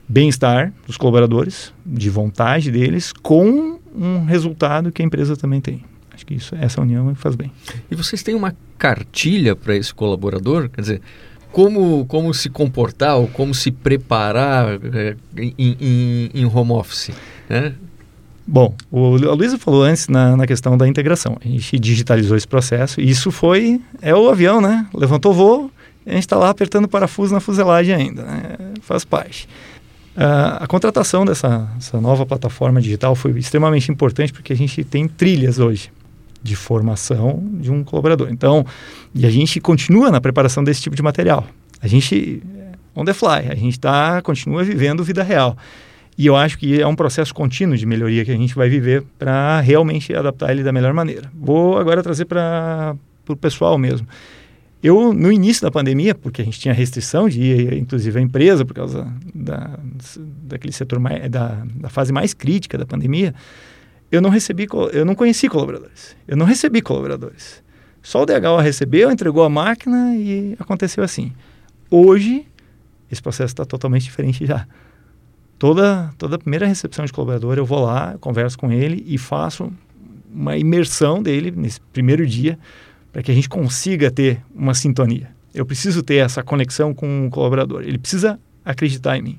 bem-estar 0.08 0.72
dos 0.86 0.96
colaboradores, 0.96 1.72
de 1.86 2.10
vontade 2.10 2.70
deles, 2.70 3.12
com 3.12 3.78
um 3.94 4.24
resultado 4.24 4.90
que 4.90 5.00
a 5.00 5.04
empresa 5.04 5.36
também 5.36 5.60
tem. 5.60 5.84
Acho 6.12 6.26
que 6.26 6.34
isso, 6.34 6.54
essa 6.56 6.80
união 6.80 7.14
faz 7.14 7.36
bem. 7.36 7.52
E 7.90 7.94
vocês 7.94 8.22
têm 8.22 8.34
uma 8.34 8.54
cartilha 8.76 9.54
para 9.54 9.76
esse 9.76 9.94
colaborador? 9.94 10.68
Quer 10.68 10.80
dizer, 10.80 11.02
como, 11.52 12.04
como 12.06 12.34
se 12.34 12.50
comportar 12.50 13.16
ou 13.16 13.28
como 13.28 13.54
se 13.54 13.70
preparar 13.70 14.80
é, 14.92 15.16
em, 15.36 15.54
em, 15.56 16.30
em 16.34 16.44
home 16.46 16.72
office? 16.72 17.12
Né? 17.48 17.74
Bom, 18.50 18.74
o, 18.90 19.16
a 19.28 19.34
Luísa 19.34 19.58
falou 19.58 19.82
antes 19.82 20.08
na, 20.08 20.34
na 20.34 20.46
questão 20.46 20.74
da 20.78 20.88
integração. 20.88 21.36
A 21.44 21.46
gente 21.46 21.78
digitalizou 21.78 22.34
esse 22.34 22.48
processo 22.48 22.98
e 22.98 23.10
isso 23.10 23.30
foi. 23.30 23.78
É 24.00 24.14
o 24.14 24.26
avião, 24.30 24.58
né? 24.58 24.86
Levantou 24.94 25.34
voo, 25.34 25.70
a 26.06 26.12
gente 26.12 26.22
está 26.22 26.34
lá 26.34 26.48
apertando 26.48 26.88
parafuso 26.88 27.34
na 27.34 27.40
fuselagem 27.40 27.94
ainda. 27.94 28.22
Né? 28.22 28.40
Faz 28.80 29.04
parte. 29.04 29.46
Uh, 30.16 30.60
a 30.60 30.66
contratação 30.66 31.26
dessa 31.26 31.68
nova 32.00 32.24
plataforma 32.24 32.80
digital 32.80 33.14
foi 33.14 33.32
extremamente 33.38 33.92
importante 33.92 34.32
porque 34.32 34.54
a 34.54 34.56
gente 34.56 34.82
tem 34.82 35.06
trilhas 35.06 35.58
hoje 35.58 35.92
de 36.42 36.56
formação 36.56 37.42
de 37.60 37.70
um 37.70 37.84
colaborador. 37.84 38.28
Então, 38.30 38.64
e 39.14 39.26
a 39.26 39.30
gente 39.30 39.60
continua 39.60 40.10
na 40.10 40.22
preparação 40.22 40.64
desse 40.64 40.80
tipo 40.80 40.96
de 40.96 41.02
material. 41.02 41.46
A 41.82 41.86
gente 41.86 42.42
on 42.96 43.04
the 43.04 43.12
fly, 43.12 43.50
a 43.50 43.54
gente 43.54 43.78
tá 43.78 44.22
continua 44.22 44.64
vivendo 44.64 45.04
vida 45.04 45.22
real. 45.22 45.54
E 46.18 46.26
eu 46.26 46.34
acho 46.34 46.58
que 46.58 46.80
é 46.80 46.86
um 46.86 46.96
processo 46.96 47.32
contínuo 47.32 47.76
de 47.76 47.86
melhoria 47.86 48.24
que 48.24 48.32
a 48.32 48.36
gente 48.36 48.52
vai 48.52 48.68
viver 48.68 49.04
para 49.16 49.60
realmente 49.60 50.12
adaptar 50.12 50.50
ele 50.50 50.64
da 50.64 50.72
melhor 50.72 50.92
maneira. 50.92 51.30
Vou 51.32 51.78
agora 51.78 52.02
trazer 52.02 52.24
para 52.24 52.96
o 53.28 53.36
pessoal 53.36 53.78
mesmo. 53.78 54.04
Eu, 54.82 55.14
no 55.14 55.30
início 55.30 55.62
da 55.62 55.70
pandemia, 55.70 56.16
porque 56.16 56.42
a 56.42 56.44
gente 56.44 56.58
tinha 56.58 56.74
restrição 56.74 57.28
de 57.28 57.40
ir, 57.40 57.72
inclusive, 57.74 58.18
à 58.18 58.20
empresa, 58.20 58.64
por 58.64 58.74
causa 58.74 59.06
da, 59.32 59.78
daquele 60.42 60.72
setor 60.72 60.98
mais, 60.98 61.30
da, 61.30 61.64
da 61.76 61.88
fase 61.88 62.12
mais 62.12 62.34
crítica 62.34 62.76
da 62.76 62.84
pandemia, 62.84 63.32
eu 64.10 64.20
não 64.20 64.30
recebi, 64.30 64.66
eu 64.92 65.04
não 65.04 65.14
conheci 65.14 65.48
colaboradores. 65.48 66.16
Eu 66.26 66.36
não 66.36 66.46
recebi 66.46 66.82
colaboradores. 66.82 67.62
Só 68.02 68.22
o 68.22 68.26
DHO 68.26 68.56
recebeu, 68.60 69.08
entregou 69.08 69.44
a 69.44 69.48
máquina 69.48 70.16
e 70.16 70.56
aconteceu 70.58 71.04
assim. 71.04 71.32
Hoje, 71.88 72.44
esse 73.10 73.22
processo 73.22 73.52
está 73.52 73.64
totalmente 73.64 74.02
diferente 74.02 74.44
já 74.44 74.66
toda 75.58 76.10
toda 76.16 76.38
primeira 76.38 76.66
recepção 76.66 77.04
de 77.04 77.12
colaborador 77.12 77.56
eu 77.56 77.66
vou 77.66 77.84
lá, 77.84 78.16
converso 78.20 78.58
com 78.58 78.70
ele 78.70 79.04
e 79.06 79.18
faço 79.18 79.72
uma 80.32 80.56
imersão 80.56 81.22
dele 81.22 81.50
nesse 81.50 81.80
primeiro 81.80 82.26
dia 82.26 82.58
para 83.12 83.22
que 83.22 83.30
a 83.30 83.34
gente 83.34 83.48
consiga 83.48 84.10
ter 84.10 84.40
uma 84.54 84.74
sintonia. 84.74 85.30
Eu 85.54 85.64
preciso 85.66 86.02
ter 86.02 86.16
essa 86.16 86.42
conexão 86.42 86.94
com 86.94 87.26
o 87.26 87.30
colaborador. 87.30 87.82
Ele 87.82 87.98
precisa 87.98 88.38
acreditar 88.64 89.16
em 89.16 89.22
mim. 89.22 89.38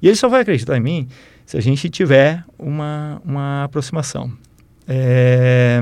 E 0.00 0.06
ele 0.06 0.16
só 0.16 0.28
vai 0.28 0.42
acreditar 0.42 0.76
em 0.76 0.80
mim 0.80 1.08
se 1.44 1.56
a 1.56 1.60
gente 1.60 1.90
tiver 1.90 2.44
uma, 2.58 3.20
uma 3.24 3.64
aproximação. 3.64 4.32
É, 4.86 5.80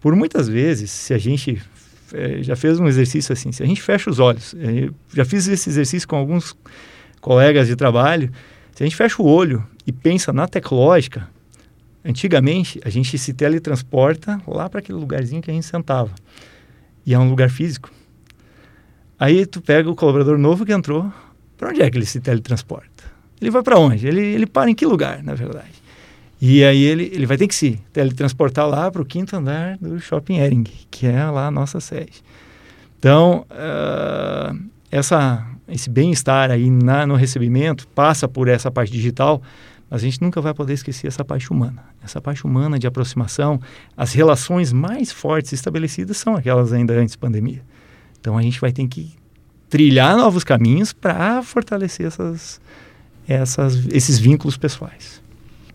por 0.00 0.14
muitas 0.14 0.48
vezes, 0.48 0.90
se 0.90 1.12
a 1.12 1.18
gente 1.18 1.60
é, 2.12 2.42
já 2.42 2.56
fez 2.56 2.78
um 2.78 2.86
exercício 2.86 3.32
assim, 3.32 3.52
se 3.52 3.62
a 3.62 3.66
gente 3.66 3.82
fecha 3.82 4.08
os 4.08 4.18
olhos, 4.18 4.54
é, 4.58 4.88
já 5.14 5.24
fiz 5.24 5.48
esse 5.48 5.68
exercício 5.68 6.08
com 6.08 6.16
alguns 6.16 6.56
colegas 7.20 7.66
de 7.66 7.76
trabalho, 7.76 8.30
se 8.82 8.84
a 8.84 8.88
gente 8.88 8.96
fecha 8.96 9.22
o 9.22 9.26
olho 9.26 9.64
e 9.86 9.92
pensa 9.92 10.32
na 10.32 10.48
tecnológica, 10.48 11.28
antigamente 12.04 12.80
a 12.84 12.90
gente 12.90 13.16
se 13.16 13.32
teletransporta 13.32 14.42
lá 14.44 14.68
para 14.68 14.80
aquele 14.80 14.98
lugarzinho 14.98 15.40
que 15.40 15.48
a 15.48 15.54
gente 15.54 15.66
sentava. 15.66 16.10
E 17.06 17.14
é 17.14 17.18
um 17.18 17.30
lugar 17.30 17.48
físico. 17.48 17.92
Aí 19.16 19.46
tu 19.46 19.60
pega 19.60 19.88
o 19.88 19.94
colaborador 19.94 20.36
novo 20.36 20.66
que 20.66 20.72
entrou, 20.72 21.12
para 21.56 21.68
onde 21.68 21.80
é 21.80 21.88
que 21.88 21.96
ele 21.96 22.04
se 22.04 22.20
teletransporta? 22.20 23.04
Ele 23.40 23.52
vai 23.52 23.62
para 23.62 23.78
onde? 23.78 24.04
Ele, 24.04 24.20
ele 24.20 24.46
para 24.46 24.68
em 24.68 24.74
que 24.74 24.84
lugar, 24.84 25.22
na 25.22 25.34
verdade? 25.34 25.80
E 26.40 26.64
aí 26.64 26.82
ele, 26.82 27.04
ele 27.14 27.24
vai 27.24 27.36
ter 27.36 27.46
que 27.46 27.54
se 27.54 27.80
teletransportar 27.92 28.66
lá 28.66 28.90
para 28.90 29.00
o 29.00 29.04
quinto 29.04 29.36
andar 29.36 29.78
do 29.78 30.00
Shopping 30.00 30.38
Ering, 30.38 30.64
que 30.90 31.06
é 31.06 31.24
lá 31.26 31.46
a 31.46 31.50
nossa 31.52 31.78
sede. 31.78 32.20
Então, 32.98 33.46
uh, 33.48 34.60
essa 34.90 35.51
esse 35.68 35.88
bem-estar 35.88 36.50
aí 36.50 36.70
na, 36.70 37.06
no 37.06 37.14
recebimento 37.14 37.86
passa 37.88 38.26
por 38.26 38.48
essa 38.48 38.70
parte 38.70 38.92
digital, 38.92 39.42
mas 39.88 40.02
a 40.02 40.04
gente 40.04 40.20
nunca 40.22 40.40
vai 40.40 40.54
poder 40.54 40.72
esquecer 40.72 41.06
essa 41.06 41.24
parte 41.24 41.50
humana. 41.50 41.84
Essa 42.02 42.20
parte 42.20 42.44
humana 42.44 42.78
de 42.78 42.86
aproximação, 42.86 43.60
as 43.96 44.12
relações 44.12 44.72
mais 44.72 45.12
fortes 45.12 45.52
estabelecidas 45.52 46.16
são 46.16 46.34
aquelas 46.34 46.72
ainda 46.72 46.94
antes 46.94 47.14
da 47.14 47.20
pandemia. 47.20 47.62
Então 48.20 48.38
a 48.38 48.42
gente 48.42 48.60
vai 48.60 48.72
ter 48.72 48.86
que 48.88 49.12
trilhar 49.68 50.16
novos 50.16 50.44
caminhos 50.44 50.92
para 50.92 51.42
fortalecer 51.42 52.06
essas, 52.06 52.60
essas, 53.26 53.86
esses 53.86 54.18
vínculos 54.18 54.56
pessoais. 54.56 55.22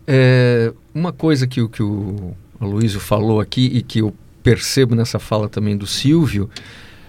É, 0.06 0.74
uma 0.94 1.12
coisa 1.12 1.46
que, 1.46 1.68
que 1.68 1.84
o 1.84 2.34
Aloysio 2.60 3.00
falou 3.00 3.40
aqui 3.42 3.66
e 3.66 3.82
que 3.82 4.00
eu 4.00 4.14
percebo 4.42 4.96
nessa 4.96 5.20
fala 5.20 5.50
também 5.50 5.76
do 5.76 5.86
Silvio, 5.86 6.50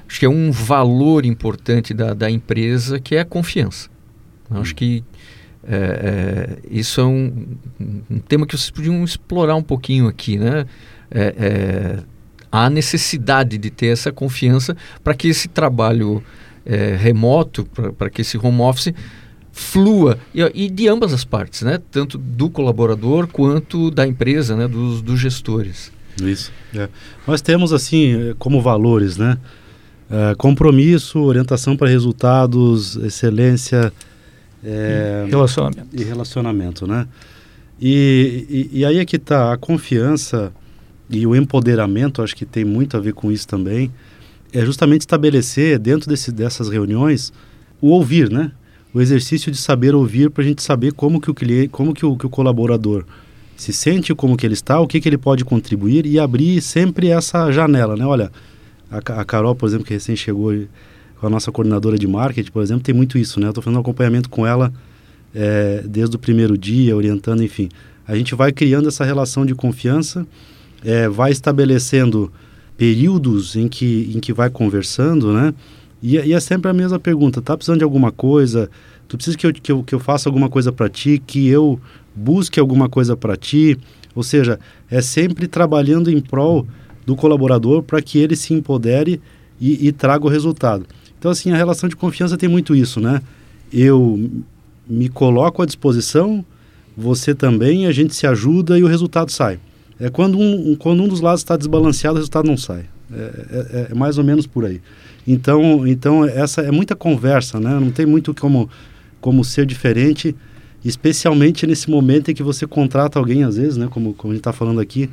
acho 0.09 0.19
que 0.19 0.27
é 0.27 0.29
um 0.29 0.51
valor 0.51 1.27
importante 1.27 1.93
da, 1.93 2.15
da 2.15 2.31
empresa 2.31 2.99
que 2.99 3.15
é 3.15 3.21
a 3.21 3.25
confiança. 3.25 3.91
Eu 4.51 4.61
acho 4.61 4.75
que 4.75 5.05
é, 5.67 5.77
é, 5.77 6.59
isso 6.71 7.01
é 7.01 7.05
um, 7.05 7.47
um, 7.79 8.19
tema 8.19 8.47
que 8.47 8.57
vocês 8.57 8.71
podiam 8.71 9.05
explorar 9.05 9.55
um 9.55 9.63
pouquinho 9.63 10.09
aqui, 10.09 10.39
né? 10.39 10.65
É, 11.11 11.35
é 11.39 11.99
há 12.51 12.71
necessidade 12.71 13.59
de 13.59 13.69
ter 13.69 13.89
essa 13.89 14.11
confiança 14.11 14.75
para 15.05 15.15
que 15.15 15.29
esse 15.29 15.49
trabalho 15.49 16.23
é, 16.65 16.97
remoto, 16.97 17.67
para 17.99 18.09
que 18.09 18.23
esse 18.23 18.39
home 18.39 18.63
office 18.63 18.95
flua 19.53 20.19
e, 20.35 20.41
e, 20.55 20.71
de 20.71 20.89
ambas 20.89 21.13
as 21.13 21.25
partes, 21.25 21.63
né? 21.63 21.79
Tanto 21.91 22.17
do 22.17 22.49
colaborador 22.49 23.27
quanto 23.27 23.91
da 23.91 24.07
empresa, 24.07 24.57
né? 24.57 24.67
Dos, 24.67 25.03
dos 25.03 25.21
gestores. 25.21 25.93
Isso. 26.23 26.51
É. 26.75 26.89
Nós 27.27 27.43
temos 27.43 27.73
assim 27.73 28.35
como 28.39 28.63
valores, 28.63 29.17
né? 29.19 29.37
É, 30.11 30.35
compromisso, 30.37 31.21
orientação 31.21 31.77
para 31.77 31.89
resultados, 31.89 32.97
excelência 32.97 33.93
é, 34.65 35.25
e 35.27 35.31
relacionamento. 35.31 35.89
E 35.93 36.03
relacionamento, 36.03 36.87
né? 36.87 37.07
E, 37.81 38.69
e, 38.73 38.79
e 38.81 38.85
aí 38.85 38.99
é 38.99 39.05
que 39.05 39.17
está 39.17 39.53
a 39.53 39.57
confiança 39.57 40.53
e 41.11 41.27
o 41.27 41.37
empoderamento, 41.37 42.23
acho 42.23 42.35
que 42.35 42.45
tem 42.45 42.65
muito 42.65 42.97
a 42.97 43.01
ver 43.01 43.13
com 43.13 43.31
isso 43.31 43.47
também, 43.47 43.91
é 44.53 44.65
justamente 44.65 45.03
estabelecer 45.03 45.79
dentro 45.79 46.09
desse, 46.09 46.33
dessas 46.33 46.69
reuniões 46.69 47.33
o 47.81 47.89
ouvir, 47.89 48.31
né? 48.31 48.53
O 48.93 49.01
exercício 49.01 49.53
de 49.53 49.59
saber 49.59 49.95
ouvir 49.95 50.31
para 50.31 50.43
a 50.43 50.47
gente 50.47 50.63
saber 50.63 50.93
como 50.93 51.21
que 51.21 51.31
o 51.31 51.35
cliente, 51.35 51.69
como 51.69 51.95
que 51.95 52.05
o, 52.05 52.17
que 52.17 52.27
o 52.27 52.31
colaborador 52.31 53.05
se 53.57 53.73
sente, 53.73 54.15
como 54.15 54.37
que 54.37 54.47
ele 54.47 54.55
está, 54.55 54.81
o 54.81 54.87
que 54.87 55.01
que 55.01 55.09
ele 55.09 55.19
pode 55.19 55.45
contribuir 55.45 56.07
e 56.07 56.19
abrir 56.19 56.61
sempre 56.63 57.09
essa 57.09 57.51
janela, 57.53 57.97
né? 57.97 58.07
Olha, 58.07 58.33
a, 58.91 59.21
a 59.21 59.25
Carol, 59.25 59.55
por 59.55 59.67
exemplo, 59.67 59.87
que 59.87 59.95
recém 59.95 60.17
chegou 60.17 60.53
com 61.21 61.27
a 61.27 61.31
nossa 61.31 61.51
coordenadora 61.51 61.99
de 61.99 62.07
marketing, 62.07 62.51
por 62.51 62.63
exemplo, 62.63 62.83
tem 62.83 62.95
muito 62.95 63.19
isso, 63.19 63.41
né? 63.41 63.47
Eu 63.47 63.51
estou 63.51 63.63
fazendo 63.63 63.79
um 63.79 63.81
acompanhamento 63.81 64.29
com 64.29 64.47
ela 64.47 64.73
é, 65.35 65.83
desde 65.85 66.17
o 66.17 66.19
primeiro 66.19 66.57
dia, 66.57 66.97
orientando, 66.97 67.43
enfim. 67.43 67.69
A 68.07 68.17
gente 68.17 68.35
vai 68.35 68.53
criando 68.53 68.89
essa 68.89 69.05
relação 69.05 69.45
de 69.45 69.55
confiança, 69.55 70.27
é, 70.85 71.09
vai 71.09 71.31
estabelecendo 71.31 72.33
períodos 72.77 73.57
em 73.57 73.69
que, 73.69 74.13
em 74.15 74.21
que 74.21 74.33
vai 74.33 74.49
conversando, 74.49 75.33
né? 75.33 75.53
E, 76.01 76.17
e, 76.17 76.33
é 76.33 76.41
sempre 76.41 76.71
a 76.71 76.75
mesma 76.75 76.99
pergunta, 76.99 77.43
tá 77.43 77.57
precisando 77.57 77.79
de 77.79 77.85
alguma 77.85 78.13
coisa? 78.13 78.71
Tu 79.09 79.17
precisa 79.17 79.37
que 79.37 79.47
eu, 79.47 79.53
que 79.53 79.73
eu, 79.73 79.83
que 79.83 79.95
eu 79.95 79.99
faça 79.99 80.29
alguma 80.29 80.49
coisa 80.49 80.71
para 80.71 80.89
ti, 80.89 81.21
que 81.27 81.49
eu 81.49 81.81
busque 82.15 82.61
alguma 82.61 82.89
coisa 82.89 83.17
para 83.17 83.37
ti? 83.37 83.77
Ou 84.15 84.23
seja, 84.23 84.61
é 84.89 85.01
sempre 85.01 85.49
trabalhando 85.49 86.11
em 86.11 86.21
prol 86.21 86.67
do 87.09 87.17
colaborador 87.17 87.83
para 87.83 88.03
que 88.03 88.19
ele 88.19 88.37
se 88.37 88.53
empodere 88.53 89.19
e, 89.59 89.89
e 89.89 89.93
traga 89.93 90.27
o 90.27 90.29
resultado. 90.29 90.85
Então, 91.19 91.31
assim, 91.31 91.51
a 91.51 91.57
relação 91.57 91.89
de 91.89 91.97
confiança 91.97 92.37
tem 92.37 92.51
muito 92.51 92.77
isso, 92.77 93.01
né? 93.01 93.23
Eu 93.73 94.31
me 94.87 95.09
coloco 95.09 95.63
à 95.63 95.65
disposição, 95.65 96.45
você 96.95 97.35
também, 97.35 97.87
a 97.87 97.93
gente 97.93 98.15
se 98.15 98.27
ajuda 98.27 98.79
e 98.79 98.85
o 98.85 98.87
resultado 98.87 99.33
sai. 99.33 99.59
É 99.99 100.11
quando 100.11 100.39
um, 100.39 100.77
quando 100.77 101.03
um 101.03 101.09
dos 101.09 101.23
lados 101.23 101.41
está 101.41 101.57
desbalanceado, 101.57 102.17
o 102.17 102.19
resultado 102.19 102.47
não 102.47 102.59
sai. 102.59 102.85
É, 103.11 103.17
é, 103.17 103.89
é, 103.91 103.95
mais 103.95 104.19
ou 104.19 104.25
menos 104.25 104.47
por 104.47 104.67
aí. 104.67 104.83
Então, 105.27 105.87
então 105.87 106.27
essa 106.27 106.61
é 106.61 106.71
muita 106.71 106.95
conversa, 106.95 107.59
né? 107.59 107.71
Não 107.81 107.91
tem 107.91 108.05
muito 108.05 108.35
como, 108.35 108.69
como 109.19 109.43
ser 109.47 109.65
diferente, 109.65 110.37
especialmente 110.85 111.67
nesse 111.67 111.89
momento 111.89 112.31
em 112.31 112.35
que 112.35 112.43
você 112.43 112.67
contrata 112.67 113.19
alguém, 113.19 113.45
às 113.45 113.57
vezes, 113.57 113.79
né? 113.79 113.89
Como, 113.91 114.13
como 114.13 114.33
a 114.33 114.35
gente 114.35 114.41
está 114.41 114.53
falando 114.53 114.79
aqui, 114.79 115.09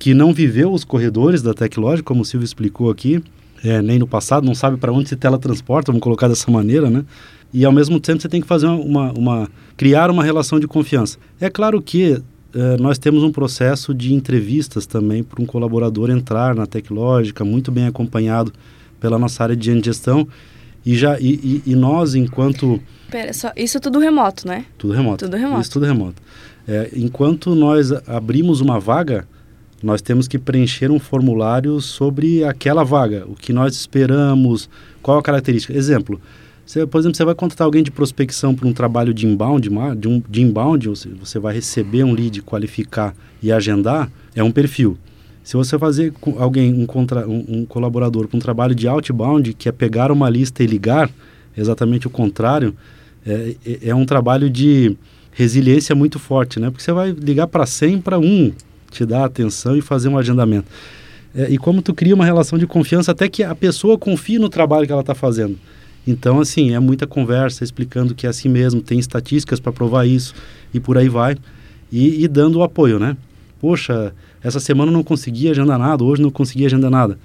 que 0.00 0.14
não 0.14 0.32
viveu 0.32 0.72
os 0.72 0.82
corredores 0.82 1.42
da 1.42 1.52
Teclógica, 1.52 2.06
como 2.06 2.22
o 2.22 2.24
Silvio 2.24 2.46
explicou 2.46 2.90
aqui, 2.90 3.22
é, 3.62 3.82
nem 3.82 3.98
no 3.98 4.06
passado, 4.06 4.46
não 4.46 4.54
sabe 4.54 4.78
para 4.78 4.90
onde 4.90 5.10
se 5.10 5.14
teletransporta, 5.14 5.92
vamos 5.92 6.02
colocar 6.02 6.26
dessa 6.26 6.50
maneira, 6.50 6.88
né? 6.88 7.04
E 7.52 7.66
ao 7.66 7.70
mesmo 7.70 8.00
tempo 8.00 8.22
você 8.22 8.28
tem 8.28 8.40
que 8.40 8.46
fazer 8.46 8.66
uma, 8.66 9.12
uma 9.12 9.48
criar 9.76 10.10
uma 10.10 10.24
relação 10.24 10.58
de 10.58 10.66
confiança. 10.66 11.18
É 11.38 11.50
claro 11.50 11.82
que 11.82 12.20
é, 12.54 12.76
nós 12.78 12.96
temos 12.96 13.22
um 13.22 13.30
processo 13.30 13.92
de 13.92 14.14
entrevistas 14.14 14.86
também 14.86 15.22
para 15.22 15.42
um 15.42 15.44
colaborador 15.44 16.08
entrar 16.08 16.54
na 16.54 16.66
Tecnológica, 16.66 17.44
muito 17.44 17.70
bem 17.70 17.86
acompanhado 17.86 18.52
pela 18.98 19.18
nossa 19.18 19.42
área 19.42 19.56
de 19.56 19.82
gestão. 19.82 20.26
E, 20.86 20.96
já, 20.96 21.20
e, 21.20 21.62
e, 21.66 21.72
e 21.72 21.74
nós, 21.74 22.14
enquanto. 22.14 22.80
Pera, 23.10 23.34
só, 23.34 23.52
isso 23.54 23.76
é 23.76 23.80
tudo 23.80 23.98
remoto, 23.98 24.48
né? 24.48 24.64
Tudo 24.78 24.94
remoto. 24.94 25.26
Tudo 25.26 25.36
remoto. 25.36 25.60
Isso 25.60 25.70
tudo 25.72 25.84
remoto. 25.84 26.22
É, 26.66 26.90
enquanto 26.94 27.54
nós 27.54 27.92
abrimos 28.08 28.62
uma 28.62 28.80
vaga, 28.80 29.28
nós 29.82 30.02
temos 30.02 30.28
que 30.28 30.38
preencher 30.38 30.90
um 30.90 30.98
formulário 30.98 31.80
sobre 31.80 32.44
aquela 32.44 32.84
vaga, 32.84 33.24
o 33.26 33.34
que 33.34 33.52
nós 33.52 33.74
esperamos, 33.74 34.68
qual 35.02 35.18
a 35.18 35.22
característica. 35.22 35.72
Exemplo, 35.72 36.20
você, 36.64 36.86
por 36.86 36.98
exemplo, 36.98 37.16
você 37.16 37.24
vai 37.24 37.34
contratar 37.34 37.64
alguém 37.64 37.82
de 37.82 37.90
prospecção 37.90 38.54
para 38.54 38.68
um 38.68 38.72
trabalho 38.72 39.12
de 39.12 39.26
inbound, 39.26 39.68
de, 39.98 40.08
um, 40.08 40.22
de 40.28 40.42
inbound, 40.42 40.88
você 40.88 41.38
vai 41.38 41.54
receber 41.54 42.04
um 42.04 42.12
lead, 42.12 42.42
qualificar 42.42 43.14
e 43.42 43.50
agendar, 43.50 44.10
é 44.34 44.42
um 44.42 44.52
perfil. 44.52 44.96
Se 45.42 45.56
você 45.56 45.78
fazer 45.78 46.12
com 46.12 46.40
alguém, 46.40 46.72
um, 46.72 46.86
contra, 46.86 47.26
um, 47.26 47.44
um 47.48 47.66
colaborador 47.66 48.28
para 48.28 48.36
um 48.36 48.40
trabalho 48.40 48.74
de 48.74 48.86
outbound, 48.86 49.54
que 49.54 49.68
é 49.68 49.72
pegar 49.72 50.12
uma 50.12 50.28
lista 50.28 50.62
e 50.62 50.66
ligar, 50.66 51.10
exatamente 51.56 52.06
o 52.06 52.10
contrário, 52.10 52.72
é, 53.26 53.56
é, 53.66 53.88
é 53.88 53.94
um 53.94 54.04
trabalho 54.04 54.48
de 54.48 54.96
resiliência 55.32 55.94
muito 55.94 56.18
forte, 56.18 56.60
né? 56.60 56.70
Porque 56.70 56.84
você 56.84 56.92
vai 56.92 57.10
ligar 57.10 57.46
para 57.46 57.66
100 57.66 58.00
para 58.00 58.18
um, 58.18 58.52
te 58.90 59.06
dar 59.06 59.24
atenção 59.24 59.76
e 59.76 59.80
fazer 59.80 60.08
um 60.08 60.18
agendamento. 60.18 60.66
É, 61.34 61.48
e 61.48 61.56
como 61.56 61.80
tu 61.80 61.94
cria 61.94 62.14
uma 62.14 62.24
relação 62.24 62.58
de 62.58 62.66
confiança 62.66 63.12
até 63.12 63.28
que 63.28 63.42
a 63.42 63.54
pessoa 63.54 63.96
confie 63.96 64.38
no 64.38 64.48
trabalho 64.48 64.86
que 64.86 64.92
ela 64.92 65.00
está 65.00 65.14
fazendo. 65.14 65.56
Então, 66.06 66.40
assim, 66.40 66.74
é 66.74 66.80
muita 66.80 67.06
conversa 67.06 67.62
explicando 67.62 68.14
que 68.14 68.26
é 68.26 68.30
assim 68.30 68.48
mesmo, 68.48 68.80
tem 68.80 68.98
estatísticas 68.98 69.60
para 69.60 69.72
provar 69.72 70.06
isso 70.06 70.34
e 70.72 70.80
por 70.80 70.98
aí 70.98 71.08
vai. 71.08 71.36
E, 71.92 72.24
e, 72.24 72.28
dando 72.28 72.56
o 72.56 72.62
apoio, 72.62 72.98
né? 72.98 73.16
Poxa, 73.60 74.14
essa 74.42 74.58
semana 74.58 74.90
não 74.90 75.02
consegui 75.02 75.50
agendar 75.50 75.78
nada, 75.78 76.02
hoje 76.02 76.22
não 76.22 76.30
consegui 76.30 76.64
agendar 76.64 76.90
nada. 76.90 77.18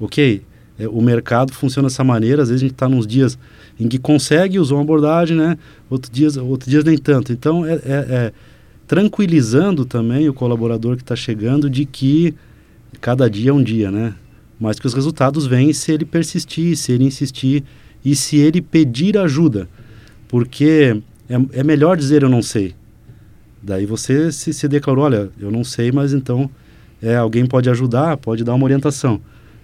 Ok, 0.00 0.42
é, 0.78 0.88
o 0.88 1.00
mercado 1.00 1.52
funciona 1.52 1.88
dessa 1.88 2.02
maneira, 2.02 2.42
às 2.42 2.48
vezes 2.48 2.62
a 2.62 2.64
gente 2.66 2.74
está 2.74 2.88
nos 2.88 3.06
dias 3.06 3.38
em 3.78 3.88
que 3.88 3.98
consegue 3.98 4.58
usar 4.58 4.76
uma 4.76 4.82
abordagem, 4.82 5.36
né? 5.36 5.58
Outros 5.90 6.10
dias, 6.10 6.36
outros 6.36 6.70
dias 6.70 6.84
nem 6.84 6.96
tanto. 6.96 7.32
Então, 7.32 7.66
é, 7.66 7.74
é, 7.74 7.78
é 7.84 8.32
tranquilizando 8.86 9.84
também 9.84 10.28
o 10.28 10.34
colaborador 10.34 10.96
que 10.96 11.02
está 11.02 11.16
chegando 11.16 11.70
de 11.70 11.84
que 11.84 12.34
cada 13.00 13.28
dia 13.28 13.50
é 13.50 13.52
um 13.52 13.62
dia, 13.62 13.90
né? 13.90 14.14
Mas 14.58 14.78
que 14.78 14.86
os 14.86 14.94
resultados 14.94 15.46
vêm 15.46 15.72
se 15.72 15.92
ele 15.92 16.04
persistir, 16.04 16.76
se 16.76 16.92
ele 16.92 17.04
insistir 17.04 17.64
e 18.04 18.14
se 18.14 18.36
ele 18.36 18.60
pedir 18.60 19.18
ajuda. 19.18 19.68
Porque 20.28 21.00
é, 21.28 21.60
é 21.60 21.62
melhor 21.62 21.96
dizer 21.96 22.22
eu 22.22 22.28
não 22.28 22.42
sei. 22.42 22.74
Daí 23.62 23.86
você 23.86 24.30
se, 24.30 24.52
se 24.52 24.68
declarou, 24.68 25.04
olha, 25.04 25.30
eu 25.40 25.50
não 25.50 25.64
sei, 25.64 25.90
mas 25.90 26.12
então 26.12 26.50
é, 27.00 27.16
alguém 27.16 27.46
pode 27.46 27.68
ajudar, 27.70 28.16
pode 28.18 28.44
dar 28.44 28.54
uma 28.54 28.64
orientação. 28.64 29.20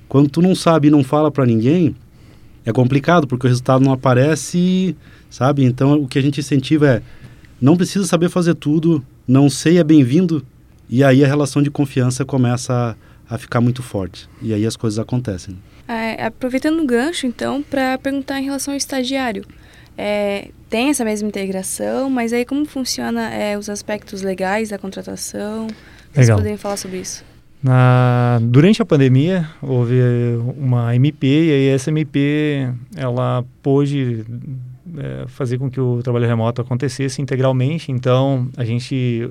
Quando 0.09 0.29
tu 0.29 0.43
não 0.43 0.55
sabe 0.55 0.89
e 0.89 0.91
não 0.91 1.05
fala 1.05 1.31
para 1.31 1.47
ninguém, 1.47 1.95
é 2.65 2.73
complicado, 2.73 3.27
porque 3.27 3.47
o 3.47 3.49
resultado 3.49 3.85
não 3.85 3.93
aparece, 3.93 4.97
sabe? 5.29 5.65
Então 5.65 6.03
o 6.03 6.09
que 6.09 6.19
a 6.19 6.23
gente 6.23 6.41
incentiva 6.41 6.89
é 6.89 7.03
não 7.61 7.77
precisa 7.77 8.07
saber 8.07 8.29
fazer 8.29 8.55
tudo, 8.55 9.05
não 9.27 9.51
sei 9.51 9.79
é 9.79 9.85
bem-vindo, 9.85 10.45
e 10.89 11.05
aí 11.05 11.25
a 11.25 11.27
relação 11.27 11.63
de 11.63 11.71
confiança 11.71 12.25
começa 12.25 12.97
a, 13.29 13.35
a, 13.35 13.39
ficar 13.39 13.61
muito 13.61 13.83
forte. 13.83 14.29
E 14.41 14.55
aí 14.55 14.67
as 14.67 14.77
coisas 14.77 14.99
acontecem. 14.99 15.57
É, 15.87 16.25
aproveitando 16.27 16.81
o 16.81 16.87
gancho, 16.87 17.27
então, 17.27 17.63
para 17.63 17.99
perguntar 17.99 18.41
em 18.41 18.45
relação 18.45 18.73
ao 18.73 18.79
estagiário. 18.79 19.45
É, 19.99 20.49
tem 20.69 20.89
essa 20.89 21.05
mesma 21.05 21.29
integração, 21.29 22.09
mas 22.09 22.33
aí 22.33 22.45
como 22.45 22.65
funciona 22.65 23.29
é, 23.35 23.59
os 23.59 23.69
aspectos 23.69 24.23
legais 24.23 24.71
da 24.71 24.79
contratação? 24.79 25.67
Vocês 26.13 26.31
poderiam 26.31 26.59
falar 26.59 26.77
sobre 26.77 26.99
isso? 26.99 27.25
Na, 27.63 28.41
durante 28.43 28.81
a 28.81 28.87
pandemia 28.87 29.51
houve 29.61 30.01
uma 30.57 30.97
MP 30.97 31.27
e 31.27 31.53
aí 31.53 31.67
essa 31.69 31.91
MP 31.91 32.73
ela 32.97 33.45
pôde 33.63 34.25
é, 34.99 35.27
fazer 35.27 35.59
com 35.59 35.71
que 35.71 35.81
o 35.81 36.03
trabalho 36.03 36.27
remoto 36.27 36.61
acontecesse 36.61 37.21
integralmente. 37.21 37.93
Então, 37.93 38.49
a 38.57 38.65
gente 38.65 39.29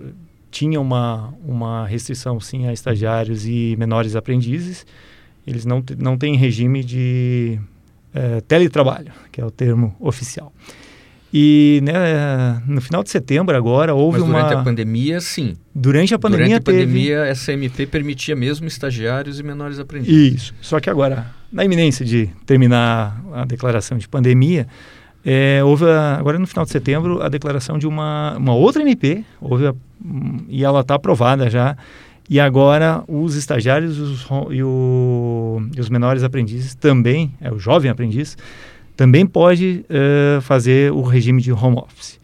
tinha 0.52 0.80
uma, 0.80 1.34
uma 1.46 1.86
restrição, 1.86 2.40
sim, 2.40 2.68
a 2.68 2.74
estagiários 2.74 3.46
e 3.46 3.76
menores 3.78 4.16
aprendizes. 4.16 4.86
Eles 5.46 5.66
não, 5.66 5.84
não 5.98 6.18
têm 6.18 6.36
regime 6.36 6.84
de 6.84 7.60
é, 8.14 8.42
teletrabalho, 8.42 9.12
que 9.32 9.40
é 9.42 9.46
o 9.46 9.52
termo 9.52 9.96
oficial. 10.00 10.52
E 11.32 11.80
né, 11.84 12.62
no 12.66 12.82
final 12.82 13.04
de 13.04 13.12
setembro 13.12 13.56
agora 13.56 13.94
houve 13.94 14.18
Mas 14.20 14.28
durante 14.28 14.42
uma... 14.42 14.50
durante 14.50 14.62
a 14.62 14.64
pandemia, 14.64 15.22
sim. 15.22 15.56
Durante 15.76 16.14
a 16.16 16.20
pandemia 16.20 16.48
Durante 16.48 16.62
a 16.62 16.64
teve... 16.64 16.86
pandemia, 16.86 17.18
essa 17.26 17.54
MP 17.54 17.86
permitia 17.86 18.36
mesmo 18.36 18.68
estagiários 18.68 19.40
e 19.40 19.44
menores 19.44 19.78
aprendizes. 19.78 20.42
Isso. 20.42 20.56
Só 20.60 20.80
que 20.80 20.90
agora, 20.90 21.28
na 21.52 21.64
iminência 21.64 22.04
de 22.04 22.28
terminar 22.48 23.24
a 23.32 23.46
declaração 23.46 23.98
de 23.98 24.08
pandemia, 24.08 24.68
é, 25.32 25.64
houve 25.64 25.86
a, 25.86 26.16
agora 26.16 26.40
no 26.40 26.48
final 26.48 26.66
de 26.66 26.72
setembro 26.72 27.22
a 27.22 27.30
declaração 27.30 27.78
de 27.78 27.86
uma, 27.86 28.36
uma 28.36 28.56
outra 28.56 28.82
MP, 28.82 29.24
houve 29.40 29.68
a, 29.68 29.76
e 30.48 30.66
ela 30.66 30.80
está 30.80 30.96
aprovada 30.96 31.48
já, 31.52 31.78
E 32.28 32.40
agora 32.40 33.04
os 33.08 33.36
estagiários 33.36 34.00
os, 34.00 34.28
e, 34.50 34.64
o, 34.64 35.62
e, 35.76 35.80
os 35.80 35.88
menores 35.88 36.24
aprendizes 36.24 36.74
também, 36.74 37.32
é 37.40 37.52
o 37.52 37.60
jovem 37.60 37.92
aprendiz, 37.92 38.36
também 38.98 39.24
pode 39.24 39.86
uh, 39.86 40.42
fazer 40.42 40.92
o 40.92 41.04
regime 41.04 41.44
de 41.44 41.52
home 41.52 41.78
office. 41.78 42.20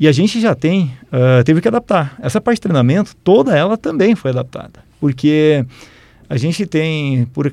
E 0.00 0.08
a 0.08 0.12
gente 0.12 0.40
já 0.40 0.52
tem, 0.52 0.92
uh, 1.12 1.44
teve 1.44 1.60
que 1.60 1.68
adaptar. 1.68 2.16
Essa 2.20 2.40
parte 2.40 2.56
de 2.56 2.62
treinamento, 2.62 3.14
toda 3.22 3.56
ela 3.56 3.78
também 3.78 4.16
foi 4.16 4.32
adaptada. 4.32 4.80
Porque 5.00 5.64
a 6.28 6.36
gente 6.36 6.66
tem, 6.66 7.24
por 7.26 7.48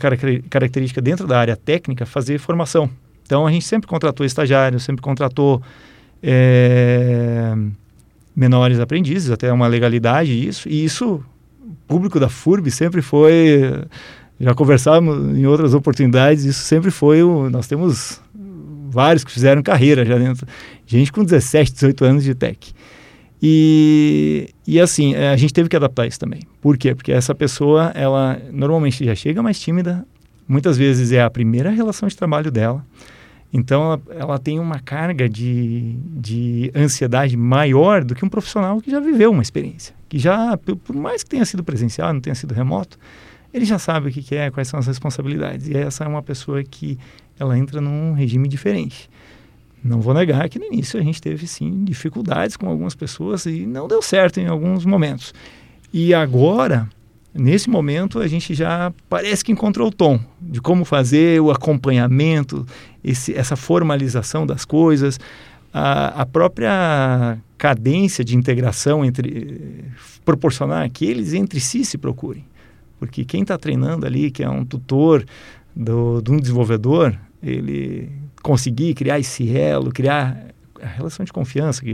característica 0.50 1.00
dentro 1.00 1.28
da 1.28 1.40
área 1.40 1.56
técnica, 1.56 2.08
fazer 2.08 2.40
formação. 2.40 2.90
Então 3.26 3.46
a 3.46 3.52
gente 3.52 3.66
sempre 3.66 3.88
contratou 3.88 4.26
estagiários, 4.26 4.84
sempre 4.84 5.02
contratou 5.02 5.62
é, 6.22 7.56
menores 8.36 8.80
aprendizes, 8.80 9.32
até 9.32 9.52
uma 9.52 9.68
legalidade 9.68 10.32
isso. 10.48 10.70
E 10.70 10.86
isso 10.86 11.24
público 11.88 12.20
da 12.20 12.30
FURB 12.30 12.70
sempre 12.72 13.02
foi, 13.02 13.84
já 14.40 14.54
conversávamos 14.54 15.38
em 15.38 15.46
outras 15.46 15.74
oportunidades, 15.74 16.44
isso 16.44 16.62
sempre 16.62 16.92
foi, 16.92 17.24
o, 17.24 17.50
nós 17.50 17.68
temos 17.68 18.22
vários 18.90 19.24
que 19.24 19.32
fizeram 19.32 19.62
carreira 19.62 20.06
já 20.06 20.18
dentro, 20.18 20.48
gente 20.86 21.12
com 21.12 21.24
17, 21.24 21.74
18 21.74 22.06
anos 22.06 22.24
de 22.24 22.34
tech. 22.34 22.74
E, 23.42 24.50
e 24.66 24.80
assim, 24.80 25.14
é, 25.14 25.30
a 25.30 25.38
gente 25.38 25.54
teve 25.54 25.70
que 25.70 25.76
adaptar 25.76 26.08
isso 26.08 26.20
também. 26.20 26.42
Por 26.62 26.78
quê? 26.78 26.96
Porque 26.96 27.12
essa 27.12 27.36
pessoa, 27.36 27.92
ela 27.94 28.42
normalmente 28.52 29.06
já 29.06 29.14
chega 29.14 29.44
mais 29.44 29.60
tímida, 29.60 30.06
muitas 30.48 30.78
vezes 30.78 31.12
é 31.12 31.22
a 31.22 31.30
primeira 31.30 31.70
relação 31.70 32.08
de 32.08 32.16
trabalho 32.16 32.50
dela, 32.50 32.84
então 33.54 33.84
ela, 33.84 34.02
ela, 34.10 34.40
tem 34.40 34.60
uma 34.60 34.80
carga 34.80 35.30
de, 35.30 35.96
de 36.06 36.72
ansiedade 36.76 37.38
maior 37.38 38.04
do 38.04 38.14
que 38.14 38.26
um 38.26 38.30
profissional 38.30 38.82
que 38.82 38.92
já 38.92 39.00
viveu 39.00 39.32
uma 39.32 39.42
experiência 39.42 39.96
que 40.16 40.20
já, 40.20 40.58
por 40.58 40.96
mais 40.96 41.24
que 41.24 41.30
tenha 41.30 41.46
sido 41.46 41.64
presencial, 41.64 42.14
não 42.14 42.22
tenha 42.22 42.36
sido 42.36 42.54
remoto, 42.54 42.98
ele 43.54 43.66
já 43.66 43.78
sabe 43.78 44.10
o 44.10 44.12
que, 44.12 44.22
que 44.22 44.36
é, 44.36 44.50
quais 44.50 44.68
são 44.68 44.80
as 44.80 44.88
responsabilidades. 44.88 45.68
E 45.68 45.76
essa 45.76 46.04
é 46.04 46.08
uma 46.08 46.24
pessoa 46.24 46.64
que 46.64 46.98
ela 47.40 47.58
entra 47.58 47.82
num 47.82 48.14
regime 48.14 48.48
diferente. 48.48 49.10
Não 49.84 50.02
vou 50.02 50.14
negar 50.14 50.48
que 50.50 50.58
no 50.58 50.66
início 50.66 51.00
a 51.00 51.04
gente 51.04 51.22
teve 51.22 51.46
sim 51.48 51.84
dificuldades 51.84 52.58
com 52.58 52.68
algumas 52.68 52.96
pessoas 52.96 53.46
e 53.46 53.66
não 53.66 53.88
deu 53.88 54.02
certo 54.02 54.40
em 54.40 54.48
alguns 54.48 54.86
momentos. 54.86 55.34
E 55.94 56.14
agora, 56.14 56.90
nesse 57.36 57.70
momento, 57.70 58.20
a 58.20 58.28
gente 58.28 58.54
já 58.54 58.94
parece 59.10 59.44
que 59.44 59.52
encontrou 59.52 59.90
o 59.90 59.92
tom 59.92 60.20
de 60.42 60.62
como 60.62 60.86
fazer 60.86 61.42
o 61.42 61.52
acompanhamento, 61.52 62.66
esse, 63.04 63.34
essa 63.34 63.56
formalização 63.56 64.48
das 64.48 64.64
coisas 64.64 65.20
a, 65.78 66.22
a 66.22 66.26
própria 66.26 67.38
cadência 67.58 68.24
de 68.24 68.38
integração 68.38 69.04
entre 69.04 69.84
proporcionar 70.24 70.90
que 70.90 71.06
eles 71.06 71.34
entre 71.34 71.60
si 71.60 71.84
se 71.84 71.98
procurem. 71.98 72.46
Porque 72.98 73.26
quem 73.26 73.42
está 73.42 73.58
treinando 73.58 74.06
ali, 74.06 74.32
que 74.32 74.42
é 74.42 74.50
um 74.50 74.64
tutor 74.64 75.26
do, 75.76 76.22
de 76.22 76.32
um 76.32 76.38
desenvolvedor, 76.38 77.14
ele 77.44 78.10
conseguir 78.42 78.94
criar 78.94 79.20
esse 79.20 79.56
elo, 79.56 79.92
criar 79.92 80.46
a 80.82 80.88
relação 80.88 81.26
de 81.26 81.34
confiança 81.34 81.84
que 81.84 81.92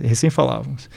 recém 0.00 0.30
falávamos. 0.30 0.88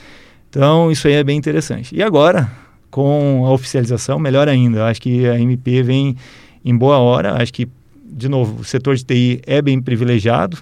Então, 0.48 0.92
isso 0.92 1.08
aí 1.08 1.14
é 1.14 1.24
bem 1.24 1.36
interessante. 1.36 1.94
E 1.94 2.02
agora, 2.02 2.48
com 2.90 3.44
a 3.46 3.52
oficialização, 3.52 4.18
melhor 4.18 4.48
ainda. 4.48 4.86
Acho 4.86 5.00
que 5.00 5.26
a 5.26 5.38
MP 5.38 5.82
vem 5.82 6.16
em 6.64 6.76
boa 6.76 6.98
hora. 6.98 7.40
Acho 7.40 7.52
que, 7.52 7.68
de 8.04 8.28
novo, 8.28 8.60
o 8.60 8.64
setor 8.64 8.96
de 8.96 9.04
TI 9.04 9.42
é 9.46 9.60
bem 9.60 9.80
privilegiado, 9.80 10.58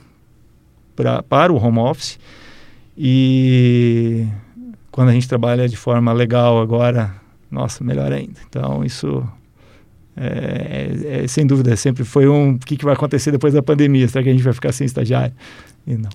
pra, 0.94 1.22
para 1.22 1.52
o 1.52 1.56
home 1.56 1.78
office. 1.78 2.18
E 2.96 4.26
quando 4.90 5.10
a 5.10 5.12
gente 5.12 5.28
trabalha 5.28 5.68
de 5.68 5.76
forma 5.76 6.12
legal 6.12 6.60
agora, 6.60 7.14
nossa, 7.50 7.84
melhor 7.84 8.12
ainda. 8.12 8.40
Então, 8.48 8.84
isso 8.84 9.22
é, 10.16 10.96
é, 11.04 11.24
é, 11.24 11.28
sem 11.28 11.46
dúvida, 11.46 11.76
sempre 11.76 12.02
foi 12.02 12.26
um. 12.26 12.54
O 12.54 12.58
que, 12.58 12.76
que 12.76 12.84
vai 12.84 12.94
acontecer 12.94 13.30
depois 13.30 13.52
da 13.52 13.62
pandemia? 13.62 14.08
Será 14.08 14.22
que 14.22 14.30
a 14.30 14.32
gente 14.32 14.42
vai 14.42 14.54
ficar 14.54 14.72
sem 14.72 14.86
estagiário? 14.86 15.34
E 15.86 15.94
não. 15.94 16.08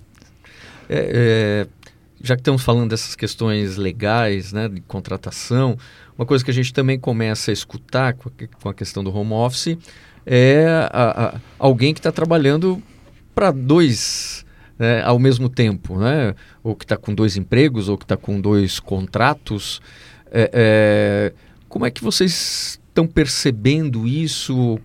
É, 0.90 1.68
é, 1.68 1.68
já 2.24 2.36
que 2.36 2.42
estamos 2.42 2.64
falando 2.64 2.90
dessas 2.90 3.16
questões 3.16 3.78
legais, 3.78 4.54
né, 4.54 4.68
de 4.68 4.82
contratação, 4.82 5.78
uma 6.18 6.26
coisa 6.26 6.44
que 6.44 6.52
a 6.52 6.54
gente 6.54 6.74
também 6.74 7.00
começa 7.00 7.52
a 7.52 7.54
escutar 7.54 8.14
com 8.14 8.30
a, 8.30 8.32
com 8.62 8.70
a 8.70 8.74
questão 8.74 9.04
do 9.04 9.16
home 9.16 9.34
office 9.34 9.78
é 10.26 10.66
a, 10.92 11.36
a, 11.36 11.42
alguém 11.58 11.94
que 11.94 12.00
está 12.00 12.12
trabalhando 12.12 12.82
para 13.34 13.52
dois 13.52 14.46
né, 14.82 15.04
ao 15.04 15.20
mesmo 15.20 15.48
tempo, 15.48 16.00
né? 16.00 16.34
ou 16.64 16.76
que 16.76 16.86
está 16.86 16.98
com 16.98 17.14
dois 17.14 17.38
empregos, 17.38 17.88
ou 17.88 17.98
que 17.98 18.04
está 18.04 18.18
com 18.18 18.42
dois 18.42 18.80
contratos. 18.80 19.80
É, 20.32 20.50
é, 20.54 21.34
como 21.70 21.86
é 21.86 21.92
que 21.92 22.04
vocês 22.04 22.80
estão 22.90 23.06
percebendo 23.06 24.08
isso? 24.08 24.80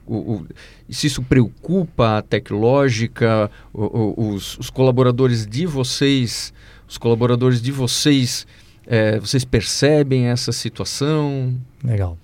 Se 0.90 1.06
isso 1.06 1.22
preocupa 1.22 2.18
a 2.18 2.22
Tecnológica, 2.22 3.50
os, 3.72 4.58
os, 4.58 4.68
colaboradores 4.68 5.46
de 5.46 5.64
vocês, 5.64 6.52
os 6.88 6.98
colaboradores 6.98 7.60
de 7.60 7.72
vocês, 7.72 8.46
é, 8.86 9.18
vocês 9.18 9.44
percebem 9.44 10.26
essa 10.26 10.52
situação? 10.52 11.54
Legal. 11.82 12.18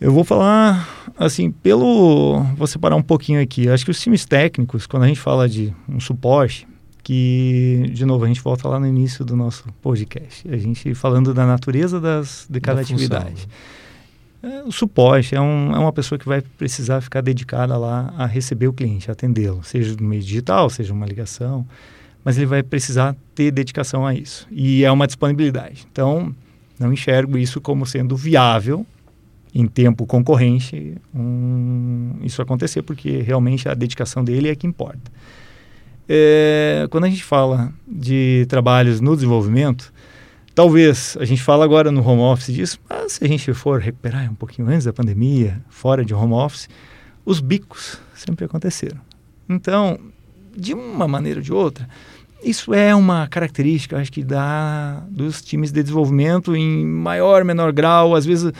Eu 0.00 0.12
vou 0.12 0.24
falar, 0.24 1.12
assim, 1.16 1.50
pelo. 1.50 2.42
Vou 2.56 2.66
separar 2.66 2.96
um 2.96 3.02
pouquinho 3.02 3.40
aqui. 3.40 3.68
Acho 3.68 3.84
que 3.84 3.90
os 3.90 4.00
times 4.00 4.24
técnicos, 4.24 4.86
quando 4.86 5.04
a 5.04 5.06
gente 5.06 5.20
fala 5.20 5.48
de 5.48 5.72
um 5.88 6.00
suporte, 6.00 6.66
que, 7.02 7.90
de 7.92 8.04
novo, 8.04 8.24
a 8.24 8.28
gente 8.28 8.40
volta 8.40 8.66
lá 8.68 8.80
no 8.80 8.86
início 8.86 9.24
do 9.24 9.36
nosso 9.36 9.64
podcast, 9.80 10.48
a 10.50 10.56
gente 10.56 10.94
falando 10.94 11.32
da 11.32 11.46
natureza 11.46 12.00
das, 12.00 12.46
de 12.50 12.60
cada 12.60 12.76
da 12.76 12.82
atividade. 12.82 13.46
É, 14.42 14.62
o 14.64 14.72
suporte 14.72 15.34
é, 15.34 15.40
um, 15.40 15.74
é 15.74 15.78
uma 15.78 15.92
pessoa 15.92 16.18
que 16.18 16.26
vai 16.26 16.42
precisar 16.42 17.00
ficar 17.00 17.20
dedicada 17.20 17.76
lá 17.76 18.12
a 18.16 18.26
receber 18.26 18.68
o 18.68 18.72
cliente, 18.72 19.10
atendê-lo, 19.10 19.62
seja 19.62 19.94
no 19.98 20.06
meio 20.06 20.22
digital, 20.22 20.68
seja 20.68 20.92
uma 20.92 21.06
ligação, 21.06 21.66
mas 22.24 22.36
ele 22.36 22.46
vai 22.46 22.62
precisar 22.62 23.14
ter 23.34 23.50
dedicação 23.50 24.06
a 24.06 24.14
isso. 24.14 24.48
E 24.50 24.84
é 24.84 24.90
uma 24.90 25.06
disponibilidade. 25.06 25.86
Então, 25.90 26.34
não 26.78 26.92
enxergo 26.92 27.36
isso 27.36 27.60
como 27.60 27.84
sendo 27.84 28.16
viável 28.16 28.86
em 29.54 29.66
tempo 29.66 30.04
concorrente 30.04 30.96
um, 31.14 32.16
isso 32.22 32.42
acontecer, 32.42 32.82
porque 32.82 33.20
realmente 33.20 33.68
a 33.68 33.74
dedicação 33.74 34.24
dele 34.24 34.48
é 34.48 34.56
que 34.56 34.66
importa. 34.66 35.12
É, 36.08 36.86
quando 36.90 37.04
a 37.04 37.08
gente 37.08 37.22
fala 37.22 37.72
de 37.86 38.46
trabalhos 38.48 39.00
no 39.00 39.14
desenvolvimento, 39.14 39.92
talvez 40.54 41.16
a 41.20 41.24
gente 41.24 41.42
fala 41.42 41.64
agora 41.64 41.92
no 41.92 42.06
home 42.06 42.22
office 42.22 42.52
disso, 42.52 42.78
mas 42.88 43.12
se 43.12 43.24
a 43.24 43.28
gente 43.28 43.52
for 43.54 43.80
recuperar 43.80 44.28
um 44.30 44.34
pouquinho 44.34 44.68
antes 44.68 44.86
da 44.86 44.92
pandemia, 44.92 45.62
fora 45.68 46.04
de 46.04 46.12
home 46.12 46.32
office, 46.32 46.68
os 47.24 47.40
bicos 47.40 48.00
sempre 48.14 48.44
aconteceram. 48.44 49.00
Então, 49.48 49.98
de 50.56 50.74
uma 50.74 51.06
maneira 51.06 51.40
ou 51.40 51.44
de 51.44 51.52
outra, 51.52 51.88
isso 52.44 52.74
é 52.74 52.94
uma 52.94 53.26
característica, 53.26 53.96
acho 53.98 54.12
que, 54.12 54.22
da, 54.22 55.02
dos 55.08 55.42
times 55.42 55.72
de 55.72 55.82
desenvolvimento 55.82 56.54
em 56.54 56.86
maior, 56.86 57.44
menor 57.44 57.72
grau. 57.72 58.14
Às 58.14 58.26
vezes 58.26 58.52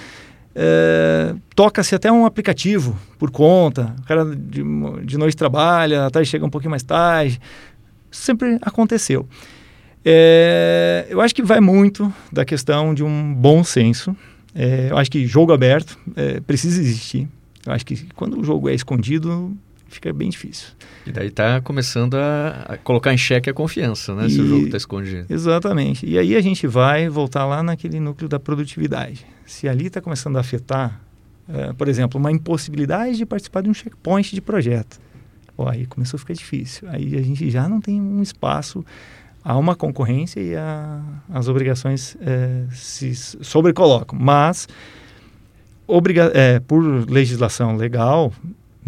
é, 0.55 1.35
toca-se 1.55 1.95
até 1.95 2.11
um 2.11 2.25
aplicativo 2.25 2.97
por 3.19 3.31
conta, 3.31 3.95
o 4.01 4.03
cara 4.07 4.25
de, 4.25 4.63
de 5.05 5.19
noite 5.19 5.37
trabalha, 5.37 6.07
à 6.07 6.11
tarde 6.11 6.29
chega 6.29 6.45
um 6.45 6.51
pouquinho 6.51 6.71
mais 6.71 6.83
tarde. 6.83 7.41
Sempre 8.11 8.59
aconteceu. 8.63 9.29
É, 10.05 11.07
eu 11.09 11.21
acho 11.21 11.35
que 11.35 11.43
vai 11.43 11.61
muito 11.61 12.13
da 12.33 12.45
questão 12.45 12.95
de 12.95 13.03
um 13.03 13.35
bom 13.35 13.65
senso. 13.65 14.17
É, 14.55 14.89
eu 14.91 14.97
acho 14.97 15.11
que 15.11 15.27
jogo 15.27 15.53
aberto 15.53 15.99
precisa 16.47 16.81
existir. 16.81 17.29
Eu 17.67 17.73
acho 17.73 17.85
que 17.85 18.07
quando 18.15 18.39
o 18.39 18.45
jogo 18.45 18.69
é 18.69 18.75
escondido, 18.75 19.57
fica 19.95 20.13
bem 20.13 20.29
difícil. 20.29 20.69
E 21.07 21.13
daí 21.13 21.29
está 21.29 21.61
começando 21.61 22.15
a, 22.15 22.79
colocar 22.83 23.13
em 23.13 23.19
xeque 23.19 23.51
a 23.51 23.55
confiança, 23.55 24.15
né? 24.15 24.27
E, 24.27 24.31
se 24.31 24.41
o 24.41 24.47
jogo 24.47 24.65
está 24.67 24.77
escondido. 24.77 25.27
Exatamente. 25.29 26.07
E 26.07 26.19
aí 26.19 26.37
a 26.37 26.41
gente 26.41 26.67
vai 26.67 27.09
voltar 27.09 27.47
lá 27.47 27.63
naquele 27.63 28.01
núcleo 28.01 28.29
da 28.29 28.39
produtividade. 28.39 29.27
Se 29.47 29.69
ali 29.69 29.87
está 29.87 30.01
começando 30.01 30.37
a 30.37 30.41
afetar, 30.41 31.01
é, 31.49 31.73
por 31.73 31.89
exemplo, 31.89 32.19
uma 32.19 32.33
impossibilidade 32.33 33.17
de 33.17 33.27
participar 33.27 33.63
de 33.63 33.71
um 33.71 33.75
checkpoint 33.75 34.35
de 34.35 34.41
projeto. 34.41 34.99
Pô, 35.57 35.69
aí 35.69 35.87
começou 35.87 36.17
a 36.17 36.21
ficar 36.21 36.35
difícil. 36.35 36.89
Aí 36.91 37.17
a 37.17 37.23
gente 37.23 37.51
já 37.51 37.69
não 37.69 37.81
tem 37.81 38.01
um 38.01 38.23
espaço, 38.23 38.85
há 39.45 39.57
uma 39.57 39.77
concorrência 39.77 40.41
e 40.41 40.57
a, 40.57 41.01
as 41.31 41.49
obrigações 41.49 42.17
é, 42.21 42.65
se 42.73 43.15
sobrecolocam. 43.15 44.19
Mas, 44.19 44.67
obriga 45.87 46.33
é, 46.35 46.59
por 46.61 46.83
legislação 47.09 47.77
legal, 47.77 48.33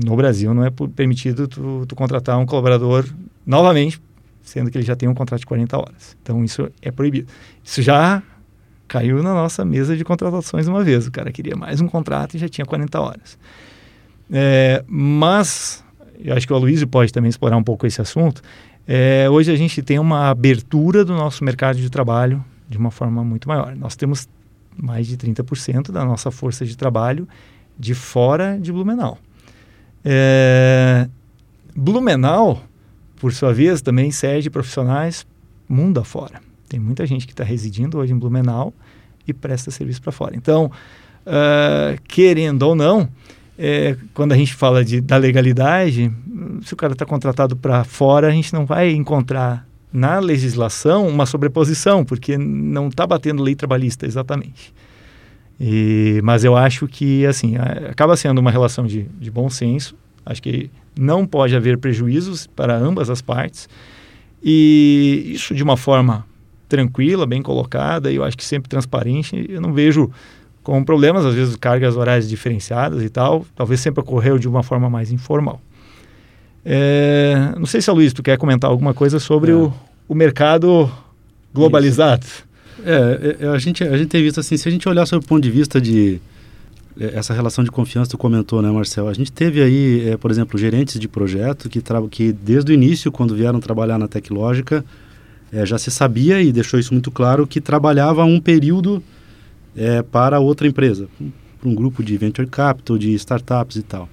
no 0.05 0.14
Brasil 0.16 0.53
não 0.53 0.64
é 0.64 0.70
permitido 0.94 1.49
tu, 1.49 1.84
tu, 1.86 1.94
contratar 1.94 2.38
um 2.38 2.47
colaborador 2.47 3.07
novamente, 3.47 4.01
sendo 4.42 4.70
que 4.70 4.78
ele 4.78 4.84
já 4.84 4.94
tem 4.94 5.09
um 5.09 5.14
contrato 5.14 5.40
de 5.40 5.47
40 5.47 5.76
horas. 5.76 6.16
Então 6.22 6.44
isso 6.44 6.70
é 6.82 6.90
proibido. 6.90 7.28
Isso 7.64 7.80
já 7.80 8.22
caiu 8.86 9.22
na 9.22 9.34
nossa 9.34 9.64
mesa 9.64 9.97
de 9.97 10.05
contratações 10.05 10.68
uma 10.68 10.84
vez. 10.84 11.07
O 11.07 11.11
cara 11.11 11.32
queria 11.32 11.57
mais 11.57 11.80
um 11.80 11.88
contrato 11.88 12.36
e 12.36 12.38
já 12.38 12.49
tinha 12.49 12.64
40 12.64 13.01
horas. 13.01 13.38
É, 14.30 14.84
mas, 14.86 15.84
eu 16.18 16.34
acho 16.34 16.47
que 16.47 16.53
o 16.53 16.57
Aloysio 16.57 16.86
pode 16.86 17.12
também 17.12 17.28
explorar 17.28 17.57
um 17.57 17.62
pouco 17.62 17.86
esse 17.86 18.01
assunto. 18.01 18.42
É, 18.86 19.28
hoje 19.30 19.51
a 19.51 19.57
gente 19.57 19.82
tem 19.82 19.99
uma 19.99 20.28
abertura 20.28 21.05
do 21.05 21.14
nosso 21.14 21.42
mercado 21.44 21.76
de 21.76 21.90
trabalho 21.90 22.44
de 22.68 22.78
uma 22.78 22.90
forma 22.90 23.24
muito 23.24 23.49
maior. 23.49 23.74
Nós 23.74 23.97
temos 23.97 24.28
mais 24.76 25.07
de 25.07 25.16
30% 25.16 25.90
da 25.90 26.05
nossa 26.05 26.30
força 26.30 26.64
de 26.64 26.76
trabalho 26.76 27.26
de 27.78 27.94
fora 27.94 28.59
de 28.61 28.72
Blumenau. 28.72 29.18
É, 30.09 31.09
Blumenau, 31.74 32.62
por 33.16 33.32
sua 33.32 33.52
vez, 33.52 33.82
também 33.82 34.12
cede 34.12 34.48
profissionais 34.48 35.26
mundo 35.68 35.98
afora. 35.98 36.40
Tem 36.68 36.78
muita 36.78 37.04
gente 37.04 37.26
que 37.26 37.32
está 37.32 37.42
residindo 37.42 37.98
hoje 37.98 38.12
em 38.12 38.18
Blumenau 38.18 38.72
e 39.26 39.32
presta 39.32 39.72
serviço 39.72 40.00
para 40.00 40.12
fora. 40.12 40.36
Então, 40.36 40.70
uh, 41.26 42.00
querendo 42.07 42.62
ou 42.62 42.76
não, 42.76 43.09
é, 43.59 43.96
quando 44.14 44.32
a 44.32 44.36
gente 44.36 44.54
fala 44.54 44.84
de, 44.84 45.00
da 45.00 45.16
legalidade, 45.16 46.12
se 46.62 46.72
o 46.72 46.76
cara 46.76 46.92
está 46.92 47.04
contratado 47.04 47.57
para 47.57 47.82
fora, 47.82 48.28
a 48.28 48.30
gente 48.30 48.52
não 48.52 48.64
vai 48.64 48.92
encontrar 48.92 49.66
na 49.92 50.20
legislação 50.20 51.09
uma 51.09 51.26
sobreposição, 51.26 52.04
porque 52.04 52.38
não 52.38 52.88
está 52.88 53.07
batendo 53.07 53.42
lei 53.42 53.57
trabalhista 53.57 54.07
exatamente. 54.07 54.72
E, 55.59 56.20
mas 56.22 56.44
eu 56.44 56.54
acho 56.57 56.86
que 56.86 57.24
assim 57.24 57.54
acaba 57.88 58.16
sendo 58.16 58.38
uma 58.38 58.50
relação 58.50 58.86
de, 58.86 59.04
de 59.18 59.30
bom 59.30 59.48
senso. 59.48 59.94
Acho 60.24 60.42
que 60.42 60.70
não 60.98 61.26
pode 61.26 61.54
haver 61.54 61.78
prejuízos 61.78 62.46
para 62.46 62.76
ambas 62.76 63.09
as 63.09 63.22
partes. 63.22 63.68
E 64.42 65.32
isso 65.34 65.54
de 65.54 65.62
uma 65.62 65.76
forma 65.76 66.26
tranquila, 66.68 67.26
bem 67.26 67.42
colocada, 67.42 68.11
e 68.11 68.16
eu 68.16 68.24
acho 68.24 68.36
que 68.36 68.44
sempre 68.44 68.68
transparente. 68.68 69.46
Eu 69.48 69.61
não 69.61 69.72
vejo 69.72 70.11
com 70.62 70.82
problemas, 70.82 71.24
às 71.24 71.34
vezes 71.34 71.54
cargas 71.54 71.96
horárias 71.96 72.28
diferenciadas 72.28 73.02
e 73.02 73.09
tal, 73.09 73.46
talvez 73.54 73.80
sempre 73.80 74.00
ocorreu 74.00 74.36
de 74.36 74.48
uma 74.48 74.64
forma 74.64 74.90
mais 74.90 75.12
informal. 75.12 75.61
É, 76.64 77.54
não 77.57 77.66
sei 77.66 77.80
se 77.80 77.88
a 77.88 77.92
Luiz, 77.92 78.12
tu 78.12 78.20
quer 78.20 78.36
comentar 78.36 78.68
alguma 78.68 78.92
coisa 78.92 79.20
sobre 79.20 79.52
é. 79.52 79.54
o, 79.54 79.72
o 80.09 80.14
mercado 80.14 80.90
globalizado? 81.54 82.26
É, 82.26 82.45
é, 82.85 83.49
a, 83.49 83.59
gente, 83.59 83.83
a 83.85 83.97
gente 83.97 84.09
tem 84.09 84.22
visto 84.22 84.41
assim, 84.41 84.57
se 84.57 84.68
a 84.68 84.72
gente 84.72 84.89
olhar 84.89 85.07
sob 85.07 85.24
o 85.24 85.29
ponto 85.29 85.43
de 85.43 85.51
vista 85.51 85.81
de 85.81 86.20
é, 86.99 87.18
essa 87.18 87.35
relação 87.35 87.62
de 87.62 87.70
confiança, 87.70 88.11
tu 88.11 88.18
comentou, 88.18 88.62
né, 88.62 88.70
Marcel? 88.70 89.09
A 89.09 89.12
gente 89.12 89.31
teve 89.31 89.62
aí, 89.62 90.09
é, 90.11 90.16
por 90.16 90.31
exemplo, 90.31 90.59
gerentes 90.59 90.99
de 90.99 91.07
projeto 91.07 91.68
que, 91.68 91.83
que 92.11 92.33
desde 92.33 92.72
o 92.72 92.74
início, 92.74 93.12
quando 93.12 93.35
vieram 93.35 93.61
trabalhar 93.61 93.99
na 93.99 94.09
Tecnológica, 94.09 94.85
é, 95.53 95.64
já 95.64 95.79
se 95.79 95.91
sabia 95.91 96.43
e 96.43 96.53
deixou 96.53 96.81
isso 96.81 96.93
muito 96.93 97.11
claro 97.11 97.47
que 97.47 97.61
trabalhava 97.61 98.24
um 98.24 98.41
período 98.41 99.03
é, 99.77 100.03
para 100.03 100.41
outra 100.41 100.66
empresa, 100.66 101.09
para 101.61 101.68
um 101.68 101.74
grupo 101.74 102.03
de 102.03 102.16
venture 102.16 102.49
capital, 102.49 102.99
de 102.99 103.12
startups 103.14 103.77
e 103.77 103.83
tal. 103.83 104.09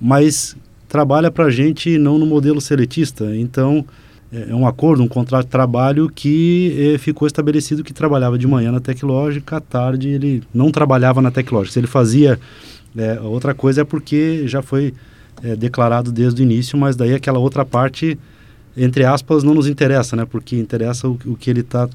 Mas 0.00 0.56
trabalha 0.88 1.30
para 1.30 1.46
a 1.46 1.50
gente 1.50 1.98
não 1.98 2.18
no 2.18 2.26
modelo 2.26 2.60
seletista, 2.60 3.34
então 3.36 3.84
é, 4.32 4.50
é 4.50 4.54
um 4.54 4.66
acordo, 4.66 5.02
um 5.02 5.08
contrato 5.08 5.44
de 5.44 5.50
trabalho 5.50 6.10
que 6.14 6.94
é, 6.94 6.98
ficou 6.98 7.26
estabelecido 7.26 7.82
que 7.82 7.92
trabalhava 7.92 8.38
de 8.38 8.46
manhã 8.46 8.70
na 8.70 8.80
Teclógica, 8.80 9.56
à 9.56 9.60
tarde 9.60 10.08
ele 10.08 10.42
não 10.52 10.70
trabalhava 10.70 11.22
na 11.22 11.30
Teclógica. 11.30 11.72
Se 11.72 11.80
ele 11.80 11.86
fazia 11.86 12.38
é, 12.96 13.20
outra 13.20 13.54
coisa 13.54 13.82
é 13.82 13.84
porque 13.84 14.46
já 14.46 14.62
foi 14.62 14.94
é, 15.42 15.54
declarado 15.54 16.10
desde 16.10 16.42
o 16.42 16.44
início, 16.44 16.78
mas 16.78 16.96
daí 16.96 17.14
aquela 17.14 17.38
outra 17.38 17.64
parte, 17.64 18.18
entre 18.76 19.04
aspas, 19.04 19.42
não 19.42 19.54
nos 19.54 19.66
interessa, 19.66 20.16
né? 20.16 20.24
Porque 20.24 20.56
interessa 20.56 21.08
o, 21.08 21.18
o 21.26 21.36
que 21.36 21.48
ele 21.48 21.60
está, 21.60 21.88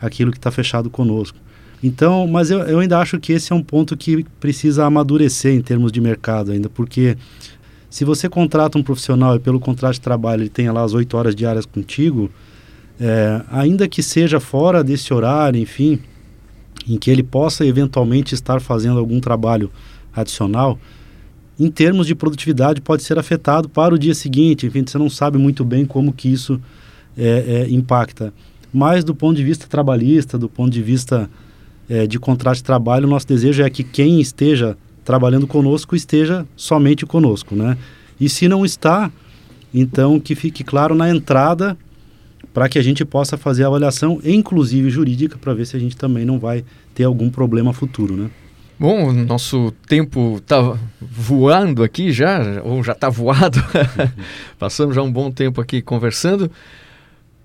aquilo 0.00 0.30
que 0.30 0.38
está 0.38 0.50
fechado 0.50 0.90
conosco. 0.90 1.38
Então, 1.82 2.28
mas 2.28 2.50
eu, 2.50 2.60
eu 2.60 2.78
ainda 2.78 2.98
acho 2.98 3.18
que 3.18 3.32
esse 3.32 3.52
é 3.52 3.56
um 3.56 3.62
ponto 3.62 3.96
que 3.96 4.24
precisa 4.38 4.84
amadurecer 4.84 5.52
em 5.52 5.60
termos 5.60 5.90
de 5.90 6.00
mercado 6.00 6.52
ainda, 6.52 6.68
porque 6.68 7.16
se 7.92 8.06
você 8.06 8.26
contrata 8.26 8.78
um 8.78 8.82
profissional 8.82 9.36
e 9.36 9.38
pelo 9.38 9.60
contrato 9.60 9.92
de 9.92 10.00
trabalho 10.00 10.40
ele 10.40 10.48
tenha 10.48 10.72
lá 10.72 10.82
as 10.82 10.94
oito 10.94 11.14
horas 11.14 11.34
diárias 11.34 11.66
contigo, 11.66 12.30
é, 12.98 13.42
ainda 13.50 13.86
que 13.86 14.02
seja 14.02 14.40
fora 14.40 14.82
desse 14.82 15.12
horário, 15.12 15.60
enfim, 15.60 15.98
em 16.88 16.96
que 16.96 17.10
ele 17.10 17.22
possa 17.22 17.66
eventualmente 17.66 18.34
estar 18.34 18.62
fazendo 18.62 18.98
algum 18.98 19.20
trabalho 19.20 19.70
adicional, 20.10 20.78
em 21.60 21.70
termos 21.70 22.06
de 22.06 22.14
produtividade 22.14 22.80
pode 22.80 23.02
ser 23.02 23.18
afetado 23.18 23.68
para 23.68 23.94
o 23.94 23.98
dia 23.98 24.14
seguinte. 24.14 24.66
Enfim, 24.66 24.84
você 24.86 24.96
não 24.96 25.10
sabe 25.10 25.36
muito 25.36 25.62
bem 25.62 25.84
como 25.84 26.14
que 26.14 26.32
isso 26.32 26.58
é, 27.14 27.66
é, 27.66 27.70
impacta. 27.70 28.32
Mas 28.72 29.04
do 29.04 29.14
ponto 29.14 29.36
de 29.36 29.44
vista 29.44 29.66
trabalhista, 29.68 30.38
do 30.38 30.48
ponto 30.48 30.70
de 30.70 30.82
vista 30.82 31.28
é, 31.90 32.06
de 32.06 32.18
contrato 32.18 32.56
de 32.56 32.64
trabalho, 32.64 33.06
o 33.06 33.10
nosso 33.10 33.28
desejo 33.28 33.62
é 33.62 33.68
que 33.68 33.84
quem 33.84 34.18
esteja 34.18 34.78
trabalhando 35.04 35.46
conosco 35.46 35.96
esteja 35.96 36.46
somente 36.56 37.04
conosco, 37.04 37.54
né? 37.54 37.76
E 38.20 38.28
se 38.28 38.48
não 38.48 38.64
está, 38.64 39.10
então 39.72 40.20
que 40.20 40.34
fique 40.34 40.62
claro 40.62 40.94
na 40.94 41.10
entrada 41.10 41.76
para 42.52 42.68
que 42.68 42.78
a 42.78 42.82
gente 42.82 43.04
possa 43.04 43.36
fazer 43.36 43.64
a 43.64 43.66
avaliação, 43.66 44.20
inclusive 44.24 44.90
jurídica, 44.90 45.38
para 45.38 45.54
ver 45.54 45.66
se 45.66 45.76
a 45.76 45.80
gente 45.80 45.96
também 45.96 46.24
não 46.24 46.38
vai 46.38 46.64
ter 46.94 47.04
algum 47.04 47.30
problema 47.30 47.72
futuro, 47.72 48.16
né? 48.16 48.30
Bom, 48.78 49.10
o 49.10 49.12
nosso 49.12 49.72
tempo 49.86 50.38
está 50.38 50.76
voando 51.00 51.84
aqui 51.84 52.10
já, 52.10 52.60
ou 52.64 52.82
já 52.82 52.92
está 52.92 53.08
voado. 53.08 53.62
Passamos 54.58 54.94
já 54.94 55.02
um 55.02 55.12
bom 55.12 55.30
tempo 55.30 55.60
aqui 55.60 55.80
conversando. 55.80 56.50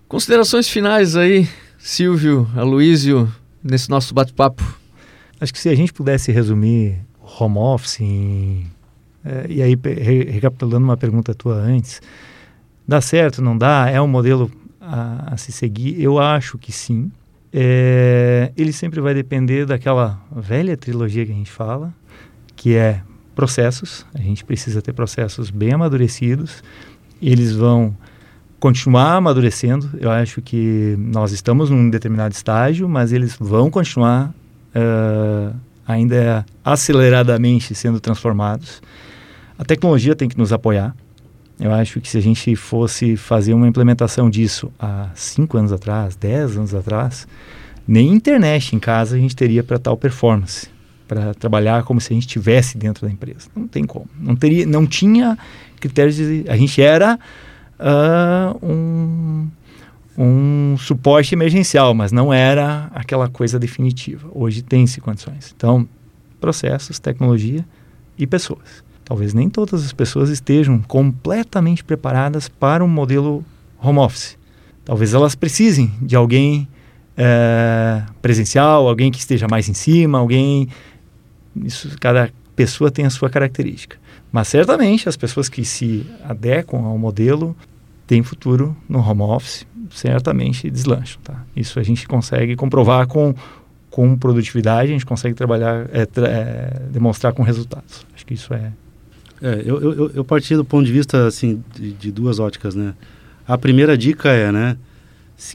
Considerações 0.08 0.68
finais 0.68 1.16
aí, 1.16 1.48
Silvio, 1.78 2.50
Aloísio, 2.56 3.32
nesse 3.64 3.90
nosso 3.90 4.14
bate-papo? 4.14 4.64
Acho 5.40 5.54
que 5.54 5.60
se 5.60 5.70
a 5.70 5.76
gente 5.76 5.94
pudesse 5.94 6.32
resumir 6.32 6.98
home 7.40 7.58
office, 7.58 8.00
em, 8.02 8.66
é, 9.24 9.46
e 9.50 9.62
aí 9.62 9.76
re, 9.76 10.24
recapitulando 10.26 10.86
uma 10.86 10.98
pergunta 10.98 11.34
tua 11.34 11.56
antes, 11.56 12.02
dá 12.88 13.02
certo, 13.02 13.42
não 13.42 13.58
dá? 13.58 13.90
É 13.90 14.02
um 14.02 14.08
modelo 14.08 14.50
a, 14.80 15.34
a 15.34 15.38
se 15.38 15.52
seguir? 15.52 16.02
Eu 16.02 16.20
acho 16.20 16.58
que 16.58 16.72
sim. 16.72 17.12
É, 17.52 18.52
ele 18.56 18.72
sempre 18.72 19.02
vai 19.02 19.14
depender 19.14 19.66
daquela 19.66 20.22
velha 20.36 20.78
trilogia 20.78 21.26
que 21.26 21.32
a 21.32 21.36
gente 21.36 21.52
fala, 21.52 21.94
que 22.56 22.76
é 22.76 23.02
processos. 23.36 24.06
A 24.14 24.20
gente 24.20 24.44
precisa 24.44 24.82
ter 24.82 24.94
processos 24.94 25.50
bem 25.50 25.74
amadurecidos. 25.74 26.64
Eles 27.22 27.56
vão 27.56 27.96
continuar 28.60 29.14
amadurecendo. 29.14 29.90
Eu 30.00 30.10
acho 30.10 30.42
que 30.42 30.96
nós 30.98 31.32
estamos 31.32 31.70
num 31.70 31.90
determinado 31.90 32.34
estágio, 32.34 32.88
mas 32.88 33.12
eles 33.12 33.36
vão 33.40 33.70
continuar 33.70 34.34
uh, 34.76 35.56
ainda 35.88 36.46
aceleradamente 36.64 37.74
sendo 37.74 38.00
transformados. 38.00 38.82
A 39.58 39.64
tecnologia 39.64 40.16
tem 40.16 40.28
que 40.28 40.38
nos 40.38 40.52
apoiar. 40.52 40.96
Eu 41.60 41.74
acho 41.74 42.00
que 42.00 42.08
se 42.08 42.18
a 42.18 42.22
gente 42.22 42.56
fosse 42.56 43.16
fazer 43.16 43.54
uma 43.54 43.68
implementação 43.68 44.30
disso 44.30 44.72
há 44.80 45.10
cinco 45.16 45.58
anos 45.58 45.72
atrás, 45.72 46.16
dez 46.16 46.56
anos 46.56 46.76
atrás, 46.76 47.28
nem 47.88 48.14
internet 48.14 48.76
em 48.76 48.80
casa 48.80 49.16
a 49.16 49.20
gente 49.20 49.36
teria 49.36 49.64
para 49.64 49.80
tal 49.80 49.98
performance, 49.98 50.70
para 51.08 51.34
trabalhar 51.34 51.84
como 51.84 52.00
se 52.00 52.14
a 52.14 52.16
gente 52.16 52.28
estivesse 52.28 52.78
dentro 52.78 53.08
da 53.08 53.12
empresa. 53.12 53.50
Não 53.56 53.68
tem 53.68 53.86
como. 53.86 54.08
Não 54.20 54.36
teria, 54.36 54.68
não 54.68 54.86
tinha 54.86 55.38
critérios 55.80 56.16
de. 56.18 56.46
A 56.48 56.58
gente 56.58 56.80
era 56.80 57.18
uh, 57.80 58.66
um, 58.66 59.48
um 60.18 60.76
suporte 60.80 61.36
emergencial, 61.36 61.94
mas 61.94 62.12
não 62.12 62.34
era 62.34 62.90
aquela 62.94 63.30
coisa 63.30 63.60
definitiva. 63.60 64.28
Hoje 64.34 64.64
tem-se 64.64 65.00
condições. 65.00 65.54
Então, 65.56 65.88
processos, 66.40 66.98
tecnologia 66.98 67.64
e 68.18 68.26
pessoas. 68.26 68.84
Talvez 69.06 69.34
nem 69.34 69.50
todas 69.50 69.86
as 69.86 69.94
pessoas 69.94 70.30
estejam 70.30 70.80
completamente 70.82 71.84
preparadas 71.84 72.50
para 72.50 72.84
um 72.84 72.88
modelo 72.88 73.46
home 73.82 74.00
office. 74.00 74.38
Talvez 74.84 75.14
elas 75.14 75.36
precisem 75.36 75.92
de 76.02 76.16
alguém 76.16 76.68
é, 77.16 78.04
presencial, 78.22 78.88
alguém 78.88 79.12
que 79.12 79.20
esteja 79.20 79.48
mais 79.50 79.70
em 79.70 79.74
cima, 79.74 80.18
alguém. 80.18 80.68
Isso, 81.56 81.96
cada 82.00 82.32
pessoa 82.56 82.90
tem 82.90 83.06
a 83.06 83.10
sua 83.10 83.30
característica. 83.30 83.98
Mas 84.32 84.48
certamente 84.48 85.08
as 85.08 85.16
pessoas 85.16 85.48
que 85.48 85.64
se 85.64 86.06
adequam 86.24 86.86
ao 86.86 86.98
modelo 86.98 87.56
têm 88.06 88.24
futuro 88.24 88.76
no 88.90 89.00
home 89.00 89.22
office, 89.22 89.66
certamente 89.92 90.70
deslancham. 90.70 91.20
Tá? 91.24 91.44
Isso 91.56 91.80
a 91.80 91.84
gente 91.84 92.08
consegue 92.08 92.56
comprovar 92.56 93.08
com, 93.08 93.34
com 93.90 94.18
produtividade, 94.18 94.90
a 94.90 94.94
gente 94.94 95.06
consegue 95.06 95.36
trabalhar, 95.36 95.88
é, 95.92 96.06
tra 96.06 96.28
é, 96.28 96.82
demonstrar 96.92 97.34
com 97.34 97.44
resultados. 97.44 98.06
Acho 98.14 98.26
que 98.26 98.34
isso 98.34 98.54
é. 98.54 98.72
é 99.42 99.64
eu, 99.66 99.82
eu, 99.82 100.12
eu 100.16 100.26
parti 100.26 100.56
do 100.56 100.66
ponto 100.66 100.86
de 100.86 100.92
vista 100.92 101.28
assim, 101.28 101.64
de, 101.76 101.94
de 101.94 102.12
duas 102.12 102.40
óticas. 102.40 102.76
Né? 102.76 102.94
A 103.48 103.58
primeira 103.58 103.98
dica 103.98 104.30
é, 104.30 104.52
né? 104.52 104.78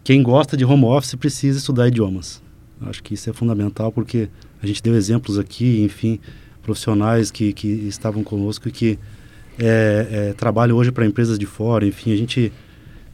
Quem 0.05 0.23
gosta 0.23 0.57
de 0.57 0.65
home 0.65 0.85
office 0.85 1.15
precisa 1.17 1.59
estudar 1.59 1.89
idiomas. 1.89 2.41
Acho 2.83 3.03
que 3.03 3.15
isso 3.15 3.29
é 3.29 3.33
fundamental 3.33 3.91
porque 3.91 4.29
a 4.63 4.67
gente 4.67 4.83
deu 4.83 4.95
exemplos 4.95 5.39
aqui, 5.39 5.83
enfim, 5.83 6.21
profissionais 6.63 7.31
que, 7.31 7.53
que 7.53 7.67
estavam 7.67 8.23
conosco 8.23 8.69
e 8.69 8.73
que 8.73 8.99
é, 9.59 10.09
é, 10.11 10.33
trabalham 10.35 10.77
hoje 10.77 10.91
para 10.91 11.05
empresas 11.05 11.39
de 11.39 11.47
fora. 11.47 11.87
Enfim, 11.87 12.13
a 12.13 12.17
gente 12.17 12.53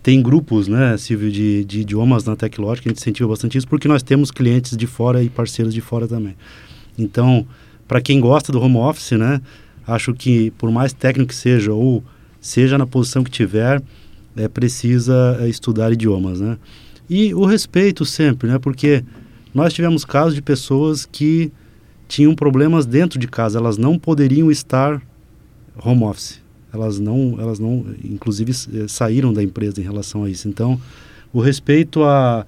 tem 0.02 0.22
grupos, 0.22 0.68
né, 0.68 0.96
Silvio, 0.96 1.30
de, 1.30 1.64
de 1.64 1.80
idiomas 1.80 2.24
na 2.24 2.36
Teclógica, 2.36 2.88
a 2.88 2.90
gente 2.90 3.00
incentiva 3.00 3.28
bastante 3.28 3.58
isso 3.58 3.68
porque 3.68 3.88
nós 3.88 4.02
temos 4.02 4.30
clientes 4.30 4.76
de 4.76 4.86
fora 4.86 5.22
e 5.22 5.28
parceiros 5.28 5.74
de 5.74 5.80
fora 5.80 6.06
também. 6.06 6.36
Então, 6.96 7.46
para 7.86 8.00
quem 8.00 8.20
gosta 8.20 8.52
do 8.52 8.60
home 8.60 8.76
office, 8.76 9.12
né, 9.12 9.40
acho 9.86 10.14
que 10.14 10.50
por 10.52 10.70
mais 10.70 10.92
técnico 10.92 11.30
que 11.30 11.34
seja 11.34 11.72
ou 11.72 12.02
seja 12.40 12.78
na 12.78 12.86
posição 12.86 13.24
que 13.24 13.30
tiver, 13.30 13.82
é, 14.36 14.48
precisa 14.48 15.38
é, 15.40 15.48
estudar 15.48 15.92
idiomas, 15.92 16.40
né? 16.40 16.56
E 17.10 17.34
o 17.34 17.44
respeito 17.44 18.04
sempre, 18.04 18.48
né? 18.48 18.58
Porque 18.58 19.02
nós 19.52 19.72
tivemos 19.72 20.04
casos 20.04 20.34
de 20.34 20.42
pessoas 20.42 21.06
que 21.06 21.50
tinham 22.06 22.34
problemas 22.34 22.86
dentro 22.86 23.18
de 23.18 23.26
casa, 23.26 23.58
elas 23.58 23.76
não 23.76 23.98
poderiam 23.98 24.50
estar 24.50 25.02
home 25.82 26.04
office. 26.04 26.40
Elas 26.72 26.98
não, 26.98 27.36
elas 27.38 27.58
não, 27.58 27.84
inclusive 28.04 28.52
eh, 28.52 28.86
saíram 28.88 29.32
da 29.32 29.42
empresa 29.42 29.80
em 29.80 29.84
relação 29.84 30.24
a 30.24 30.30
isso. 30.30 30.48
Então, 30.48 30.80
o 31.32 31.40
respeito 31.40 32.04
à, 32.04 32.46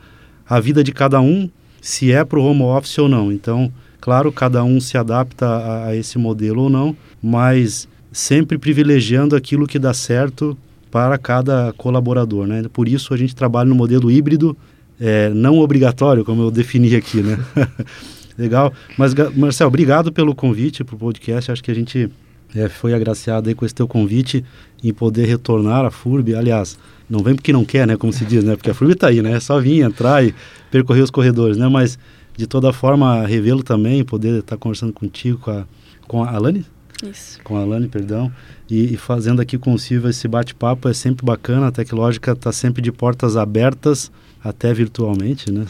à 0.49 0.61
vida 0.61 0.85
de 0.85 0.93
cada 0.93 1.21
um, 1.21 1.49
se 1.81 2.12
é 2.12 2.25
para 2.25 2.39
o 2.39 2.45
home 2.45 2.62
office 2.62 2.99
ou 2.99 3.09
não. 3.09 3.33
Então, 3.33 3.73
claro, 4.01 4.31
cada 4.31 4.62
um 4.62 4.81
se 4.81 4.99
adapta 4.99 5.47
a, 5.47 5.87
a 5.87 5.97
esse 5.97 6.18
modelo 6.18 6.62
ou 6.62 6.71
não, 6.71 6.97
mas 7.23 7.89
sempre 8.12 8.59
privilegiando 8.59 9.37
aquilo 9.37 9.66
que 9.66 9.79
dá 9.79 9.95
certo 9.95 10.57
para 10.91 11.16
cada 11.16 11.73
colaborador, 11.77 12.47
né? 12.47 12.64
Por 12.73 12.89
isso 12.89 13.14
a 13.14 13.16
gente 13.16 13.35
trabalha 13.35 13.68
no 13.68 13.75
modelo 13.75 14.11
híbrido, 14.11 14.57
é, 15.01 15.31
não 15.31 15.59
obrigatório, 15.59 16.25
como 16.25 16.43
eu 16.43 16.51
defini 16.51 16.97
aqui, 16.97 17.23
né? 17.23 17.39
Legal. 18.37 18.73
Mas, 18.97 19.14
Marcel, 19.37 19.68
obrigado 19.68 20.11
pelo 20.11 20.35
convite 20.35 20.83
para 20.83 20.95
o 20.95 20.99
podcast. 20.99 21.53
Acho 21.53 21.62
que 21.62 21.71
a 21.71 21.75
gente 21.75 22.11
é, 22.55 22.69
foi 22.69 22.95
agraciado 22.95 23.49
aí 23.49 23.55
com 23.55 23.65
esse 23.65 23.75
teu 23.75 23.87
convite 23.87 24.45
em 24.83 24.93
poder 24.93 25.27
retornar 25.27 25.85
à 25.85 25.91
FURB. 25.91 26.35
Aliás, 26.35 26.79
não 27.09 27.23
vem 27.23 27.35
porque 27.35 27.53
não 27.53 27.65
quer, 27.65 27.87
né? 27.87 27.97
Como 27.97 28.13
se 28.13 28.25
diz, 28.25 28.43
né? 28.43 28.57
Porque 28.57 28.71
a 28.71 28.75
FURB 28.75 28.95
está 28.95 29.09
aí, 29.09 29.23
né? 29.23 29.33
É 29.33 29.41
só 29.41 29.61
vir, 29.61 29.83
entrar 29.83 30.25
e 30.25 30.35
percorrer 30.71 31.03
os 31.03 31.11
corredores, 31.11 31.57
né? 31.57 31.69
Mas, 31.69 31.99
de 32.37 32.47
toda 32.47 32.73
forma, 32.73 33.25
revê-lo 33.27 33.63
também, 33.63 34.05
poder 34.05 34.41
estar 34.41 34.57
tá 34.57 34.61
conversando 34.61 34.93
contigo, 34.93 35.39
com 35.39 35.51
a, 35.51 35.65
com 36.07 36.25
a 36.25 36.31
Alane? 36.31 36.67
Isso. 37.03 37.41
Com 37.43 37.57
a 37.57 37.61
Alane, 37.61 37.89
perdão. 37.89 38.31
E, 38.69 38.95
e, 38.95 38.97
fazendo 38.97 39.41
aqui 39.41 39.57
com 39.57 39.73
o 39.73 39.79
Silvio 39.79 40.11
esse 40.11 40.27
bate-papo 40.29 40.89
é 40.89 40.95
sempre 40.95 41.25
bacana. 41.25 41.69
A 41.69 41.73
Tecnológica 41.73 42.33
está 42.33 42.53
sempre 42.53 42.83
de 42.83 42.93
portas 42.93 43.37
abertas, 43.37 44.11
até 44.43 44.73
virtualmente, 44.73 45.51
né? 45.51 45.67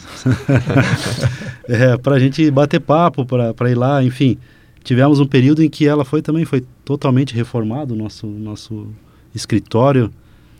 é, 1.67 1.97
para 1.97 2.15
a 2.15 2.19
gente 2.19 2.49
bater 2.49 2.79
papo, 2.79 3.25
para 3.25 3.71
ir 3.71 3.75
lá, 3.75 4.03
enfim 4.03 4.37
tivemos 4.83 5.19
um 5.19 5.25
período 5.25 5.63
em 5.63 5.69
que 5.69 5.87
ela 5.87 6.03
foi 6.03 6.21
também 6.21 6.45
foi 6.45 6.63
totalmente 6.83 7.35
reformado 7.35 7.93
o 7.93 7.97
nosso 7.97 8.27
nosso 8.27 8.87
escritório 9.33 10.11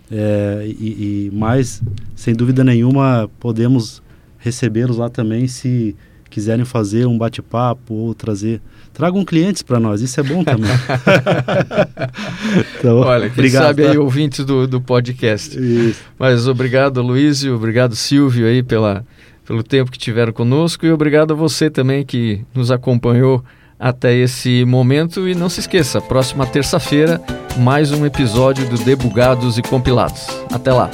é, 0.10 0.66
e, 0.66 1.30
e 1.30 1.32
mais 1.34 1.82
sem 2.16 2.34
dúvida 2.34 2.64
nenhuma 2.64 3.30
podemos 3.40 4.02
recebê-los 4.38 4.98
lá 4.98 5.10
também 5.10 5.48
se 5.48 5.96
quiserem 6.30 6.64
fazer 6.64 7.06
um 7.06 7.18
bate-papo 7.18 7.94
ou 7.94 8.14
trazer 8.14 8.62
tragam 8.94 9.26
clientes 9.26 9.62
para 9.62 9.80
nós 9.80 10.02
isso 10.02 10.20
é 10.20 10.24
bom 10.24 10.44
também 10.44 10.72
então, 12.80 13.00
olha 13.00 13.30
quem 13.30 13.32
obrigado, 13.32 13.64
sabe 13.64 13.84
tá? 13.84 13.92
aí 13.92 13.98
ouvintes 13.98 14.46
do, 14.46 14.68
do 14.68 14.80
podcast 14.80 15.60
isso. 15.60 16.02
mas 16.18 16.48
obrigado 16.48 17.02
Luiz 17.02 17.44
obrigado 17.44 17.96
Silvio 17.96 18.48
aí 18.48 18.64
pela 18.64 19.06
pelo 19.46 19.64
tempo 19.64 19.92
que 19.92 19.98
tiveram 19.98 20.32
conosco 20.32 20.86
e 20.86 20.92
obrigado 20.92 21.32
a 21.32 21.36
você 21.36 21.70
também 21.70 22.06
que 22.06 22.42
nos 22.54 22.72
acompanhou 22.72 23.44
até 23.82 24.14
esse 24.14 24.64
momento. 24.64 25.28
E 25.28 25.34
não 25.34 25.50
se 25.50 25.60
esqueça, 25.62 26.00
próxima 26.00 26.46
terça-feira, 26.46 27.20
mais 27.58 27.92
um 27.92 28.06
episódio 28.06 28.70
do 28.70 28.78
Debugados 28.78 29.58
e 29.58 29.64
Compilados. 29.64 30.28
Até 30.54 30.72
lá. 30.72 30.90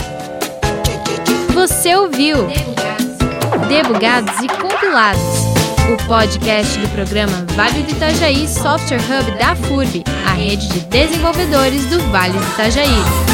Você 1.53 1.93
ouviu 1.95 2.37
Debugados, 3.67 4.39
e 4.41 4.47
Compilados. 4.47 5.21
O 5.91 6.07
podcast 6.07 6.77
do 6.79 6.87
programa 6.89 7.45
Vale 7.55 7.83
do 7.83 7.91
Itajaí 7.91 8.47
Software 8.47 8.99
Hub 8.99 9.37
da 9.37 9.55
FURB, 9.55 10.03
a 10.25 10.33
rede 10.33 10.67
de 10.67 10.79
desenvolvedores 10.81 11.85
do 11.85 11.99
Vale 12.11 12.33
do 12.33 12.45
Itajaí. 12.53 13.27